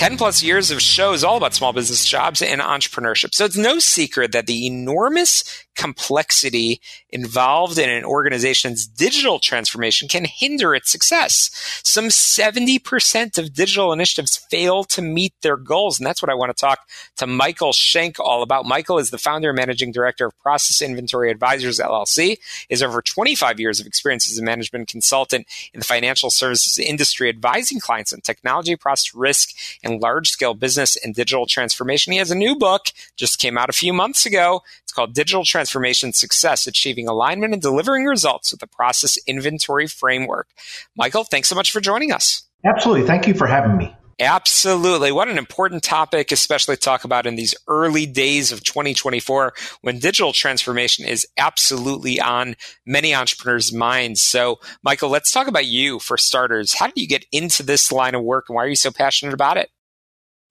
10 0.02 0.16
plus 0.18 0.42
years 0.42 0.72
of 0.72 0.82
shows 0.82 1.22
all 1.22 1.36
about 1.36 1.54
small 1.54 1.72
business 1.72 2.04
jobs 2.04 2.42
and 2.42 2.60
entrepreneurship. 2.60 3.32
So 3.32 3.44
it's 3.44 3.56
no 3.56 3.78
secret 3.78 4.32
that 4.32 4.48
the 4.48 4.66
enormous 4.66 5.44
complexity 5.74 6.80
involved 7.10 7.78
in 7.78 7.90
an 7.90 8.04
organization's 8.04 8.86
digital 8.86 9.38
transformation 9.38 10.08
can 10.08 10.24
hinder 10.24 10.74
its 10.74 10.90
success. 10.90 11.50
Some 11.82 12.06
70% 12.06 13.38
of 13.38 13.52
digital 13.52 13.92
initiatives 13.92 14.36
fail 14.36 14.84
to 14.84 15.02
meet 15.02 15.34
their 15.42 15.56
goals. 15.56 15.98
And 15.98 16.06
that's 16.06 16.22
what 16.22 16.30
I 16.30 16.34
want 16.34 16.54
to 16.56 16.60
talk 16.60 16.88
to 17.16 17.26
Michael 17.26 17.72
Schank 17.72 18.18
all 18.20 18.42
about. 18.42 18.64
Michael 18.64 18.98
is 18.98 19.10
the 19.10 19.18
founder 19.18 19.50
and 19.50 19.56
managing 19.56 19.92
director 19.92 20.26
of 20.26 20.38
Process 20.38 20.82
Inventory 20.82 21.30
Advisors 21.30 21.78
LLC, 21.78 22.38
is 22.68 22.82
over 22.82 23.02
25 23.02 23.58
years 23.58 23.80
of 23.80 23.86
experience 23.86 24.30
as 24.30 24.38
a 24.38 24.42
management 24.42 24.88
consultant 24.88 25.46
in 25.72 25.80
the 25.80 25.84
financial 25.84 26.30
services 26.30 26.78
industry, 26.78 27.28
advising 27.28 27.80
clients 27.80 28.12
on 28.12 28.20
technology, 28.20 28.76
process 28.76 29.14
risk, 29.14 29.50
and 29.82 30.00
large 30.00 30.28
scale 30.28 30.54
business 30.54 30.96
and 30.96 31.14
digital 31.14 31.46
transformation. 31.46 32.12
He 32.12 32.18
has 32.18 32.30
a 32.30 32.36
new 32.36 32.56
book, 32.56 32.86
just 33.16 33.38
came 33.38 33.58
out 33.58 33.68
a 33.68 33.72
few 33.72 33.92
months 33.92 34.26
ago. 34.26 34.62
It's 34.82 34.92
called 34.92 35.14
Digital 35.14 35.44
Transformation 35.44 35.71
Success 36.12 36.66
Achieving 36.66 37.08
Alignment 37.08 37.52
and 37.52 37.62
Delivering 37.62 38.04
Results 38.04 38.52
with 38.52 38.60
the 38.60 38.66
Process 38.66 39.16
Inventory 39.26 39.86
Framework. 39.86 40.48
Michael, 40.96 41.24
thanks 41.24 41.48
so 41.48 41.54
much 41.54 41.70
for 41.72 41.80
joining 41.80 42.12
us. 42.12 42.42
Absolutely. 42.64 43.06
Thank 43.06 43.26
you 43.26 43.34
for 43.34 43.46
having 43.46 43.76
me. 43.76 43.94
Absolutely. 44.20 45.10
What 45.10 45.28
an 45.28 45.38
important 45.38 45.82
topic, 45.82 46.30
especially 46.30 46.76
to 46.76 46.80
talk 46.80 47.04
about 47.04 47.26
in 47.26 47.34
these 47.34 47.54
early 47.66 48.06
days 48.06 48.52
of 48.52 48.62
2024 48.62 49.52
when 49.80 49.98
digital 49.98 50.32
transformation 50.32 51.04
is 51.04 51.26
absolutely 51.38 52.20
on 52.20 52.54
many 52.86 53.14
entrepreneurs' 53.14 53.72
minds. 53.72 54.22
So, 54.22 54.60
Michael, 54.84 55.08
let's 55.08 55.32
talk 55.32 55.48
about 55.48 55.66
you 55.66 55.98
for 55.98 56.16
starters. 56.16 56.74
How 56.74 56.86
did 56.86 56.98
you 56.98 57.08
get 57.08 57.24
into 57.32 57.64
this 57.64 57.90
line 57.90 58.14
of 58.14 58.22
work 58.22 58.44
and 58.48 58.54
why 58.54 58.64
are 58.64 58.68
you 58.68 58.76
so 58.76 58.92
passionate 58.92 59.34
about 59.34 59.56
it? 59.56 59.70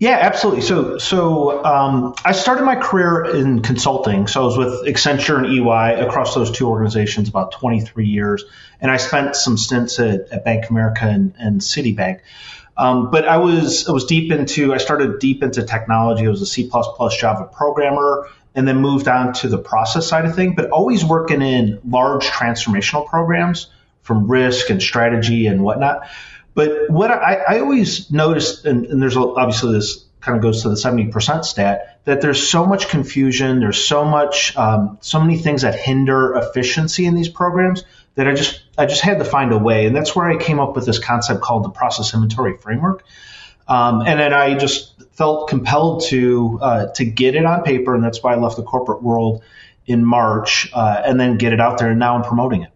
Yeah, 0.01 0.17
absolutely. 0.19 0.61
So, 0.61 0.97
so 0.97 1.63
um, 1.63 2.15
I 2.25 2.31
started 2.31 2.63
my 2.63 2.75
career 2.75 3.23
in 3.35 3.61
consulting. 3.61 4.25
So 4.25 4.41
I 4.41 4.45
was 4.45 4.57
with 4.57 4.87
Accenture 4.87 5.37
and 5.37 5.45
EY 5.45 6.03
across 6.03 6.33
those 6.33 6.49
two 6.49 6.67
organizations 6.67 7.29
about 7.29 7.51
23 7.51 8.07
years, 8.07 8.43
and 8.79 8.89
I 8.89 8.97
spent 8.97 9.35
some 9.35 9.57
stints 9.57 9.99
at, 9.99 10.29
at 10.31 10.43
Bank 10.43 10.71
America 10.71 11.05
and, 11.05 11.35
and 11.37 11.61
Citibank. 11.61 12.21
Um, 12.75 13.11
but 13.11 13.27
I 13.27 13.37
was 13.37 13.87
I 13.87 13.91
was 13.91 14.05
deep 14.05 14.31
into 14.31 14.73
I 14.73 14.77
started 14.77 15.19
deep 15.19 15.43
into 15.43 15.61
technology. 15.61 16.25
I 16.25 16.29
was 16.29 16.41
a 16.41 16.47
C 16.47 16.67
Java 16.67 17.47
programmer, 17.53 18.27
and 18.55 18.67
then 18.67 18.77
moved 18.77 19.07
on 19.07 19.33
to 19.33 19.49
the 19.49 19.59
process 19.59 20.07
side 20.07 20.25
of 20.25 20.33
thing. 20.35 20.55
But 20.55 20.71
always 20.71 21.05
working 21.05 21.43
in 21.43 21.79
large 21.87 22.25
transformational 22.25 23.05
programs 23.05 23.67
from 24.01 24.31
risk 24.31 24.71
and 24.71 24.81
strategy 24.81 25.45
and 25.45 25.63
whatnot. 25.63 26.07
But 26.53 26.89
what 26.89 27.11
I, 27.11 27.35
I 27.47 27.59
always 27.59 28.11
noticed, 28.11 28.65
and, 28.65 28.85
and 28.85 29.01
there's 29.01 29.15
obviously 29.15 29.73
this 29.73 30.05
kind 30.19 30.37
of 30.37 30.41
goes 30.43 30.61
to 30.63 30.69
the 30.69 30.75
70% 30.75 31.45
stat, 31.45 31.99
that 32.05 32.21
there's 32.21 32.47
so 32.47 32.65
much 32.65 32.89
confusion, 32.89 33.59
there's 33.59 33.83
so 33.83 34.05
much, 34.05 34.55
um, 34.55 34.97
so 35.01 35.19
many 35.19 35.37
things 35.37 35.63
that 35.63 35.75
hinder 35.75 36.35
efficiency 36.35 37.05
in 37.05 37.15
these 37.15 37.29
programs 37.29 37.83
that 38.15 38.27
I 38.27 38.33
just, 38.33 38.61
I 38.77 38.85
just 38.85 39.01
had 39.01 39.19
to 39.19 39.25
find 39.25 39.51
a 39.51 39.57
way. 39.57 39.85
And 39.85 39.95
that's 39.95 40.15
where 40.15 40.29
I 40.29 40.37
came 40.37 40.59
up 40.59 40.75
with 40.75 40.85
this 40.85 40.99
concept 40.99 41.41
called 41.41 41.63
the 41.63 41.69
process 41.69 42.13
inventory 42.13 42.57
framework. 42.57 43.03
Um, 43.67 44.01
and 44.01 44.19
then 44.19 44.33
I 44.33 44.55
just 44.57 45.01
felt 45.13 45.47
compelled 45.47 46.03
to, 46.07 46.59
uh, 46.61 46.87
to 46.95 47.05
get 47.05 47.35
it 47.35 47.45
on 47.45 47.63
paper. 47.63 47.95
And 47.95 48.03
that's 48.03 48.21
why 48.21 48.33
I 48.33 48.37
left 48.37 48.57
the 48.57 48.63
corporate 48.63 49.01
world 49.01 49.43
in 49.85 50.05
March, 50.05 50.69
uh, 50.73 51.01
and 51.03 51.19
then 51.19 51.37
get 51.37 51.53
it 51.53 51.61
out 51.61 51.77
there. 51.77 51.89
And 51.89 51.99
now 51.99 52.15
I'm 52.15 52.23
promoting 52.23 52.63
it. 52.63 52.70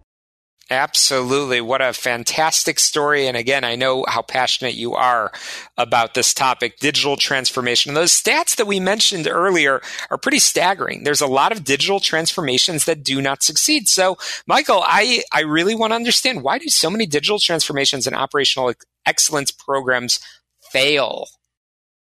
Absolutely. 0.72 1.62
What 1.62 1.84
a 1.84 1.94
fantastic 1.94 2.80
story. 2.80 3.28
And 3.28 3.38
again, 3.38 3.64
I 3.64 3.76
know 3.76 4.04
how 4.08 4.24
passionate 4.24 4.74
you 4.74 4.96
are 4.96 5.32
about 5.78 6.16
this 6.16 6.34
topic, 6.34 6.80
digital 6.80 7.18
transformation. 7.18 7.92
And 7.92 7.98
those 7.98 8.20
stats 8.20 8.56
that 8.56 8.66
we 8.66 8.80
mentioned 8.80 9.28
earlier 9.28 9.82
are 10.10 10.18
pretty 10.18 10.40
staggering. 10.40 11.04
There's 11.04 11.22
a 11.22 11.28
lot 11.28 11.52
of 11.52 11.64
digital 11.64 12.00
transformations 12.00 12.86
that 12.86 13.04
do 13.04 13.22
not 13.22 13.44
succeed. 13.44 13.88
So, 13.88 14.18
Michael, 14.48 14.84
I, 14.84 15.22
I 15.32 15.42
really 15.42 15.76
want 15.76 15.92
to 15.92 15.96
understand 15.96 16.42
why 16.42 16.58
do 16.58 16.68
so 16.68 16.90
many 16.90 17.06
digital 17.06 17.38
transformations 17.38 18.08
and 18.08 18.16
operational 18.16 18.74
excellence 19.06 19.52
programs 19.52 20.20
fail? 20.72 21.28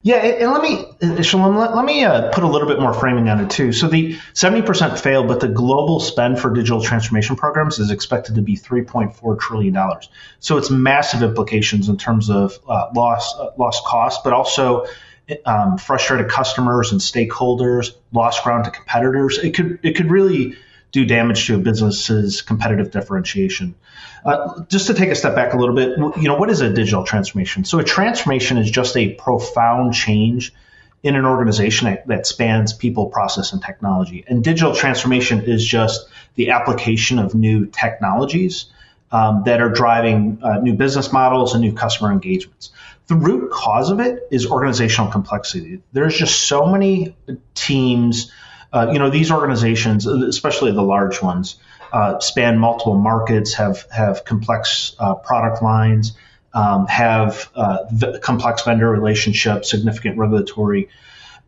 Yeah, 0.09 0.25
and 0.25 0.53
let 0.53 0.63
me, 0.63 1.23
Shalom, 1.23 1.55
let, 1.55 1.77
let 1.77 1.85
me 1.85 2.03
uh, 2.03 2.33
put 2.33 2.43
a 2.43 2.47
little 2.47 2.67
bit 2.67 2.81
more 2.81 2.95
framing 2.95 3.29
on 3.29 3.41
it 3.41 3.51
too. 3.51 3.75
So 3.75 3.89
the 3.89 4.15
70% 4.33 4.99
failed, 4.99 5.29
but 5.29 5.41
the 5.41 5.49
global 5.49 6.01
spend 6.01 6.41
for 6.41 6.51
digital 6.51 6.81
transformation 6.81 7.37
programs 7.37 7.79
is 7.79 7.91
expected 7.91 8.37
to 8.37 8.41
be 8.41 8.57
$3.4 8.57 9.39
trillion. 9.39 9.77
So 10.41 10.57
it's 10.57 10.71
massive 10.71 11.23
implications 11.23 11.91
in 11.91 11.99
terms 11.99 12.31
of 12.31 12.59
uh, 12.67 12.87
loss, 12.97 13.39
uh, 13.39 13.51
lost 13.59 13.85
cost, 13.85 14.25
but 14.25 14.33
also 14.33 14.87
um, 15.45 15.77
frustrated 15.77 16.31
customers 16.31 16.91
and 16.93 17.03
stakeholders, 17.03 17.91
lost 18.11 18.43
ground 18.45 18.65
to 18.65 18.71
competitors. 18.71 19.37
It 19.37 19.51
could, 19.55 19.79
it 19.83 19.95
could 19.95 20.11
really 20.11 20.57
do 20.91 21.05
damage 21.05 21.47
to 21.47 21.55
a 21.55 21.59
business's 21.59 22.43
competitive 22.43 22.91
differentiation. 22.91 23.75
Uh, 24.25 24.65
just 24.69 24.89
to 24.89 24.95
take 24.95 25.11
a 25.11 25.15
step 25.15 25.35
back 25.35 25.55
a 25.55 25.57
little 25.57 25.75
bit, 25.75 25.99
you 26.17 26.29
know, 26.29 26.37
what 26.37 26.51
is 26.51 26.61
a 26.61 26.71
digital 26.71 27.05
transformation? 27.05 27.65
So 27.65 27.79
a 27.79 27.85
transformation 27.85 28.59
is 28.59 28.71
just 28.71 28.97
a 28.97 29.15
profound 29.15 29.95
change 29.95 30.53
in 31.03 31.15
an 31.15 31.25
organization 31.25 31.99
that, 32.07 32.27
spans 32.27 32.73
people, 32.73 33.07
process, 33.07 33.53
and 33.53 33.63
technology. 33.63 34.25
And 34.27 34.43
digital 34.43 34.75
transformation 34.75 35.43
is 35.43 35.65
just 35.65 36.09
the 36.35 36.51
application 36.51 37.19
of 37.19 37.35
new 37.35 37.67
technologies 37.67 38.67
um, 39.13 39.43
that 39.45 39.61
are 39.61 39.71
driving 39.71 40.39
uh, 40.43 40.59
new 40.59 40.75
business 40.75 41.13
models 41.13 41.55
and 41.55 41.63
new 41.63 41.73
customer 41.73 42.11
engagements. 42.11 42.71
The 43.07 43.15
root 43.15 43.51
cause 43.51 43.91
of 43.91 44.01
it 44.01 44.27
is 44.31 44.47
organizational 44.47 45.11
complexity. 45.11 45.81
There's 45.93 46.17
just 46.17 46.47
so 46.47 46.67
many 46.67 47.17
teams 47.55 48.33
uh, 48.73 48.91
you 48.93 48.99
know, 48.99 49.11
these 49.11 49.31
organizations, 49.31 50.07
especially 50.07 50.73
the 50.73 50.83
large 50.83 51.23
ones, 51.23 51.57
uh, 51.93 52.19
span 52.21 52.59
multiple 52.59 52.97
markets, 52.97 53.55
have 53.55 53.87
have 53.91 54.25
complex 54.25 54.95
uh, 54.99 55.15
product 55.15 55.63
lines, 55.63 56.17
um, 56.53 56.87
have 56.87 57.49
uh, 57.55 57.85
v- 57.91 58.19
complex 58.21 58.65
vendor 58.65 58.91
relationships, 58.91 59.71
significant 59.71 60.19
regulatory 60.19 60.89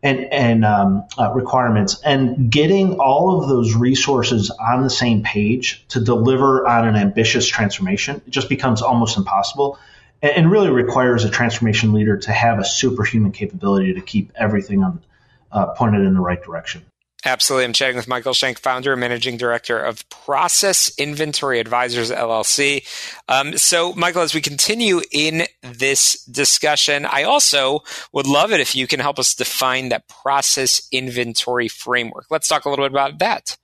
and, 0.03 0.19
and 0.33 0.65
um, 0.65 1.03
uh, 1.17 1.31
requirements, 1.33 2.01
and 2.03 2.51
getting 2.51 2.99
all 2.99 3.41
of 3.41 3.49
those 3.49 3.75
resources 3.75 4.49
on 4.49 4.81
the 4.81 4.89
same 4.89 5.21
page 5.21 5.85
to 5.89 5.99
deliver 5.99 6.67
on 6.67 6.87
an 6.87 6.95
ambitious 6.95 7.47
transformation 7.47 8.21
just 8.29 8.49
becomes 8.49 8.81
almost 8.81 9.17
impossible. 9.17 9.77
And 10.23 10.51
really 10.51 10.69
requires 10.69 11.25
a 11.25 11.31
transformation 11.31 11.93
leader 11.93 12.15
to 12.15 12.31
have 12.31 12.59
a 12.59 12.65
superhuman 12.65 13.31
capability 13.31 13.95
to 13.95 14.01
keep 14.01 14.31
everything 14.35 14.83
on, 14.83 15.01
uh, 15.51 15.67
pointed 15.73 16.05
in 16.05 16.13
the 16.13 16.19
right 16.19 16.41
direction. 16.41 16.83
Absolutely. 17.23 17.65
I'm 17.65 17.73
chatting 17.73 17.97
with 17.97 18.07
Michael 18.07 18.33
Schank, 18.33 18.57
founder 18.57 18.93
and 18.93 18.99
managing 18.99 19.37
director 19.37 19.77
of 19.77 20.07
Process 20.09 20.91
Inventory 20.97 21.59
Advisors 21.59 22.09
LLC. 22.09 22.83
Um, 23.29 23.57
so, 23.57 23.93
Michael, 23.93 24.23
as 24.23 24.33
we 24.33 24.41
continue 24.41 25.01
in 25.11 25.43
this 25.61 26.23
discussion, 26.25 27.05
I 27.05 27.23
also 27.23 27.83
would 28.11 28.25
love 28.25 28.51
it 28.51 28.59
if 28.59 28.75
you 28.75 28.87
can 28.87 28.99
help 28.99 29.19
us 29.19 29.35
define 29.35 29.89
that 29.89 30.07
process 30.07 30.87
inventory 30.91 31.67
framework. 31.67 32.25
Let's 32.31 32.47
talk 32.47 32.65
a 32.65 32.69
little 32.69 32.85
bit 32.85 32.91
about 32.91 33.19
that. 33.19 33.55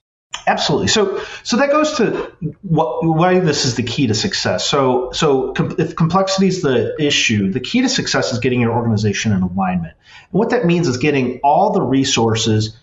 Absolutely. 0.46 0.88
So, 0.88 1.24
so 1.42 1.56
that 1.56 1.70
goes 1.70 1.96
to 1.96 2.32
what, 2.62 3.04
why 3.04 3.40
this 3.40 3.64
is 3.64 3.74
the 3.74 3.82
key 3.82 4.06
to 4.06 4.14
success. 4.14 4.68
So, 4.68 5.10
so 5.12 5.52
com- 5.52 5.74
if 5.78 5.96
complexity 5.96 6.46
is 6.46 6.62
the 6.62 6.94
issue, 7.00 7.50
the 7.50 7.60
key 7.60 7.80
to 7.80 7.88
success 7.88 8.32
is 8.32 8.38
getting 8.38 8.60
your 8.60 8.72
organization 8.72 9.32
in 9.32 9.42
alignment. 9.42 9.94
And 10.30 10.38
what 10.38 10.50
that 10.50 10.64
means 10.64 10.86
is 10.86 10.98
getting 10.98 11.40
all 11.42 11.72
the 11.72 11.82
resources 11.82 12.76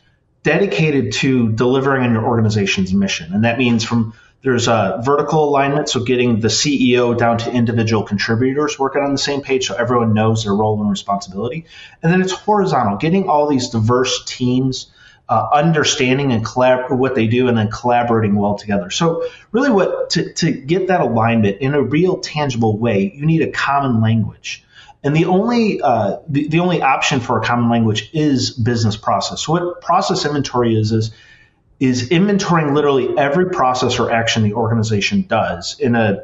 dedicated 0.46 1.12
to 1.12 1.52
delivering 1.52 2.04
on 2.04 2.14
your 2.14 2.24
organization's 2.24 2.94
mission. 2.94 3.34
And 3.34 3.46
that 3.46 3.58
means 3.58 3.84
from 3.84 4.14
there's 4.44 4.68
a 4.68 5.02
vertical 5.04 5.50
alignment, 5.50 5.90
so 5.90 6.04
getting 6.04 6.40
the 6.40 6.50
CEO 6.50 7.18
down 7.18 7.40
to 7.40 7.52
individual 7.52 8.04
contributors 8.04 8.78
working 8.78 9.02
on 9.02 9.12
the 9.12 9.18
same 9.18 9.42
page 9.42 9.66
so 9.66 9.76
everyone 9.76 10.14
knows 10.14 10.44
their 10.44 10.54
role 10.54 10.80
and 10.80 10.88
responsibility. 10.88 11.66
And 12.04 12.14
then 12.14 12.22
it's 12.22 12.32
horizontal, 12.32 12.98
getting 12.98 13.28
all 13.28 13.48
these 13.48 13.70
diverse 13.70 14.24
teams 14.26 14.92
uh, 15.28 15.50
understanding 15.52 16.32
and 16.32 16.46
collab- 16.46 16.96
what 16.96 17.16
they 17.16 17.26
do 17.26 17.48
and 17.48 17.58
then 17.58 17.72
collaborating 17.72 18.36
well 18.36 18.54
together. 18.54 18.92
So 18.92 19.28
really 19.52 19.72
what 19.72 20.12
to, 20.12 20.32
to 20.34 20.52
get 20.52 20.90
that 20.90 21.02
alignment 21.02 21.58
in 21.60 21.74
a 21.74 21.82
real 21.82 22.20
tangible 22.20 22.78
way, 22.78 23.12
you 23.16 23.26
need 23.26 23.42
a 23.42 23.50
common 23.50 24.00
language. 24.00 24.64
And 25.06 25.16
the 25.16 25.26
only 25.26 25.80
uh, 25.82 26.18
the, 26.28 26.48
the 26.48 26.60
only 26.60 26.82
option 26.82 27.20
for 27.20 27.40
a 27.40 27.46
common 27.46 27.70
language 27.70 28.10
is 28.12 28.50
business 28.50 28.98
process. 28.98 29.46
So 29.46 29.54
what 29.54 29.82
process 29.82 30.26
inventory 30.26 30.76
is 30.76 30.92
is 30.92 31.12
is 31.80 32.10
inventorying 32.10 32.74
literally 32.74 33.16
every 33.16 33.52
process 33.52 34.00
or 34.00 34.10
action 34.12 34.42
the 34.42 34.54
organization 34.54 35.28
does 35.28 35.80
in 35.80 35.94
a 35.96 36.24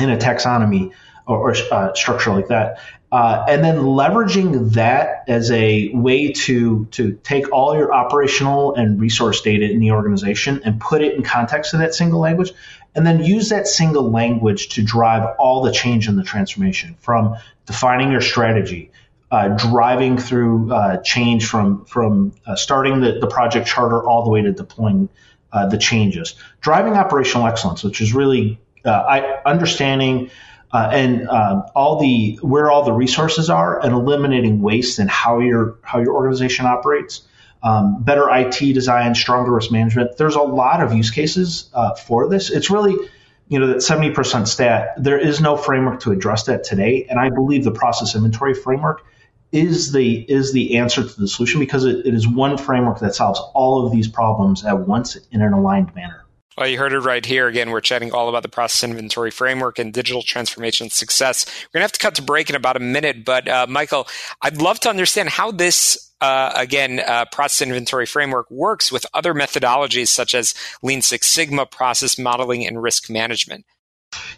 in 0.00 0.10
a 0.10 0.16
taxonomy 0.16 0.92
or, 1.28 1.50
or 1.50 1.54
uh, 1.70 1.94
structure 1.94 2.32
like 2.32 2.48
that, 2.48 2.80
uh, 3.12 3.44
and 3.48 3.62
then 3.62 3.76
leveraging 3.76 4.72
that 4.72 5.24
as 5.28 5.52
a 5.52 5.90
way 5.90 6.32
to 6.32 6.86
to 6.86 7.12
take 7.22 7.52
all 7.52 7.76
your 7.76 7.94
operational 7.94 8.74
and 8.74 9.00
resource 9.00 9.42
data 9.42 9.70
in 9.70 9.78
the 9.78 9.92
organization 9.92 10.60
and 10.64 10.80
put 10.80 11.02
it 11.02 11.14
in 11.14 11.22
context 11.22 11.72
of 11.72 11.78
that 11.78 11.94
single 11.94 12.18
language 12.18 12.52
and 12.94 13.06
then 13.06 13.22
use 13.22 13.50
that 13.50 13.66
single 13.66 14.10
language 14.10 14.70
to 14.70 14.82
drive 14.82 15.36
all 15.38 15.62
the 15.62 15.72
change 15.72 16.08
in 16.08 16.16
the 16.16 16.24
transformation 16.24 16.96
from 17.00 17.36
defining 17.66 18.10
your 18.10 18.20
strategy, 18.20 18.90
uh, 19.30 19.48
driving 19.48 20.18
through 20.18 20.72
uh, 20.72 20.96
change 21.02 21.46
from 21.46 21.84
from 21.84 22.32
uh, 22.46 22.56
starting 22.56 23.00
the, 23.00 23.18
the 23.20 23.26
project 23.26 23.66
charter 23.66 24.02
all 24.02 24.24
the 24.24 24.30
way 24.30 24.42
to 24.42 24.52
deploying 24.52 25.08
uh, 25.52 25.66
the 25.66 25.78
changes. 25.78 26.34
Driving 26.60 26.94
operational 26.94 27.46
excellence, 27.46 27.84
which 27.84 28.00
is 28.00 28.12
really 28.12 28.58
uh, 28.84 28.90
I, 28.90 29.40
understanding 29.44 30.30
uh, 30.72 30.90
and 30.92 31.28
um, 31.28 31.64
all 31.74 31.98
the 31.98 32.38
where 32.42 32.70
all 32.70 32.84
the 32.84 32.92
resources 32.92 33.48
are 33.48 33.82
and 33.82 33.92
eliminating 33.92 34.60
waste 34.60 34.98
and 34.98 35.08
how 35.08 35.40
your 35.40 35.76
how 35.82 35.98
your 35.98 36.14
organization 36.14 36.66
operates. 36.66 37.22
Um, 37.62 38.02
better 38.02 38.28
IT 38.30 38.58
design, 38.72 39.14
stronger 39.14 39.52
risk 39.52 39.72
management. 39.72 40.16
There's 40.16 40.36
a 40.36 40.42
lot 40.42 40.80
of 40.80 40.92
use 40.92 41.10
cases 41.10 41.68
uh, 41.74 41.94
for 41.94 42.28
this. 42.28 42.50
It's 42.50 42.70
really, 42.70 42.94
you 43.48 43.58
know, 43.58 43.68
that 43.68 43.78
70% 43.78 44.46
stat. 44.46 44.94
There 44.96 45.18
is 45.18 45.40
no 45.40 45.56
framework 45.56 46.00
to 46.00 46.12
address 46.12 46.44
that 46.44 46.62
today, 46.62 47.06
and 47.10 47.18
I 47.18 47.30
believe 47.30 47.64
the 47.64 47.72
process 47.72 48.14
inventory 48.14 48.54
framework 48.54 49.04
is 49.50 49.92
the 49.92 50.14
is 50.20 50.52
the 50.52 50.76
answer 50.76 51.02
to 51.02 51.20
the 51.20 51.26
solution 51.26 51.58
because 51.58 51.84
it, 51.84 52.06
it 52.06 52.14
is 52.14 52.28
one 52.28 52.58
framework 52.58 53.00
that 53.00 53.14
solves 53.14 53.40
all 53.54 53.86
of 53.86 53.92
these 53.92 54.06
problems 54.06 54.64
at 54.64 54.78
once 54.80 55.16
in 55.32 55.40
an 55.40 55.52
aligned 55.52 55.94
manner. 55.94 56.24
Well, 56.58 56.66
you 56.66 56.76
heard 56.76 56.92
it 56.92 56.98
right 56.98 57.24
here. 57.24 57.46
Again, 57.46 57.70
we're 57.70 57.80
chatting 57.80 58.10
all 58.10 58.28
about 58.28 58.42
the 58.42 58.48
process 58.48 58.82
inventory 58.82 59.30
framework 59.30 59.78
and 59.78 59.94
digital 59.94 60.22
transformation 60.22 60.90
success. 60.90 61.46
We're 61.46 61.78
going 61.78 61.82
to 61.82 61.84
have 61.84 61.92
to 61.92 62.00
cut 62.00 62.16
to 62.16 62.22
break 62.22 62.50
in 62.50 62.56
about 62.56 62.76
a 62.76 62.80
minute, 62.80 63.24
but 63.24 63.46
uh, 63.46 63.68
Michael, 63.68 64.08
I'd 64.42 64.60
love 64.60 64.80
to 64.80 64.88
understand 64.88 65.28
how 65.28 65.52
this, 65.52 66.12
uh, 66.20 66.50
again, 66.56 66.98
uh, 66.98 67.26
process 67.30 67.64
inventory 67.64 68.06
framework 68.06 68.50
works 68.50 68.90
with 68.90 69.06
other 69.14 69.34
methodologies 69.34 70.08
such 70.08 70.34
as 70.34 70.52
Lean 70.82 71.00
Six 71.00 71.28
Sigma, 71.28 71.64
process 71.64 72.18
modeling, 72.18 72.66
and 72.66 72.82
risk 72.82 73.08
management. 73.08 73.64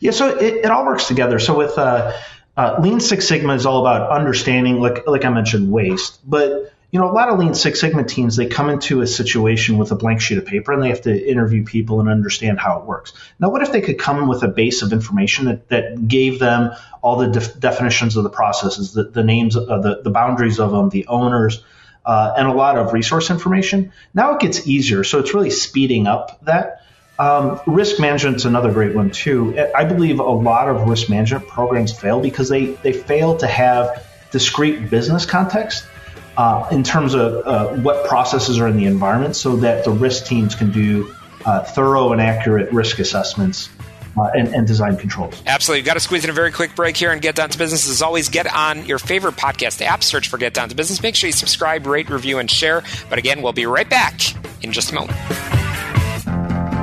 Yeah, 0.01 0.11
so 0.11 0.29
it, 0.37 0.57
it 0.57 0.71
all 0.71 0.85
works 0.85 1.09
together. 1.09 1.39
So 1.39 1.57
with 1.57 1.79
uh, 1.79 2.15
uh, 2.55 2.77
Lean 2.83 3.01
Six 3.01 3.29
Sigma 3.29 3.55
is 3.55 3.65
all 3.65 3.81
about 3.81 4.11
understanding, 4.11 4.79
like 4.79 5.07
like 5.07 5.25
I 5.25 5.31
mentioned, 5.31 5.73
waste, 5.73 6.21
but 6.29 6.71
you 6.91 6.99
know, 6.99 7.09
a 7.09 7.13
lot 7.13 7.29
of 7.29 7.39
Lean 7.39 7.55
Six 7.55 7.81
Sigma 7.81 8.03
teams, 8.05 8.37
they 8.37 8.47
come 8.47 8.69
into 8.69 9.01
a 9.01 9.07
situation 9.07 9.79
with 9.79 9.93
a 9.93 9.95
blank 9.95 10.21
sheet 10.21 10.39
of 10.39 10.47
paper 10.47 10.73
and 10.73 10.83
they 10.83 10.89
have 10.89 11.03
to 11.03 11.31
interview 11.31 11.65
people 11.65 12.01
and 12.01 12.09
understand 12.09 12.59
how 12.59 12.79
it 12.79 12.85
works. 12.85 13.13
Now, 13.39 13.51
what 13.51 13.63
if 13.63 13.71
they 13.71 13.81
could 13.81 13.99
come 13.99 14.27
with 14.27 14.43
a 14.43 14.49
base 14.49 14.83
of 14.83 14.93
information 14.93 15.45
that, 15.45 15.69
that 15.69 16.09
gave 16.09 16.41
them 16.41 16.73
all 17.01 17.17
the 17.17 17.29
def- 17.29 17.59
definitions 17.61 18.17
of 18.17 18.25
the 18.25 18.31
processes, 18.31 18.93
the, 18.93 19.05
the 19.05 19.23
names, 19.23 19.57
of 19.57 19.83
the, 19.83 20.01
the 20.03 20.11
boundaries 20.11 20.59
of 20.59 20.73
them, 20.73 20.89
the 20.89 21.07
owners, 21.07 21.63
uh, 22.05 22.35
and 22.37 22.49
a 22.49 22.53
lot 22.53 22.77
of 22.77 22.93
resource 22.93 23.31
information? 23.31 23.93
Now 24.13 24.35
it 24.35 24.41
gets 24.41 24.67
easier. 24.67 25.05
So 25.05 25.21
it's 25.21 25.33
really 25.33 25.51
speeding 25.51 26.09
up 26.09 26.45
that. 26.45 26.79
Um, 27.21 27.61
risk 27.67 28.01
management 28.01 28.37
is 28.37 28.47
another 28.47 28.73
great 28.73 28.97
one 28.97 29.11
too. 29.11 29.71
I 29.77 29.85
believe 29.85 30.21
a 30.21 30.23
lot 30.23 30.69
of 30.69 30.89
risk 30.89 31.11
management 31.11 31.47
programs 31.47 31.93
fail 31.97 32.19
because 32.19 32.49
they, 32.49 32.73
they 32.73 32.95
fail 32.95 33.37
to 33.37 33.47
have 33.47 34.07
discrete 34.33 34.89
business 34.89 35.27
context 35.27 35.85
uh, 36.37 36.69
in 36.71 36.83
terms 36.83 37.15
of 37.15 37.47
uh, 37.47 37.69
what 37.83 38.07
processes 38.07 38.59
are 38.59 38.69
in 38.69 38.77
the 38.77 38.87
environment 38.87 39.37
so 39.37 39.57
that 39.57 39.85
the 39.85 39.91
risk 39.91 40.27
teams 40.27 40.55
can 40.55 40.71
do 40.71 41.15
uh, 41.45 41.63
thorough 41.63 42.13
and 42.13 42.21
accurate 42.21 42.73
risk 42.73 42.99
assessments 42.99 43.69
uh, 44.17 44.31
and, 44.35 44.49
and, 44.49 44.67
design 44.67 44.97
controls. 44.97 45.41
Absolutely. 45.47 45.79
You've 45.79 45.87
got 45.87 45.95
to 45.95 46.01
squeeze 46.01 46.25
in 46.25 46.31
a 46.31 46.35
very 46.35 46.51
quick 46.51 46.75
break 46.75 46.97
here 46.97 47.13
and 47.13 47.23
get 47.23 47.37
down 47.37 47.49
to 47.49 47.59
business. 47.59 47.89
As 47.89 48.03
always, 48.03 48.29
get 48.29 48.53
on 48.53 48.85
your 48.85 48.99
favorite 48.99 49.37
podcast 49.37 49.81
app, 49.83 50.03
search 50.03 50.29
for 50.29 50.37
Get 50.37 50.53
Down 50.53 50.69
to 50.69 50.75
Business. 50.75 51.03
Make 51.03 51.15
sure 51.15 51.29
you 51.29 51.33
subscribe, 51.33 51.87
rate, 51.87 52.11
review, 52.11 52.39
and 52.39 52.51
share. 52.51 52.83
But 53.09 53.19
again, 53.19 53.41
we'll 53.41 53.53
be 53.53 53.67
right 53.67 53.89
back 53.89 54.21
in 54.63 54.73
just 54.73 54.91
a 54.91 54.95
moment. 54.95 55.17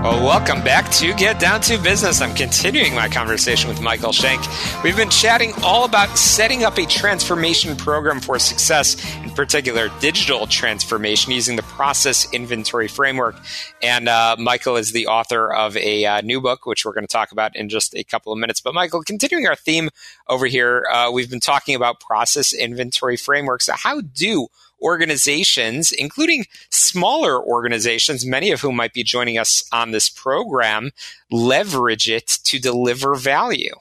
Well, 0.04 0.24
welcome 0.24 0.64
back 0.64 0.90
to 0.94 1.14
Get 1.16 1.40
Down 1.40 1.60
to 1.62 1.78
Business. 1.80 2.22
I'm 2.22 2.34
continuing 2.36 2.94
my 2.94 3.10
conversation 3.10 3.68
with 3.68 3.82
Michael 3.82 4.12
Schank. 4.12 4.42
We've 4.84 4.96
been 4.96 5.10
chatting 5.10 5.54
all 5.64 5.86
about 5.86 6.18
setting 6.18 6.64
up 6.64 6.78
a 6.78 6.86
transformation 6.86 7.76
program 7.76 8.22
for 8.22 8.38
success, 8.38 8.96
in 9.24 9.32
particular, 9.32 9.90
digital 10.00 10.46
transformation 10.46 11.34
using 11.34 11.56
the 11.56 11.64
process 11.64 12.32
inventory 12.32 12.88
framework. 12.88 13.36
And 13.82 14.08
uh, 14.08 14.36
Michael 14.40 14.78
is 14.78 14.92
the 14.92 15.08
author 15.08 15.52
of 15.52 15.76
a 15.76 16.06
uh, 16.06 16.22
new 16.22 16.42
book, 16.42 16.68
which 16.68 16.86
we're 16.86 16.94
going 16.94 17.08
to 17.08 17.12
talk 17.12 17.32
about 17.32 17.56
in 17.56 17.68
just 17.68 17.96
a 17.96 18.04
couple 18.04 18.32
of 18.32 18.38
minutes. 18.38 18.62
But, 18.62 18.76
Michael, 18.76 19.02
continuing 19.02 19.48
our 19.48 19.56
theme 19.56 19.90
over 20.28 20.46
here, 20.46 20.86
uh, 20.92 21.12
we've 21.12 21.30
been 21.30 21.40
talking 21.40 21.76
about 21.76 22.00
process 22.00 22.54
inventory 22.54 23.18
frameworks. 23.18 23.68
How 23.68 24.02
do 24.02 24.48
organizations, 24.82 25.92
including 25.92 26.46
smaller 26.70 27.42
organizations, 27.42 28.26
many 28.26 28.52
of 28.52 28.62
whom 28.62 28.76
might 28.76 28.94
be 28.94 29.04
joining 29.04 29.38
us 29.38 29.68
on 29.72 29.92
this 29.92 30.10
program, 30.10 30.92
leverage 31.32 32.10
it 32.10 32.28
to 32.46 32.60
deliver 32.60 33.16
value? 33.16 33.74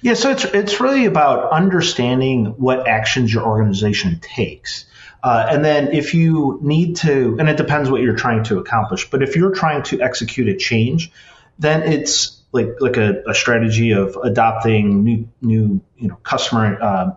Yeah, 0.00 0.14
so 0.14 0.30
it's 0.30 0.44
it's 0.44 0.80
really 0.80 1.04
about 1.04 1.50
understanding 1.52 2.46
what 2.56 2.88
actions 2.88 3.32
your 3.32 3.44
organization 3.44 4.18
takes. 4.20 4.86
Uh, 5.22 5.46
and 5.50 5.64
then 5.64 5.92
if 5.92 6.14
you 6.14 6.58
need 6.62 6.96
to, 6.96 7.36
and 7.38 7.48
it 7.48 7.58
depends 7.58 7.90
what 7.90 8.00
you're 8.00 8.16
trying 8.16 8.42
to 8.44 8.58
accomplish, 8.58 9.10
but 9.10 9.22
if 9.22 9.36
you're 9.36 9.54
trying 9.54 9.82
to 9.82 10.00
execute 10.00 10.48
a 10.48 10.56
change, 10.56 11.12
then 11.58 11.82
it's 11.82 12.40
like 12.52 12.68
like 12.80 12.96
a, 12.96 13.22
a 13.28 13.34
strategy 13.34 13.92
of 13.92 14.16
adopting 14.22 15.04
new 15.04 15.28
new 15.42 15.80
you 15.96 16.08
know 16.08 16.16
customer 16.16 16.78
uh, 16.80 17.10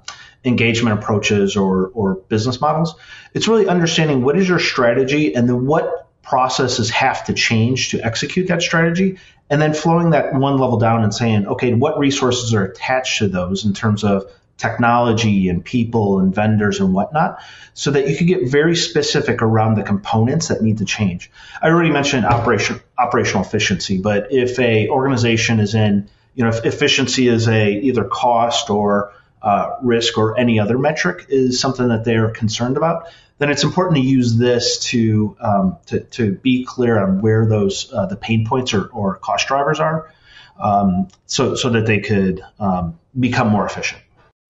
engagement 0.45 0.99
approaches 0.99 1.55
or, 1.55 1.87
or 1.87 2.15
business 2.15 2.59
models. 2.59 2.95
It's 3.33 3.47
really 3.47 3.67
understanding 3.67 4.23
what 4.23 4.37
is 4.37 4.47
your 4.47 4.59
strategy 4.59 5.35
and 5.35 5.47
then 5.47 5.65
what 5.65 6.09
processes 6.21 6.89
have 6.89 7.25
to 7.25 7.33
change 7.33 7.89
to 7.89 8.01
execute 8.01 8.47
that 8.47 8.61
strategy. 8.61 9.19
And 9.49 9.61
then 9.61 9.73
flowing 9.73 10.11
that 10.11 10.33
one 10.33 10.57
level 10.57 10.79
down 10.79 11.03
and 11.03 11.13
saying, 11.13 11.47
okay, 11.47 11.73
what 11.73 11.99
resources 11.99 12.53
are 12.53 12.63
attached 12.63 13.19
to 13.19 13.27
those 13.27 13.65
in 13.65 13.73
terms 13.73 14.03
of 14.03 14.25
technology 14.57 15.49
and 15.49 15.65
people 15.65 16.19
and 16.19 16.33
vendors 16.33 16.79
and 16.79 16.93
whatnot, 16.93 17.39
so 17.73 17.91
that 17.91 18.07
you 18.07 18.15
could 18.15 18.27
get 18.27 18.47
very 18.47 18.75
specific 18.75 19.41
around 19.41 19.75
the 19.75 19.83
components 19.83 20.47
that 20.47 20.61
need 20.61 20.77
to 20.77 20.85
change. 20.85 21.31
I 21.61 21.69
already 21.69 21.89
mentioned 21.89 22.25
operation, 22.25 22.79
operational 22.97 23.43
efficiency, 23.43 23.99
but 23.99 24.31
if 24.31 24.59
a 24.59 24.89
organization 24.89 25.59
is 25.59 25.75
in, 25.75 26.09
you 26.35 26.43
know, 26.43 26.49
if 26.49 26.65
efficiency 26.65 27.27
is 27.27 27.47
a 27.47 27.71
either 27.71 28.05
cost 28.05 28.69
or 28.69 29.11
uh, 29.43 29.77
risk 29.81 30.17
or 30.17 30.37
any 30.39 30.59
other 30.59 30.77
metric 30.77 31.25
is 31.29 31.59
something 31.59 31.89
that 31.89 32.05
they're 32.05 32.29
concerned 32.29 32.77
about, 32.77 33.09
then 33.39 33.49
it's 33.51 33.63
important 33.63 33.97
to 33.97 34.01
use 34.01 34.37
this 34.37 34.79
to 34.79 35.35
um, 35.41 35.77
to, 35.87 35.99
to, 35.99 36.33
be 36.35 36.63
clear 36.63 36.97
on 36.97 37.21
where 37.21 37.45
those 37.45 37.91
uh, 37.93 38.05
the 38.05 38.15
pain 38.15 38.47
points 38.47 38.73
or, 38.73 38.85
or 38.87 39.17
cost 39.17 39.47
drivers 39.47 39.79
are, 39.79 40.11
um, 40.59 41.07
so 41.25 41.55
so 41.55 41.69
that 41.71 41.85
they 41.85 41.99
could 41.99 42.41
um, 42.59 42.97
become 43.19 43.49
more 43.49 43.65
efficient. 43.65 44.01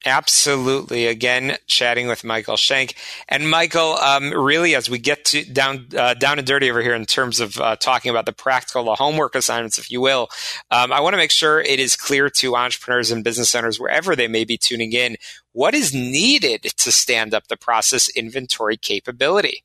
Absolutely. 0.06 1.08
Again, 1.08 1.58
chatting 1.66 2.08
with 2.08 2.26
Michael 2.26 2.58
Schank 2.58 2.96
and 3.30 3.50
Michael. 3.50 3.94
Um, 3.94 4.32
really, 4.32 4.76
as 4.76 4.90
we 4.90 5.00
get 5.00 5.24
to 5.26 5.46
down 5.46 5.88
uh, 5.98 6.14
down 6.14 6.40
and 6.40 6.48
dirty 6.48 6.70
over 6.70 6.82
here 6.82 6.94
in 6.94 7.06
terms 7.06 7.40
of 7.40 7.58
uh, 7.58 7.78
talking 7.78 8.10
about 8.10 8.26
the 8.26 8.34
practical, 8.34 8.84
the 8.84 8.96
homework 8.96 9.34
assignments, 9.34 9.78
if 9.78 9.90
you 9.90 10.02
will, 10.02 10.28
um, 10.72 10.92
I 10.92 11.00
want 11.00 11.14
to 11.14 11.18
make 11.18 11.32
sure 11.32 11.62
it 11.62 11.80
is 11.80 11.96
clear 11.96 12.30
to 12.30 12.56
entrepreneurs 12.56 13.12
and 13.12 13.24
business 13.24 13.56
owners 13.56 13.80
wherever 13.80 14.14
they 14.14 14.28
may 14.28 14.44
be 14.44 14.58
tuning 14.58 14.92
in 14.92 15.16
what 15.54 15.74
is 15.74 15.94
needed 15.94 16.64
to 16.64 16.92
stand 16.92 17.34
up 17.34 17.48
the 17.48 17.58
process 17.58 18.10
inventory 18.10 18.76
capability. 18.76 19.64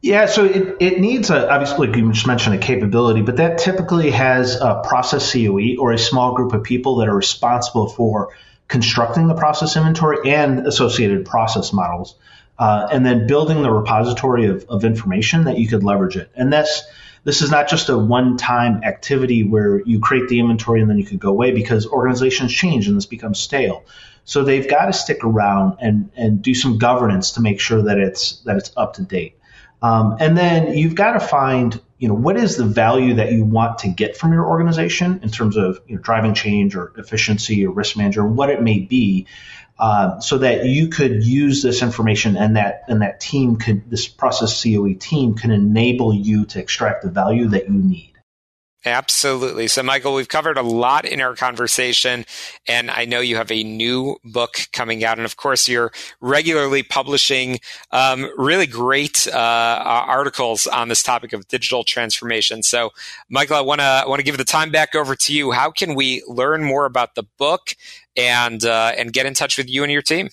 Yeah, 0.00 0.26
so 0.26 0.44
it, 0.44 0.76
it 0.80 1.00
needs 1.00 1.30
a, 1.30 1.50
obviously, 1.50 1.88
you 1.88 2.12
just 2.12 2.26
mentioned 2.26 2.54
a 2.54 2.58
capability, 2.58 3.22
but 3.22 3.36
that 3.36 3.58
typically 3.58 4.10
has 4.10 4.56
a 4.56 4.82
process 4.86 5.32
COE 5.32 5.76
or 5.78 5.92
a 5.92 5.98
small 5.98 6.34
group 6.34 6.52
of 6.52 6.62
people 6.62 6.96
that 6.96 7.08
are 7.08 7.16
responsible 7.16 7.88
for 7.88 8.34
constructing 8.68 9.28
the 9.28 9.34
process 9.34 9.76
inventory 9.76 10.32
and 10.32 10.66
associated 10.66 11.26
process 11.26 11.72
models, 11.72 12.16
uh, 12.58 12.88
and 12.90 13.04
then 13.04 13.26
building 13.26 13.62
the 13.62 13.70
repository 13.70 14.46
of, 14.46 14.64
of 14.68 14.84
information 14.84 15.44
that 15.44 15.58
you 15.58 15.68
could 15.68 15.84
leverage 15.84 16.16
it. 16.16 16.30
And 16.34 16.52
this 16.52 16.82
this 17.24 17.40
is 17.40 17.50
not 17.50 17.68
just 17.68 17.88
a 17.88 17.96
one-time 17.96 18.84
activity 18.84 19.44
where 19.44 19.80
you 19.80 19.98
create 19.98 20.28
the 20.28 20.40
inventory 20.40 20.82
and 20.82 20.90
then 20.90 20.98
you 20.98 21.06
could 21.06 21.18
go 21.18 21.30
away 21.30 21.52
because 21.52 21.86
organizations 21.86 22.52
change 22.52 22.86
and 22.86 22.96
this 22.96 23.06
becomes 23.06 23.38
stale. 23.38 23.82
So 24.24 24.44
they've 24.44 24.68
got 24.68 24.86
to 24.86 24.92
stick 24.92 25.24
around 25.24 25.78
and 25.80 26.10
and 26.16 26.42
do 26.42 26.54
some 26.54 26.78
governance 26.78 27.32
to 27.32 27.40
make 27.40 27.60
sure 27.60 27.82
that 27.82 27.98
it's 27.98 28.40
that 28.44 28.56
it's 28.56 28.72
up 28.76 28.94
to 28.94 29.02
date. 29.02 29.38
Um, 29.82 30.16
and 30.18 30.36
then 30.36 30.76
you've 30.78 30.94
got 30.94 31.12
to 31.12 31.20
find, 31.20 31.78
you 31.98 32.08
know, 32.08 32.14
what 32.14 32.36
is 32.36 32.56
the 32.56 32.64
value 32.64 33.14
that 33.14 33.32
you 33.32 33.44
want 33.44 33.78
to 33.78 33.88
get 33.88 34.16
from 34.16 34.32
your 34.32 34.46
organization 34.46 35.20
in 35.22 35.30
terms 35.30 35.56
of 35.56 35.80
you 35.86 35.96
know, 35.96 36.02
driving 36.02 36.34
change 36.34 36.74
or 36.74 36.92
efficiency 36.96 37.64
or 37.64 37.70
risk 37.70 37.96
manager, 37.96 38.26
what 38.26 38.50
it 38.50 38.62
may 38.62 38.80
be, 38.80 39.26
uh, 39.78 40.20
so 40.20 40.38
that 40.38 40.66
you 40.66 40.88
could 40.88 41.24
use 41.24 41.62
this 41.62 41.82
information 41.82 42.36
and 42.36 42.56
that 42.56 42.84
and 42.88 43.02
that 43.02 43.20
team 43.20 43.56
could, 43.56 43.90
this 43.90 44.08
process 44.08 44.62
COE 44.62 44.94
team 44.94 45.34
can 45.34 45.50
enable 45.50 46.14
you 46.14 46.46
to 46.46 46.60
extract 46.60 47.02
the 47.02 47.10
value 47.10 47.48
that 47.48 47.68
you 47.68 47.74
need. 47.74 48.13
Absolutely. 48.86 49.66
So, 49.68 49.82
Michael, 49.82 50.12
we've 50.12 50.28
covered 50.28 50.58
a 50.58 50.62
lot 50.62 51.06
in 51.06 51.22
our 51.22 51.34
conversation, 51.34 52.26
and 52.68 52.90
I 52.90 53.06
know 53.06 53.20
you 53.20 53.36
have 53.36 53.50
a 53.50 53.62
new 53.62 54.16
book 54.24 54.68
coming 54.74 55.02
out. 55.04 55.16
And 55.18 55.24
of 55.24 55.38
course, 55.38 55.66
you're 55.68 55.90
regularly 56.20 56.82
publishing 56.82 57.60
um, 57.92 58.30
really 58.36 58.66
great 58.66 59.26
uh, 59.26 59.82
articles 60.06 60.66
on 60.66 60.88
this 60.88 61.02
topic 61.02 61.32
of 61.32 61.48
digital 61.48 61.82
transformation. 61.82 62.62
So, 62.62 62.90
Michael, 63.30 63.56
I 63.56 63.62
want 63.62 63.80
to 63.80 64.04
want 64.06 64.20
to 64.20 64.24
give 64.24 64.36
the 64.36 64.44
time 64.44 64.70
back 64.70 64.94
over 64.94 65.16
to 65.16 65.34
you. 65.34 65.52
How 65.52 65.70
can 65.70 65.94
we 65.94 66.22
learn 66.28 66.62
more 66.62 66.84
about 66.84 67.14
the 67.14 67.24
book 67.38 67.76
and 68.18 68.62
uh, 68.64 68.92
and 68.98 69.14
get 69.14 69.24
in 69.24 69.32
touch 69.32 69.56
with 69.56 69.70
you 69.70 69.82
and 69.82 69.90
your 69.90 70.02
team? 70.02 70.28